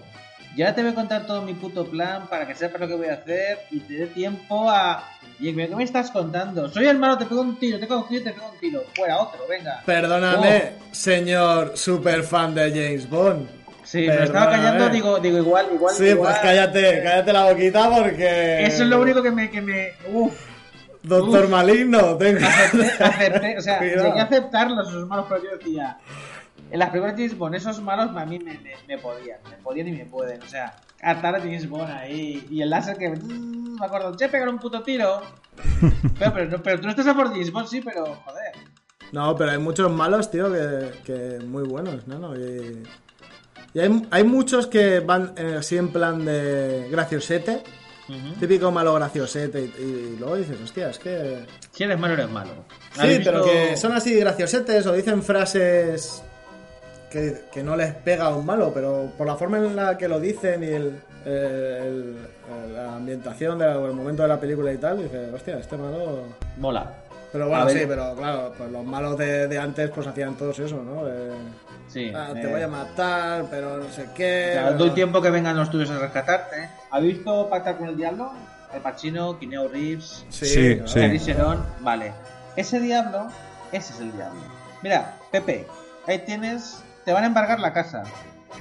Ya 0.55 0.73
te 0.73 0.81
voy 0.81 0.91
a 0.91 0.95
contar 0.95 1.25
todo 1.25 1.41
mi 1.41 1.53
puto 1.53 1.85
plan 1.85 2.27
para 2.27 2.47
que 2.47 2.55
sepas 2.55 2.81
lo 2.81 2.87
que 2.87 2.95
voy 2.95 3.07
a 3.07 3.13
hacer 3.13 3.59
y 3.71 3.79
te 3.79 3.93
dé 3.93 4.07
tiempo 4.07 4.69
a... 4.69 5.03
Y 5.39 5.53
¿qué 5.53 5.67
me 5.67 5.83
estás 5.83 6.09
contando? 6.09 6.67
Soy 6.69 6.87
el 6.87 6.97
malo, 6.97 7.17
te 7.17 7.25
pego 7.25 7.41
un 7.41 7.57
tiro, 7.57 7.79
te 7.79 7.85
pego 7.85 8.01
un 8.01 8.07
tiro, 8.07 8.23
te 8.23 8.31
pego 8.31 8.49
un 8.51 8.59
tiro. 8.59 8.83
Fuera 8.95 9.19
otro, 9.19 9.41
venga. 9.47 9.83
Perdóname, 9.85 10.73
señor 10.91 11.77
super 11.77 12.23
fan 12.23 12.55
de 12.55 12.69
James 12.71 13.07
Bond. 13.07 13.56
Sí, 13.87 14.05
me 14.05 14.23
estaba 14.23 14.51
callando, 14.51 14.89
digo, 14.89 15.17
digo 15.19 15.37
igual, 15.37 15.67
igual. 15.73 15.95
Sí, 15.95 16.05
igual. 16.07 16.29
pues 16.31 16.41
cállate, 16.41 17.01
cállate 17.03 17.31
la 17.33 17.45
boquita 17.51 17.89
porque... 17.89 18.63
Eso 18.65 18.83
es 18.83 18.89
lo 18.89 18.99
único 19.01 19.23
que 19.23 19.31
me... 19.31 19.49
Que 19.49 19.61
me... 19.61 19.93
Uf, 20.11 20.33
Doctor 21.03 21.45
Uf. 21.45 21.49
Maligno, 21.49 22.17
tengo... 22.17 22.39
acepté, 22.45 23.57
o 23.57 23.61
sea, 23.61 23.77
Cuidado. 23.79 24.07
llegué 24.07 24.19
a 24.19 24.23
aceptarlos 24.23 24.89
esos 24.89 25.07
malos, 25.07 25.25
pero 25.29 25.41
yo 25.43 25.57
decía, 25.57 25.97
en 26.69 26.79
las 26.79 26.89
primeras 26.89 27.15
James 27.15 27.37
Bond, 27.37 27.55
esos 27.55 27.81
malos 27.81 28.09
a 28.15 28.25
mí 28.25 28.39
me, 28.39 28.55
me, 28.59 28.73
me 28.87 28.97
podían, 28.97 29.37
me 29.49 29.55
podían 29.57 29.87
y 29.87 29.91
me 29.93 30.05
pueden, 30.05 30.41
o 30.41 30.47
sea, 30.49 30.75
atar 31.01 31.35
a 31.35 31.39
James 31.39 31.69
Bond 31.69 31.89
ahí, 31.91 32.45
y 32.49 32.61
el 32.61 32.69
láser 32.69 32.97
que, 32.97 33.09
mm, 33.09 33.79
me 33.79 33.85
acuerdo, 33.85 34.17
che, 34.17 34.27
pegar 34.27 34.49
un 34.49 34.59
puto 34.59 34.81
tiro, 34.83 35.21
pero, 36.19 36.33
pero, 36.33 36.45
no- 36.49 36.61
pero 36.61 36.77
tú 36.79 36.83
no 36.87 36.89
estás 36.89 37.07
a 37.07 37.13
por 37.13 37.29
James 37.29 37.53
Bond, 37.53 37.67
sí, 37.69 37.79
pero, 37.79 38.03
joder, 38.25 38.51
No, 39.13 39.33
pero 39.37 39.51
hay 39.51 39.59
muchos 39.59 39.89
malos, 39.89 40.29
tío, 40.29 40.51
que, 40.51 40.91
que 41.05 41.39
muy 41.45 41.63
buenos, 41.63 42.05
¿no? 42.05 42.35
Y, 42.35 42.83
y 43.73 43.79
hay, 43.79 44.07
hay 44.11 44.23
muchos 44.23 44.67
que 44.67 44.99
van 44.99 45.33
eh, 45.37 45.55
así 45.59 45.77
en 45.77 45.89
plan 45.89 46.23
de 46.25 46.87
graciosete, 46.91 47.61
típico 48.39 48.71
malo 48.71 48.93
graciosete, 48.93 49.61
y, 49.61 49.81
y 49.81 50.15
luego 50.19 50.37
dices, 50.37 50.57
hostia, 50.63 50.89
es 50.89 50.97
que... 50.99 51.45
si 51.71 51.83
eres 51.83 51.99
malo, 51.99 52.13
eres 52.13 52.29
malo. 52.29 52.51
Sí, 52.93 53.01
¿Habéis 53.01 53.19
pero 53.25 53.43
que 53.43 53.75
son 53.75 53.91
así 53.91 54.13
graciosetes 54.17 54.85
o 54.87 54.93
dicen 54.93 55.21
frases 55.21 56.23
que, 57.11 57.43
que 57.51 57.63
no 57.63 57.75
les 57.75 57.93
pega 57.95 58.27
a 58.27 58.35
un 58.35 58.45
malo, 58.45 58.71
pero 58.73 59.11
por 59.17 59.27
la 59.27 59.35
forma 59.35 59.57
en 59.57 59.75
la 59.75 59.97
que 59.97 60.07
lo 60.07 60.19
dicen 60.19 60.63
y 60.63 60.67
el, 60.67 60.99
el- 61.25 62.17
el- 62.55 62.73
la 62.73 62.95
ambientación 62.95 63.59
del 63.59 63.71
el 63.85 63.93
momento 63.93 64.21
de 64.23 64.29
la 64.29 64.39
película 64.39 64.71
y 64.71 64.77
tal, 64.77 65.03
dices, 65.03 65.33
hostia, 65.33 65.57
este 65.59 65.75
malo... 65.77 66.21
Mola. 66.57 66.89
Pero 67.31 67.49
bueno, 67.49 67.69
sí, 67.69 67.81
pero 67.85 68.15
claro, 68.15 68.53
pues 68.57 68.71
los 68.71 68.85
malos 68.85 69.17
de, 69.17 69.47
de 69.49 69.57
antes 69.59 69.89
pues 69.89 70.07
hacían 70.07 70.35
todos 70.37 70.57
eso, 70.59 70.81
¿no? 70.81 71.03
De, 71.05 71.29
Sí. 71.87 72.11
ah, 72.15 72.33
eh, 72.35 72.41
te 72.41 72.47
voy 72.47 72.61
a 72.61 72.67
matar, 72.67 73.45
pero 73.49 73.77
no 73.77 73.89
sé 73.89 74.09
qué. 74.15 74.53
pero- 74.55 74.73
doy 74.77 74.89
tiempo 74.91 75.21
que 75.21 75.29
vengan 75.29 75.55
los 75.55 75.69
tuyos 75.71 75.89
a 75.89 75.99
rescatarte. 75.99 76.69
¿Habéis 76.91 77.15
visto 77.17 77.49
Pactar 77.49 77.77
con 77.77 77.87
el 77.87 77.97
Diablo? 77.97 78.31
Al 78.71 78.81
Pacino, 78.81 79.39
Keanu 79.39 79.69
Reeves, 79.69 80.25
Sí, 80.29 80.45
Sí, 80.45 80.81
vale. 81.81 82.13
Ese 82.57 82.79
diablo, 82.79 83.27
ese 83.71 83.93
es 83.93 83.99
el 84.01 84.11
diablo. 84.11 84.41
Mira, 84.83 85.17
Pepe, 85.31 85.65
ahí 86.05 86.19
tienes, 86.25 86.83
te 87.05 87.13
van 87.13 87.23
a 87.23 87.27
embargar 87.27 87.59
la 87.59 87.71
casa. 87.71 88.03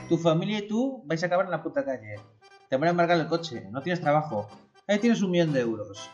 Tu 0.09 0.17
familia 0.19 0.59
y 0.59 0.69
tú 0.69 1.03
vais 1.07 1.23
a 1.23 1.27
acabar 1.27 1.47
en 1.47 1.51
la 1.51 1.63
puta 1.63 1.85
calle. 1.85 2.21
Te 2.69 2.77
van 2.77 2.87
a 2.89 2.91
embargar 2.91 3.19
el 3.19 3.27
coche, 3.27 3.67
no 3.71 3.83
tienes 3.83 4.01
trabajo. 4.01 4.49
Ahí 4.87 4.99
tienes 4.99 5.23
un 5.23 5.31
millón 5.33 5.53
de 5.53 5.61
euros. 5.61 6.11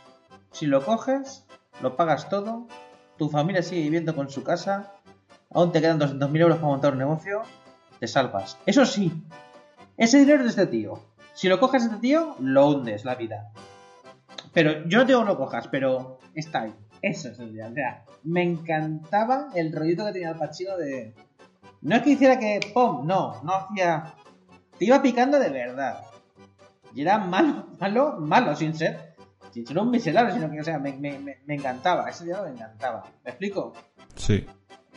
Si 0.53 0.67
lo 0.67 0.83
coges, 0.85 1.45
lo 1.83 1.97
pagas 1.97 2.29
todo, 2.29 2.69
tu 3.19 3.29
familia 3.29 3.63
sigue 3.63 3.83
viviendo 3.83 4.15
con 4.15 4.31
su 4.31 4.43
casa, 4.43 4.93
aún 5.55 5.73
te 5.73 5.81
quedan 5.81 6.01
200.000 6.01 6.41
euros 6.41 6.57
para 6.57 6.69
montar 6.69 6.93
un 6.93 6.99
negocio, 6.99 7.43
te 7.99 8.07
salvas. 8.07 8.59
Eso 8.67 8.85
sí, 8.85 9.13
ese 9.97 10.19
dinero 10.19 10.39
es 10.41 10.57
de 10.57 10.63
este 10.63 10.67
tío. 10.67 11.01
Si 11.35 11.49
lo 11.49 11.61
coges 11.61 11.83
de 11.83 11.89
este 11.89 12.01
tío, 12.01 12.37
lo 12.41 12.69
hundes 12.69 13.05
la 13.05 13.15
vida. 13.15 13.53
Pero 14.53 14.85
yo 14.87 14.99
no 14.99 15.05
digo 15.05 15.25
lo 15.25 15.37
cojas, 15.37 15.69
pero 15.69 16.19
está 16.35 16.63
ahí. 16.63 16.75
Eso 17.01 17.31
es 17.31 17.39
el 17.39 17.53
día. 17.53 17.69
O 17.69 17.75
sea, 17.75 18.05
me 18.23 18.43
encantaba 18.43 19.49
el 19.55 19.73
rollito 19.73 20.05
que 20.07 20.13
tenía 20.13 20.31
el 20.31 20.37
Pachino 20.37 20.77
de. 20.77 21.15
No 21.81 21.97
es 21.97 22.03
que 22.03 22.11
hiciera 22.11 22.39
que. 22.39 22.61
¡Pum! 22.73 23.07
No, 23.07 23.43
no 23.43 23.55
hacía. 23.55 24.15
Te 24.79 24.85
iba 24.85 25.03
picando 25.03 25.39
de 25.39 25.49
verdad. 25.49 26.05
Y 26.95 27.03
era 27.03 27.19
malo, 27.19 27.67
malo, 27.81 28.17
malo, 28.21 28.55
sin 28.55 28.75
ser. 28.75 29.15
Sin 29.51 29.67
ser 29.67 29.79
un 29.79 29.91
miserable, 29.91 30.33
sino 30.33 30.51
que, 30.51 30.61
o 30.61 30.65
sea, 30.65 30.79
me, 30.79 30.93
me 30.93 31.55
encantaba. 31.55 32.09
Ese 32.09 32.25
día 32.25 32.41
me 32.43 32.51
encantaba. 32.51 33.05
¿Me 33.25 33.31
explico? 33.31 33.73
Sí. 34.15 34.47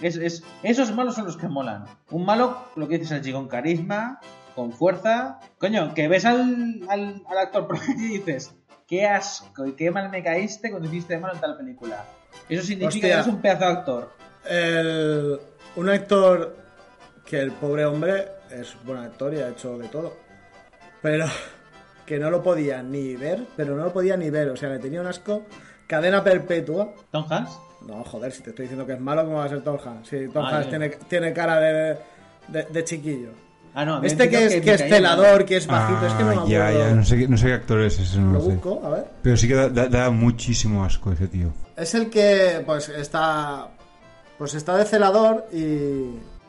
Es, 0.01 0.17
es- 0.17 0.43
esos 0.63 0.91
malos 0.93 1.15
son 1.15 1.25
los 1.25 1.37
que 1.37 1.47
molan. 1.47 1.85
Un 2.11 2.25
malo, 2.25 2.57
lo 2.75 2.87
que 2.87 2.97
dices 2.97 3.13
allí, 3.19 3.31
con 3.31 3.47
carisma, 3.47 4.19
con 4.55 4.71
fuerza. 4.71 5.39
Coño, 5.57 5.93
que 5.93 6.07
ves 6.07 6.25
al, 6.25 6.81
al, 6.89 7.21
al 7.27 7.37
actor 7.37 7.67
y 7.97 8.17
dices, 8.17 8.53
qué 8.87 9.05
asco 9.07 9.65
y 9.65 9.73
qué 9.73 9.91
mal 9.91 10.09
me 10.09 10.21
caíste 10.23 10.69
cuando 10.69 10.87
hiciste 10.89 11.13
de 11.15 11.19
malo 11.19 11.35
en 11.35 11.41
tal 11.41 11.57
película. 11.57 12.03
Eso 12.49 12.63
significa 12.63 12.87
Hostia. 12.87 13.01
que 13.01 13.13
eres 13.13 13.27
un 13.27 13.41
pedazo 13.41 13.65
de 13.65 13.71
actor. 13.71 14.11
El- 14.49 15.39
un 15.75 15.89
actor 15.89 16.55
que 17.25 17.39
el 17.39 17.51
pobre 17.51 17.85
hombre 17.85 18.27
es 18.51 18.75
buen 18.83 18.99
actor 18.99 19.33
y 19.33 19.39
ha 19.39 19.49
hecho 19.49 19.77
de 19.77 19.87
todo. 19.87 20.13
Pero 21.01 21.25
que 22.05 22.19
no 22.19 22.29
lo 22.29 22.43
podía 22.43 22.83
ni 22.83 23.15
ver, 23.15 23.45
pero 23.55 23.75
no 23.75 23.85
lo 23.85 23.93
podía 23.93 24.15
ni 24.17 24.29
ver. 24.29 24.49
O 24.49 24.55
sea, 24.57 24.69
le 24.69 24.79
tenía 24.79 25.01
un 25.01 25.07
asco. 25.07 25.43
Cadena 25.87 26.23
perpetua. 26.23 26.93
Tom 27.11 27.25
Hanks. 27.29 27.57
No, 27.85 28.03
joder, 28.03 28.31
si 28.31 28.41
te 28.41 28.49
estoy 28.49 28.63
diciendo 28.63 28.85
que 28.85 28.93
es 28.93 28.99
malo, 28.99 29.23
¿cómo 29.25 29.37
va 29.37 29.45
a 29.45 29.49
ser 29.49 29.61
Tom 29.63 29.77
Hanks? 29.83 30.07
Si 30.09 30.27
Tom 30.29 30.43
Ah, 30.45 30.57
Hanks 30.57 30.69
tiene, 30.69 30.89
tiene 31.07 31.33
cara 31.33 31.59
de, 31.59 31.97
de, 32.47 32.63
de 32.63 32.83
chiquillo. 32.83 33.29
Ah, 33.73 33.83
no, 33.85 34.01
Este 34.03 34.29
que 34.29 34.45
es, 34.45 34.55
me 34.55 34.61
que 34.61 34.71
es 34.73 34.81
celador, 34.81 35.43
que 35.45 35.57
es 35.57 35.67
bajito, 35.67 36.07
es 36.07 36.13
que 36.13 36.23
no 36.23 36.29
me 36.29 36.35
Ah, 36.35 36.39
acuerdo. 36.39 36.49
ya, 36.49 36.71
ya, 36.71 36.91
no 36.95 37.03
sé, 37.03 37.17
qué- 37.17 37.27
no 37.27 37.37
sé 37.37 37.47
qué 37.47 37.53
actor 37.53 37.81
es 37.81 37.99
ese, 37.99 38.19
no 38.19 38.27
Lo 38.31 38.39
lo 38.39 38.45
sé. 38.45 38.51
busco, 38.53 38.81
a 38.85 38.89
ver. 38.89 39.05
Pero 39.21 39.35
sí 39.37 39.47
que 39.49 39.53
da, 39.55 39.67
da- 39.69 39.87
da 39.89 40.09
muchísimo 40.11 40.85
asco 40.85 41.11
ese 41.11 41.27
tío. 41.27 41.51
Es 41.75 41.93
el 41.93 42.09
que, 42.09 42.63
pues, 42.65 42.87
está. 42.89 43.67
Pues 44.37 44.53
está 44.53 44.77
de 44.77 44.85
celador 44.85 45.45
y. 45.53 45.65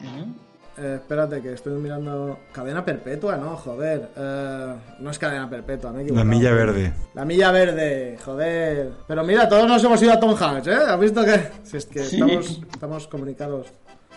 Ujú. 0.05 0.35
Eh, 0.79 0.97
espérate, 0.97 1.41
que 1.41 1.55
estoy 1.55 1.73
mirando. 1.81 2.39
Cadena 2.53 2.85
perpetua, 2.85 3.37
no, 3.37 3.57
joder. 3.57 4.11
Eh, 4.17 4.75
no 5.01 5.11
es 5.11 5.19
cadena 5.19 5.49
perpetua, 5.49 5.91
me 5.93 6.03
he 6.03 6.11
La 6.13 6.23
milla 6.25 6.53
verde. 6.53 6.93
La 7.15 7.25
milla 7.25 7.51
verde, 7.51 8.19
joder. 8.25 8.91
Pero 9.09 9.25
mira, 9.25 9.49
todos 9.49 9.67
nos 9.67 9.83
hemos 9.83 10.03
ido 10.03 10.13
a 10.13 10.21
Tom 10.21 10.35
Hanks, 10.39 10.67
¿eh? 10.69 10.75
¿Has 10.89 11.01
visto 11.01 11.25
que.? 11.25 11.41
Si 11.65 11.77
es 11.79 11.87
que 11.87 12.05
Sí. 12.05 12.17
estamos, 12.21 12.61
estamos 12.73 13.07
comunicados 13.09 13.67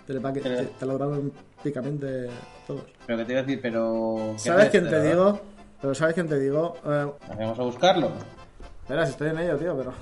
telepaque- 0.05 0.41
Pero- 0.43 0.57
te- 0.57 0.65
telepáticamente 0.79 2.29
todos. 2.67 2.83
Pero 3.05 3.19
que 3.19 3.25
te 3.25 3.31
iba 3.31 3.39
a 3.41 3.43
decir, 3.43 3.59
pero. 3.61 4.33
¿qué 4.33 4.39
¿Sabes 4.39 4.69
quién 4.69 4.89
te 4.89 5.01
digo? 5.01 5.39
Pero 5.81 5.95
¿sabes 5.95 6.13
quién 6.13 6.27
te 6.27 6.39
digo? 6.39 6.75
Eh, 6.85 7.07
Vamos 7.37 7.59
a 7.59 7.63
buscarlo. 7.63 8.11
espera, 8.81 9.05
si 9.05 9.11
estoy 9.11 9.29
en 9.29 9.39
ello, 9.39 9.55
tío, 9.57 9.77
pero. 9.77 9.93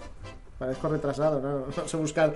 Parezco 0.57 0.87
retrasado, 0.89 1.39
¿no? 1.39 1.65
No 1.77 1.87
sé 1.87 1.97
buscar 1.97 2.33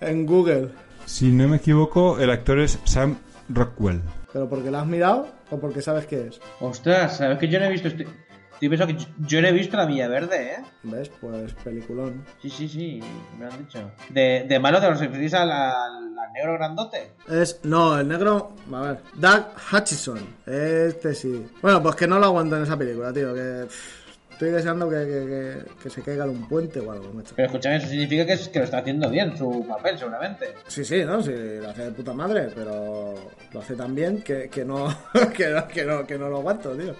en 0.00 0.26
Google. 0.26 0.70
Si 1.06 1.30
no 1.30 1.46
me 1.46 1.58
equivoco, 1.58 2.18
el 2.18 2.30
actor 2.30 2.58
es 2.58 2.78
Sam 2.84 3.16
Rockwell. 3.52 4.00
¿Pero 4.32 4.48
porque 4.48 4.70
lo 4.70 4.78
has 4.78 4.86
mirado 4.86 5.28
o 5.50 5.58
porque 5.58 5.82
sabes 5.82 6.06
qué 6.06 6.28
es? 6.28 6.40
Ostras, 6.60 7.16
¿sabes 7.18 7.38
que 7.38 7.48
yo 7.48 7.58
no 7.58 7.66
he 7.66 7.70
visto 7.70 7.88
este.? 7.88 8.06
Estoy 8.54 8.68
pensando 8.68 8.94
que 8.94 9.02
yo- 9.02 9.08
yo 9.26 9.40
no 9.40 9.48
he 9.48 9.52
visto 9.52 9.74
la 9.78 9.86
Villa 9.86 10.06
Verde, 10.06 10.52
¿eh? 10.52 10.56
¿Ves? 10.82 11.10
Pues 11.20 11.54
peliculón. 11.64 12.24
Sí, 12.42 12.50
sí, 12.50 12.68
sí, 12.68 13.00
me 13.38 13.46
lo 13.46 13.52
han 13.52 13.58
dicho. 13.58 13.90
De, 14.10 14.44
de 14.46 14.58
malo 14.58 14.78
te 14.80 14.90
los 14.90 15.00
referís 15.00 15.32
al, 15.32 15.50
al, 15.50 16.18
al 16.18 16.32
negro 16.34 16.52
grandote. 16.54 17.12
Es. 17.26 17.60
No, 17.64 17.98
el 17.98 18.06
negro. 18.06 18.52
A 18.70 18.80
ver. 18.82 18.98
Doug 19.14 19.46
Hutchison. 19.72 20.18
Este 20.46 21.14
sí. 21.14 21.46
Bueno, 21.62 21.82
pues 21.82 21.96
que 21.96 22.06
no 22.06 22.18
lo 22.18 22.26
aguanto 22.26 22.58
en 22.58 22.64
esa 22.64 22.76
película, 22.76 23.10
tío. 23.14 23.32
Que. 23.34 23.64
pff, 23.66 23.99
Estoy 24.40 24.52
deseando 24.54 24.88
que, 24.88 24.96
que- 24.96 25.26
que- 25.26 25.82
que 25.82 25.90
se 25.90 26.00
caiga 26.00 26.24
de 26.24 26.30
un 26.30 26.48
puente 26.48 26.80
o 26.80 26.90
algo, 26.90 27.12
macho. 27.12 27.34
Pero 27.36 27.44
escúchame, 27.48 27.76
eso 27.76 27.88
significa 27.88 28.24
que, 28.24 28.32
es, 28.32 28.48
que 28.48 28.58
lo 28.60 28.64
está 28.64 28.78
haciendo 28.78 29.10
bien 29.10 29.36
su 29.36 29.66
papel, 29.68 29.98
seguramente. 29.98 30.54
Sí, 30.66 30.82
sí, 30.82 31.04
¿no? 31.04 31.22
Sí, 31.22 31.34
lo 31.60 31.68
hace 31.68 31.82
de 31.84 31.90
puta 31.90 32.14
madre, 32.14 32.48
pero 32.54 33.16
lo 33.52 33.60
hace 33.60 33.74
tan 33.76 33.94
bien 33.94 34.22
que, 34.22 34.48
que 34.48 34.64
no, 34.64 34.86
que, 35.36 35.48
no, 35.50 35.68
que, 35.68 35.84
no, 35.84 36.06
que 36.06 36.16
no 36.16 36.30
lo 36.30 36.38
aguanto, 36.38 36.70
tío. 36.74 36.94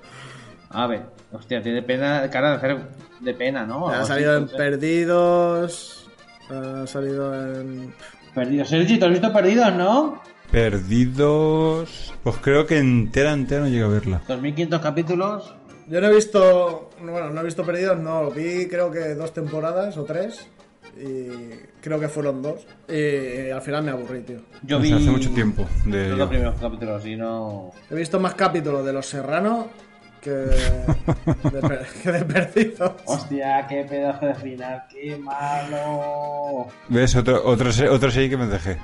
A 0.69 0.87
ver, 0.87 1.01
hostia, 1.33 1.63
tiene 1.63 1.81
pena, 1.83 2.29
cara 2.31 2.51
de 2.51 2.57
hacer 2.57 2.77
de 3.21 3.33
pena, 3.33 3.65
¿no? 3.65 3.89
ha 3.89 4.05
salido 4.05 4.37
en. 4.37 4.47
Perdidos. 4.47 6.11
Ha 6.51 6.87
salido 6.87 7.35
en. 7.59 7.95
Perdidos. 8.35 8.69
Sergi, 8.69 8.99
¿tú 8.99 9.07
has 9.07 9.13
visto 9.13 9.33
Perdidos, 9.33 9.73
no? 9.77 10.21
Perdidos. 10.51 12.13
Pues 12.23 12.37
creo 12.37 12.67
que 12.67 12.77
entera, 12.77 13.33
entera 13.33 13.63
no 13.63 13.69
llega 13.69 13.87
a 13.87 13.89
verla. 13.89 14.21
2500 14.29 14.81
capítulos. 14.83 15.55
Yo 15.91 16.01
no 16.01 16.07
he 16.09 16.15
visto. 16.15 16.91
Bueno, 17.01 17.31
no 17.31 17.41
he 17.41 17.45
visto 17.45 17.65
Perdidos, 17.65 17.99
no. 17.99 18.31
Vi 18.31 18.67
creo 18.69 18.91
que 18.91 19.15
dos 19.15 19.35
temporadas 19.35 19.97
o 19.99 20.05
tres. 20.05 20.47
Y 20.97 21.29
creo 21.81 21.99
que 22.01 22.09
fueron 22.09 22.43
dos. 22.43 22.67
Y 22.89 23.51
al 23.51 23.61
final 23.63 23.83
me 23.85 23.91
aburrí, 23.91 24.21
tío. 24.23 24.39
Yo 24.63 24.79
O 24.79 24.81
vi. 24.81 24.89
sea, 24.89 24.97
hace 24.99 25.11
mucho 25.11 25.31
tiempo 25.31 25.67
de 25.85 26.09
Los 26.11 26.19
dos 26.19 26.29
primeros 26.29 26.61
capítulos 26.61 27.05
y 27.07 27.17
no. 27.17 27.73
He 27.91 27.95
visto 27.95 28.19
más 28.21 28.35
capítulos 28.35 28.85
de 28.85 28.93
Los 28.93 29.07
Serranos 29.07 29.67
que 30.21 30.31
de, 30.31 30.53
que 32.03 32.13
de 32.13 32.25
perdidos. 32.25 32.93
Hostia, 33.07 33.67
qué 33.69 33.85
pedazo 33.85 34.27
de 34.27 34.35
final, 34.35 34.85
qué 34.91 35.17
malo. 35.17 36.67
¿Ves? 36.89 37.17
Otro, 37.17 37.43
otro, 37.45 37.71
otro 37.91 38.11
serie 38.11 38.31
que 38.31 38.37
me 38.37 38.47
dejé. 38.47 38.79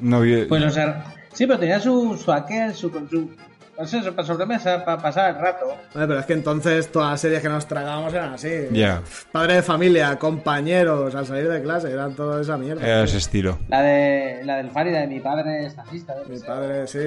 No 0.00 0.20
vi. 0.20 0.44
Pues 0.44 0.62
o 0.64 0.70
sea, 0.70 1.04
sí, 1.32 1.46
pero 1.46 1.58
tenía 1.58 1.80
su, 1.80 2.16
su 2.16 2.30
aquel, 2.32 2.74
su, 2.74 2.90
su 2.90 3.30
pues 3.78 3.94
eso, 3.94 4.12
para 4.12 4.26
sobremesa, 4.26 4.84
para 4.84 5.00
pasar 5.00 5.36
el 5.36 5.40
rato. 5.40 5.66
Vale, 5.94 6.08
pero 6.08 6.18
es 6.18 6.26
que 6.26 6.32
entonces 6.32 6.90
todas 6.90 7.12
las 7.12 7.20
series 7.20 7.40
que 7.40 7.48
nos 7.48 7.64
tragábamos 7.68 8.12
eran 8.12 8.32
así. 8.34 8.50
Ya, 8.72 9.02
Padre 9.30 9.54
de 9.54 9.62
familia, 9.62 10.18
compañeros, 10.18 11.14
al 11.14 11.24
salir 11.24 11.48
de 11.48 11.62
clase, 11.62 11.92
eran 11.92 12.16
toda 12.16 12.40
esa 12.40 12.58
mierda. 12.58 12.84
era 12.84 13.04
ese 13.04 13.18
estilo. 13.18 13.60
La 13.68 13.80
de 13.82 14.40
la 14.44 14.56
del 14.56 14.70
Farida 14.70 14.98
de 14.98 15.06
mi 15.06 15.20
padre 15.20 15.66
es 15.66 15.74
qué 15.74 16.02
Mi 16.28 16.40
padre, 16.40 16.88
sí. 16.88 16.98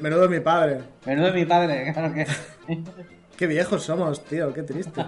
Menudo 0.00 0.30
mi 0.30 0.40
padre. 0.40 0.78
Menudo 1.04 1.26
de 1.26 1.32
mi 1.34 1.44
padre, 1.44 1.92
claro 1.92 2.14
que. 2.14 2.26
Qué 3.36 3.46
viejos 3.46 3.82
somos, 3.82 4.24
tío, 4.24 4.52
qué 4.54 4.62
triste. 4.62 5.04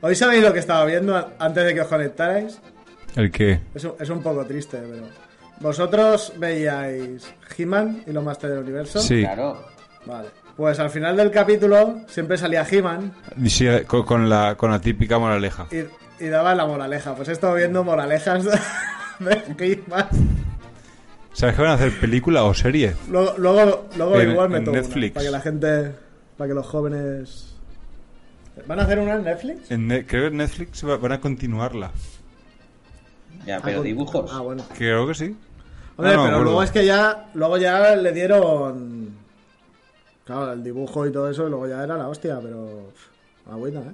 Hoy 0.00 0.14
sabéis 0.14 0.42
lo 0.42 0.52
que 0.52 0.58
estaba 0.58 0.84
viendo 0.84 1.32
antes 1.38 1.64
de 1.64 1.74
que 1.74 1.80
os 1.82 1.86
conectarais. 1.86 2.60
¿El 3.14 3.30
qué? 3.30 3.60
Es 3.74 3.84
un, 3.84 3.94
es 3.98 4.10
un 4.10 4.22
poco 4.22 4.44
triste, 4.46 4.78
pero. 4.78 5.29
¿Vosotros 5.60 6.32
veíais 6.38 7.32
He-Man 7.56 8.02
y 8.06 8.12
lo 8.12 8.22
Master 8.22 8.50
del 8.50 8.60
Universo? 8.60 9.00
Sí. 9.00 9.20
Claro. 9.22 9.62
Vale. 10.06 10.28
Pues 10.56 10.78
al 10.78 10.90
final 10.90 11.16
del 11.16 11.30
capítulo 11.30 12.00
siempre 12.08 12.36
salía 12.36 12.66
He-Man 12.70 13.12
sí, 13.46 13.66
con, 13.86 14.04
con 14.04 14.28
la, 14.28 14.56
con 14.56 14.70
la 14.70 14.80
típica 14.80 15.18
moraleja. 15.18 15.66
y, 15.70 16.24
y 16.24 16.28
daba 16.28 16.54
la 16.54 16.66
moraleja. 16.66 17.14
Pues 17.14 17.28
he 17.28 17.32
estado 17.32 17.54
viendo 17.54 17.84
moralejas 17.84 18.44
de 18.44 19.42
He-Man. 19.58 20.06
¿Sabes 21.32 21.54
que 21.54 21.62
van 21.62 21.70
a 21.70 21.74
hacer 21.74 21.92
película 22.00 22.44
o 22.44 22.52
serie? 22.54 22.94
Luego, 23.08 23.34
luego, 23.38 23.88
luego 23.96 24.20
En- 24.20 24.30
igual 24.30 24.48
me 24.50 24.58
en 24.58 24.64
tomo 24.64 24.78
una, 24.78 24.86
Netflix. 24.86 25.12
para 25.14 25.24
que 25.26 25.30
la 25.30 25.40
gente. 25.40 25.92
Para 26.36 26.48
que 26.48 26.54
los 26.54 26.66
jóvenes. 26.66 27.54
¿Van 28.66 28.80
a 28.80 28.82
hacer 28.82 28.98
una 28.98 29.14
en 29.14 29.24
Netflix? 29.24 29.70
En 29.70 29.86
Ne- 29.86 30.04
creo 30.06 30.22
que 30.22 30.28
en 30.28 30.36
Netflix 30.38 30.84
va- 30.86 30.96
van 30.96 31.12
a 31.12 31.20
continuarla. 31.20 31.90
Ya, 33.46 33.56
Ah, 33.56 33.60
pero 33.64 33.78
con- 33.78 33.86
dibujos. 33.86 34.30
Ah, 34.34 34.40
bueno. 34.40 34.64
Creo 34.76 35.06
que 35.06 35.14
sí. 35.14 35.36
Hombre, 36.00 36.12
Ah, 36.14 36.16
no 36.16 36.24
pero 36.24 36.44
luego 36.44 36.62
es 36.62 36.70
que 36.70 36.84
ya. 36.86 37.26
Luego 37.34 37.56
ya 37.58 37.94
le 37.96 38.12
dieron. 38.12 39.10
Claro, 40.24 40.52
el 40.52 40.62
dibujo 40.62 41.06
y 41.06 41.12
todo 41.12 41.28
eso, 41.30 41.46
y 41.46 41.50
luego 41.50 41.66
ya 41.68 41.82
era 41.84 41.96
la 41.96 42.08
hostia, 42.08 42.38
pero. 42.42 42.92
Agüita, 43.50 43.80
¿eh? 43.80 43.92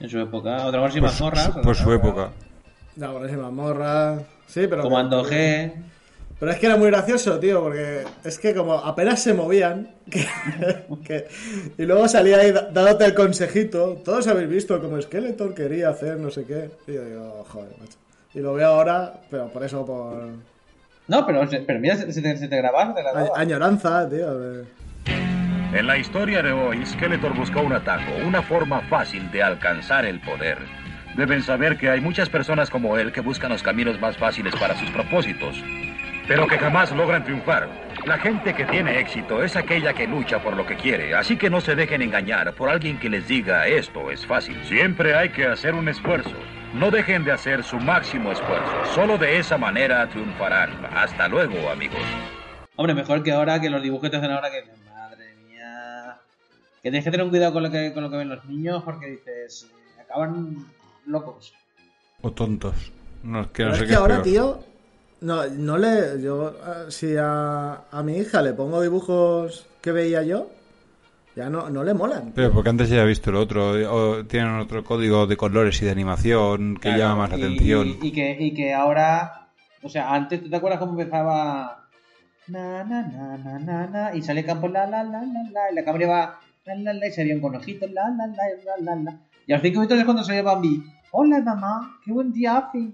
En 0.00 0.08
su 0.10 0.18
época. 0.20 0.66
Otra 0.66 0.80
cosa 0.80 0.98
y 0.98 1.00
Por, 1.00 1.08
mazmorras. 1.10 1.44
su- 1.54 1.60
por 1.62 1.74
su 1.76 1.92
época. 1.92 2.30
La 2.96 3.06
y 3.08 3.36
mazmorra. 3.36 4.18
Sí, 4.46 4.66
pero. 4.68 4.82
Comando 4.82 5.24
G. 5.24 5.72
Pero 6.38 6.52
es 6.52 6.58
que 6.58 6.66
era 6.66 6.76
muy 6.76 6.88
gracioso, 6.88 7.38
tío, 7.40 7.62
porque 7.62 8.04
es 8.22 8.38
que 8.38 8.54
como 8.54 8.74
apenas 8.74 9.22
se 9.22 9.32
movían, 9.32 9.94
que, 10.10 10.26
que- 11.02 11.26
y 11.78 11.82
luego 11.86 12.06
salía 12.08 12.36
ahí 12.38 12.52
dándote 12.52 13.06
el 13.06 13.14
consejito, 13.14 14.02
todos 14.04 14.26
habéis 14.28 14.50
visto 14.50 14.78
como 14.80 15.00
Skeletor 15.00 15.54
quería 15.54 15.88
hacer 15.88 16.18
no 16.18 16.30
sé 16.30 16.44
qué. 16.44 16.70
Y 16.86 16.92
yo 16.94 17.04
digo, 17.06 17.44
joder, 17.48 17.70
macho. 17.80 17.96
Y 18.34 18.40
lo 18.40 18.52
veo 18.52 18.68
ahora, 18.68 19.14
pero 19.30 19.48
por 19.48 19.64
eso, 19.64 19.86
por 19.86 20.28
No, 21.08 21.24
pero, 21.26 21.48
pero 21.66 21.78
mira, 21.78 21.96
se, 21.96 22.12
se 22.12 22.20
te, 22.22 22.36
se 22.36 22.48
te 22.48 22.56
grababa, 22.56 22.88
se 22.94 23.02
te 23.02 23.08
a- 23.08 23.12
grababa. 23.12 23.38
añoranza, 23.38 24.08
tío. 24.08 24.64
En 25.72 25.86
la 25.86 25.98
historia 25.98 26.42
de 26.42 26.52
hoy, 26.52 26.84
Skeletor 26.86 27.34
buscó 27.34 27.60
un 27.60 27.72
atajo, 27.72 28.12
una 28.26 28.42
forma 28.42 28.80
fácil 28.82 29.30
de 29.30 29.42
alcanzar 29.42 30.04
el 30.04 30.20
poder. 30.20 30.58
Deben 31.16 31.42
saber 31.42 31.76
que 31.76 31.90
hay 31.90 32.00
muchas 32.00 32.28
personas 32.28 32.70
como 32.70 32.96
él 32.98 33.12
que 33.12 33.20
buscan 33.20 33.50
los 33.50 33.62
caminos 33.62 34.00
más 34.00 34.16
fáciles 34.16 34.54
para 34.56 34.76
sus 34.76 34.90
propósitos, 34.90 35.62
pero 36.28 36.46
que 36.46 36.58
jamás 36.58 36.92
logran 36.92 37.24
triunfar. 37.24 37.68
La 38.04 38.18
gente 38.18 38.54
que 38.54 38.64
tiene 38.64 38.98
éxito 39.00 39.42
es 39.42 39.56
aquella 39.56 39.92
que 39.94 40.06
lucha 40.06 40.40
por 40.40 40.56
lo 40.56 40.64
que 40.66 40.76
quiere, 40.76 41.14
así 41.14 41.36
que 41.36 41.50
no 41.50 41.60
se 41.60 41.74
dejen 41.74 42.02
engañar 42.02 42.52
por 42.54 42.68
alguien 42.68 42.98
que 42.98 43.08
les 43.08 43.26
diga 43.26 43.66
esto 43.66 44.10
es 44.10 44.24
fácil. 44.26 44.56
Siempre 44.64 45.14
hay 45.16 45.30
que 45.30 45.46
hacer 45.46 45.74
un 45.74 45.88
esfuerzo. 45.88 46.34
No 46.74 46.90
dejen 46.90 47.24
de 47.24 47.32
hacer 47.32 47.62
su 47.64 47.76
máximo 47.78 48.32
esfuerzo. 48.32 48.84
Solo 48.94 49.16
de 49.18 49.38
esa 49.38 49.56
manera 49.56 50.08
triunfarán. 50.08 50.70
Hasta 50.94 51.28
luego, 51.28 51.70
amigos. 51.70 52.00
Hombre, 52.76 52.94
mejor 52.94 53.22
que 53.22 53.32
ahora, 53.32 53.60
que 53.60 53.70
los 53.70 53.82
dibujos 53.82 54.10
te 54.10 54.18
hacen 54.18 54.30
ahora, 54.30 54.50
que 54.50 54.64
madre 54.90 55.34
mía. 55.48 56.18
Que 56.82 56.90
tienes 56.90 57.04
que 57.04 57.10
tener 57.10 57.24
un 57.24 57.30
cuidado 57.30 57.54
con 57.54 57.62
lo 57.62 57.70
que, 57.70 57.92
con 57.94 58.02
lo 58.02 58.10
que 58.10 58.16
ven 58.18 58.28
los 58.28 58.44
niños, 58.44 58.82
porque 58.84 59.06
dices, 59.06 59.70
eh, 59.72 60.00
acaban 60.02 60.66
locos. 61.06 61.54
O 62.20 62.30
tontos. 62.32 62.92
No, 63.22 63.40
es 63.42 63.46
que 63.48 63.64
no 63.64 63.70
Pero 63.70 63.76
sé 63.76 63.84
es 63.84 63.88
qué 63.88 63.88
que 63.88 63.94
ahora, 63.96 64.14
peor. 64.16 64.24
tío, 64.24 64.64
no, 65.22 65.46
no 65.46 65.78
le. 65.78 66.20
Yo, 66.22 66.50
eh, 66.50 66.90
si 66.90 67.16
a, 67.18 67.84
a 67.90 68.02
mi 68.02 68.18
hija 68.18 68.42
le 68.42 68.52
pongo 68.52 68.82
dibujos 68.82 69.66
que 69.80 69.92
veía 69.92 70.22
yo, 70.24 70.50
ya 71.36 71.50
no, 71.50 71.70
no 71.70 71.84
le 71.84 71.94
molan. 71.94 72.32
Pero 72.34 72.50
porque 72.52 72.70
antes 72.70 72.88
ya 72.88 73.02
he 73.02 73.06
visto 73.06 73.30
lo 73.30 73.40
otro. 73.40 73.70
O 73.92 74.24
tienen 74.24 74.58
otro 74.58 74.82
código 74.82 75.26
de 75.26 75.36
colores 75.36 75.80
y 75.82 75.84
de 75.84 75.90
animación 75.92 76.74
que 76.74 76.88
Claro, 76.88 76.98
llama 76.98 77.16
más 77.16 77.30
la 77.30 77.36
atención. 77.36 77.88
Y, 78.00 78.08
y 78.08 78.12
que, 78.12 78.36
y 78.40 78.54
que 78.54 78.74
ahora, 78.74 79.50
o 79.82 79.88
sea, 79.88 80.14
antes, 80.14 80.42
¿tú 80.42 80.48
te 80.48 80.56
acuerdas 80.56 80.80
cómo 80.80 80.98
empezaba? 80.98 81.84
Na, 82.48 82.84
na, 82.84 83.02
na, 83.02 83.36
na, 83.36 83.58
na, 83.58 83.86
na, 83.88 84.14
y 84.14 84.22
sale 84.22 84.44
campo 84.44 84.68
la, 84.68 84.86
la, 84.86 85.02
la, 85.02 85.20
la, 85.22 85.42
la, 85.50 85.72
y 85.72 85.74
la 85.74 85.84
cámara 85.84 86.04
iba 86.04 86.40
la, 86.64 86.74
la, 86.76 86.92
la, 86.92 87.06
y 87.08 87.10
se 87.10 87.22
veía 87.24 87.34
un 87.34 87.40
conejito, 87.40 87.86
la, 87.88 88.08
la, 88.10 88.28
la, 88.28 88.34
la, 88.64 88.94
la, 88.94 89.02
la. 89.02 89.18
Y 89.46 89.52
a 89.52 89.56
los 89.56 89.62
cinco 89.62 89.80
minutos 89.80 89.98
es 89.98 90.04
cuando 90.04 90.22
sale 90.22 90.42
Bambi. 90.42 90.82
Hola, 91.10 91.40
mamá, 91.40 91.98
qué 92.04 92.12
buen 92.12 92.32
día 92.32 92.58
hace. 92.58 92.92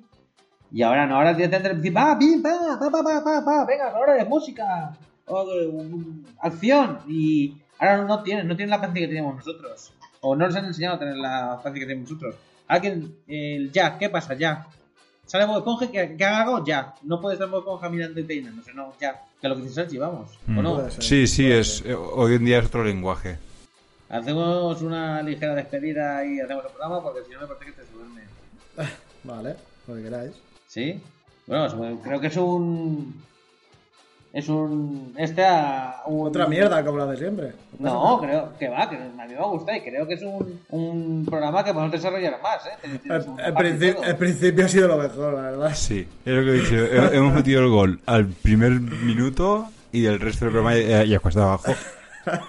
Y 0.72 0.82
ahora 0.82 1.06
no, 1.06 1.16
ahora 1.16 1.36
tienes 1.36 1.60
que 1.60 1.68
decir, 1.68 1.94
va, 1.94 2.18
pa, 2.18 2.90
pa, 2.90 3.02
pa, 3.02 3.24
pa, 3.24 3.44
pa, 3.44 3.64
venga, 3.66 3.90
ahora 3.90 4.14
de 4.14 4.24
música, 4.24 4.96
o 5.26 5.46
de, 5.46 5.66
um, 5.68 6.24
acción. 6.40 7.00
Y 7.06 7.61
ahora 7.90 8.04
no 8.04 8.22
tienen, 8.22 8.46
no 8.48 8.56
tienen 8.56 8.70
la 8.70 8.76
paciencia 8.78 9.02
que 9.02 9.08
teníamos 9.08 9.36
nosotros. 9.36 9.92
O 10.20 10.36
no 10.36 10.46
les 10.46 10.56
han 10.56 10.66
enseñado 10.66 10.96
a 10.96 10.98
tener 10.98 11.16
la 11.16 11.56
paciencia 11.56 11.80
que 11.80 11.86
tenemos 11.86 12.10
nosotros. 12.10 12.36
Alguien, 12.68 13.16
el 13.26 13.70
ya, 13.72 13.98
¿qué 13.98 14.08
pasa? 14.08 14.34
Ya. 14.34 14.66
Sale 15.26 15.46
Bob 15.46 15.58
Esponja, 15.58 15.90
que, 15.90 16.16
que 16.16 16.24
haga 16.24 16.42
algo 16.42 16.64
ya. 16.64 16.94
No 17.02 17.20
puede 17.20 17.34
estar 17.34 17.48
Bob 17.48 17.60
Esponja 17.60 17.88
mirando 17.88 18.20
y 18.20 18.24
peinando, 18.24 18.62
no, 18.74 18.92
ya. 19.00 19.22
Que 19.40 19.48
lo 19.48 19.56
que 19.56 19.62
dice 19.62 19.74
Sanchi, 19.74 19.98
vamos. 19.98 20.30
¿O 20.46 20.50
Mm. 20.52 20.62
no? 20.62 20.90
Sí, 20.90 21.26
sí, 21.26 21.50
es 21.50 21.82
eh, 21.86 21.94
hoy 21.94 22.34
en 22.34 22.44
día 22.44 22.58
es 22.58 22.66
otro 22.66 22.84
lenguaje. 22.84 23.38
Hacemos 24.08 24.82
una 24.82 25.22
ligera 25.22 25.54
despedida 25.54 26.24
y 26.24 26.38
hacemos 26.40 26.64
el 26.66 26.70
programa 26.70 27.02
porque 27.02 27.20
si 27.26 27.32
no 27.32 27.40
me 27.40 27.46
parece 27.46 27.64
que 27.66 27.72
te 27.72 27.82
duerme. 27.92 28.22
Vale, 29.24 29.56
lo 29.88 29.94
que 29.96 30.02
queráis. 30.02 30.32
¿Sí? 30.66 31.00
Bueno, 31.46 32.00
creo 32.02 32.20
que 32.20 32.26
es 32.28 32.36
un. 32.36 33.22
Es 34.32 34.48
un. 34.48 35.12
Este 35.18 35.44
a. 35.44 35.96
un- 36.06 36.28
Otra 36.28 36.46
mierda 36.46 36.82
como 36.84 36.98
la 36.98 37.06
de 37.06 37.16
siempre. 37.18 37.52
No, 37.78 38.18
creo 38.20 38.52
que 38.58 38.68
va, 38.68 38.88
que 38.88 38.96
a 38.96 39.00
mí 39.00 39.34
me 39.34 39.44
gusta 39.44 39.76
y 39.76 39.80
creo 39.82 40.06
que 40.06 40.14
es 40.14 40.22
un, 40.22 40.60
un 40.70 41.26
programa 41.28 41.62
que 41.62 41.72
podemos 41.74 41.92
desarrollar 41.92 42.40
más, 42.42 42.64
¿eh? 42.66 43.00
El, 44.06 44.16
principio 44.16 44.64
ha 44.64 44.68
sido 44.68 44.88
lo 44.88 44.96
mejor, 44.96 45.34
la 45.34 45.42
verdad. 45.42 45.72
Sí, 45.74 46.06
es 46.24 46.32
lo 46.34 46.42
que 46.42 46.48
he 46.50 46.60
dicho. 46.60 46.74
He- 46.76 47.16
Hemos 47.16 47.34
metido 47.34 47.60
el 47.62 47.68
gol 47.68 48.00
al 48.06 48.26
primer 48.26 48.70
minuto 48.80 49.66
y 49.92 50.06
el 50.06 50.18
resto 50.20 50.46
del 50.46 50.52
programa 50.54 50.78
ya, 50.78 51.04
ya 51.04 51.18
cuesta 51.18 51.42
abajo. 51.42 51.72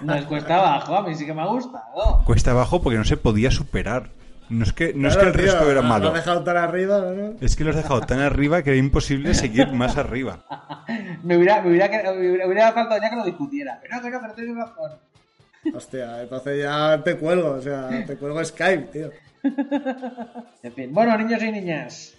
Nos 0.02 0.24
cuesta 0.26 0.56
abajo, 0.58 0.94
a 0.96 1.02
mí 1.02 1.14
sí 1.14 1.26
que 1.26 1.34
me 1.34 1.46
gusta, 1.46 1.82
¿no? 1.96 2.24
Cuesta 2.24 2.52
abajo 2.52 2.80
porque 2.80 2.96
no 2.96 3.04
se 3.04 3.16
podía 3.16 3.50
superar. 3.50 4.08
No 4.50 4.64
es 4.64 4.72
que, 4.72 4.92
no 4.94 5.08
es 5.08 5.16
que 5.16 5.26
el 5.26 5.32
tío, 5.32 5.42
resto 5.42 5.70
era 5.70 5.80
lo- 5.80 5.88
malo. 5.88 6.04
Lo 6.04 6.10
has 6.10 6.16
dejado 6.24 6.44
tan 6.44 6.56
arriba, 6.58 6.98
¿no? 7.16 7.34
Es 7.40 7.56
que 7.56 7.64
lo 7.64 7.70
has 7.70 7.76
dejado 7.76 8.00
tan 8.02 8.20
arriba 8.20 8.62
que 8.62 8.70
era 8.70 8.78
imposible 8.78 9.32
seguir 9.34 9.72
más 9.72 9.96
arriba. 9.96 10.44
Me 11.22 11.38
hubiera, 11.38 11.62
me 11.62 11.70
hubiera, 11.70 11.88
me 11.88 12.18
hubiera, 12.18 12.44
me 12.46 12.52
hubiera 12.52 12.72
faltado 12.72 13.00
ya 13.00 13.08
que 13.08 13.16
lo 13.16 13.24
discutiera. 13.24 13.80
Que 13.80 13.88
no, 13.88 14.02
que 14.02 14.10
no, 14.10 14.20
no 14.20 14.32
tienes 14.34 14.54
razón. 14.56 14.92
Hostia, 15.74 16.22
entonces 16.22 16.62
ya 16.62 17.02
te 17.02 17.16
cuelgo, 17.16 17.52
o 17.52 17.60
sea, 17.62 17.88
te 18.06 18.16
cuelgo 18.16 18.44
Skype, 18.44 18.82
tío. 18.92 19.10
En 20.62 20.72
fin, 20.74 20.92
bueno, 20.92 21.16
niños 21.16 21.42
y 21.42 21.50
niñas. 21.52 22.14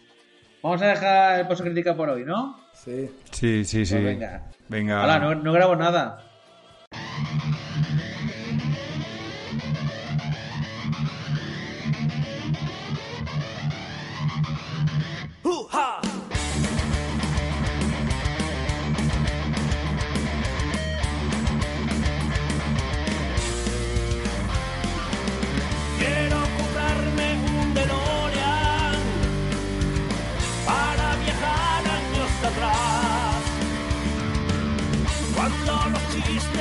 Vamos 0.63 0.81
a 0.81 0.88
dejar 0.88 1.39
el 1.41 1.47
post 1.47 1.61
crítica 1.61 1.95
por 1.95 2.09
hoy, 2.09 2.23
¿no? 2.25 2.59
Sí. 2.73 3.09
Sí, 3.31 3.63
sí, 3.65 3.85
sí. 3.85 3.93
Pues 3.93 4.03
venga. 4.05 4.43
Venga. 4.67 5.03
Hola, 5.03 5.19
no, 5.19 5.35
no 5.35 5.53
grabo 5.53 5.75
nada. 5.75 6.23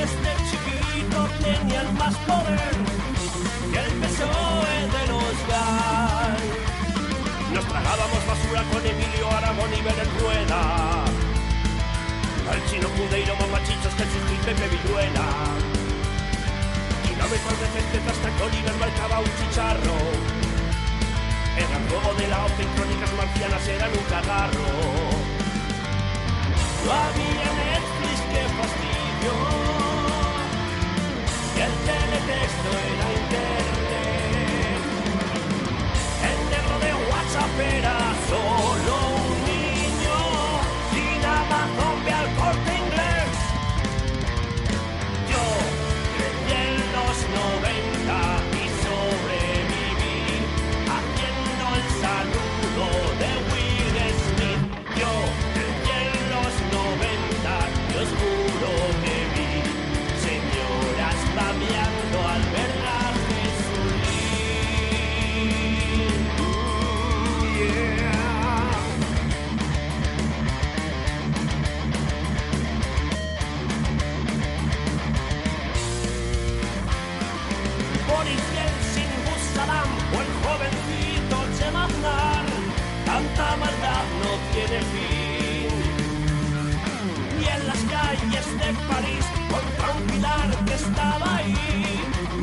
desde 0.05 0.31
chiquito 0.49 1.27
tenía 1.41 1.81
el 1.81 1.91
más 1.93 2.15
poder 2.29 2.75
que 3.71 3.79
el 3.79 3.93
PSOE 4.01 4.77
de 4.95 5.03
los 5.09 5.35
GAL. 5.49 6.37
Nos 7.53 7.65
tragábamos 7.65 8.21
basura 8.27 8.61
con 8.71 8.85
Emilio 8.85 9.31
Aragón 9.31 9.71
y 9.73 9.81
Belén 9.81 10.11
Rueda. 10.19 10.61
Al 12.51 12.59
chino 12.69 12.87
Cudeiro, 12.89 13.33
mamachichos, 13.41 13.93
Jesús 13.97 14.25
y 14.29 14.45
Pepe 14.45 14.67
Villuela. 14.69 15.27
Kilómetros 17.05 17.57
de 17.61 17.67
gente 17.73 17.97
hasta 18.11 18.29
que 18.29 18.29
este 18.29 18.43
Oliver 18.43 18.75
marcaba 18.77 19.19
un 19.19 19.31
chicharro. 19.39 19.97
Era 21.57 21.77
el 21.79 21.89
juego 21.89 22.13
de 22.19 22.27
la 22.27 22.45
OCE 22.45 22.65
crónicas 22.75 23.11
marcianas 23.17 23.67
eran 23.67 23.89
un 23.89 24.05
cagarro. 24.13 24.69
No 26.85 26.91
había 26.91 27.49
Netflix, 27.57 28.17
que 28.29 28.41
fastidio 28.59 29.84
texto 32.25 32.69
en 32.69 32.97
la 32.99 33.09
internet. 33.21 33.65
De 36.81 36.93
WhatsApp 37.09 37.59
era 37.59 37.97
solo 38.29 39.14
París 88.95 89.25
contra 89.51 89.87
un 89.91 90.03
pilar 90.07 90.49
que 90.65 90.73
estaba 90.73 91.35
ahí. 91.37 91.55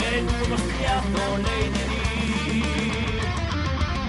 Menudo 0.01 0.55
hostiazo, 0.57 1.25
Lady 1.47 1.85
Di. 1.89 2.63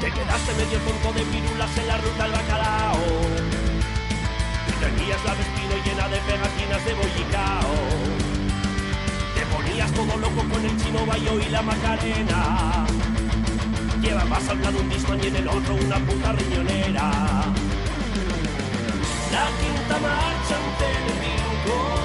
Te 0.01 0.07
quedaste 0.11 0.51
medio 0.59 0.77
turbo 0.85 1.09
de 1.17 1.23
pirulas 1.31 1.77
en 1.77 1.87
la 1.87 1.97
ruta 2.03 2.23
al 2.25 2.31
bacalao. 2.31 3.05
Y 4.69 4.73
tenías 4.83 5.21
la 5.27 5.33
vestido 5.39 5.73
llena 5.85 6.05
de 6.13 6.19
pegatinas 6.27 6.81
de 6.87 6.93
bollicao. 7.01 7.75
Te 9.35 9.43
ponías 9.53 9.91
todo 9.93 10.17
loco 10.17 10.41
con 10.51 10.65
el 10.65 10.75
chino 10.81 11.05
bayo 11.05 11.39
y 11.39 11.49
la 11.49 11.61
macarena. 11.61 12.85
Llevabas 14.01 14.49
al 14.49 14.61
lado 14.61 14.79
un 14.79 14.89
disco 14.89 15.15
y 15.15 15.27
en 15.27 15.35
el 15.37 15.47
otro 15.47 15.75
una 15.75 15.97
puta 16.07 16.33
riñonera. 16.33 17.07
La 19.31 19.45
quinta 19.59 19.95
marcha 20.05 20.55
en 20.59 20.67
televisión. 20.81 22.02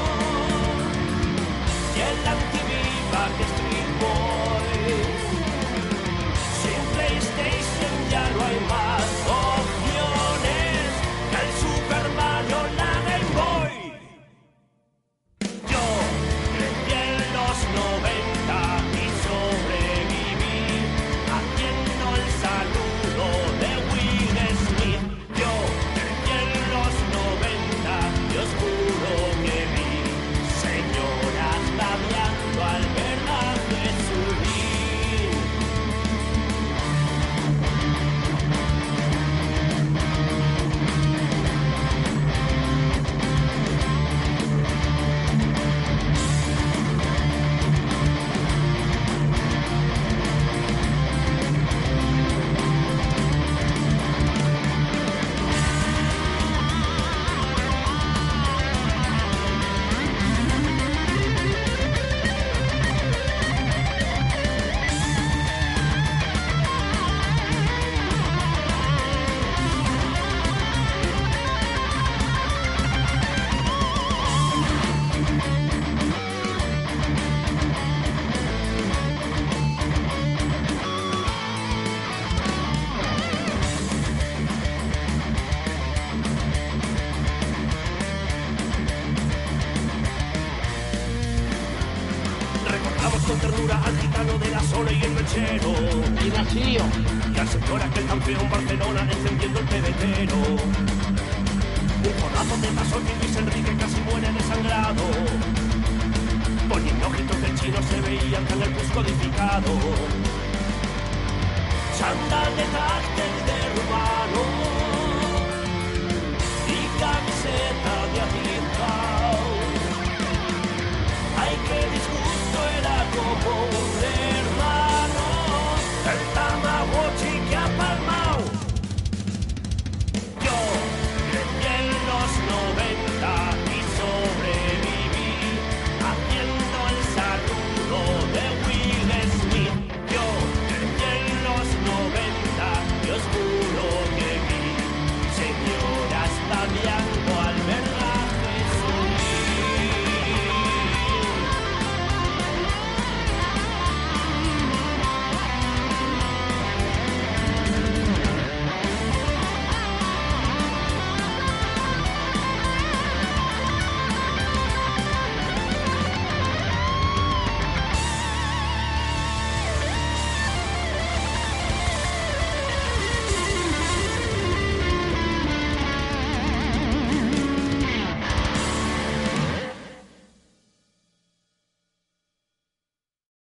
Santa 112.09 112.41
dejaste 112.57 113.27
de 113.47 113.81
robarnos. 113.81 114.68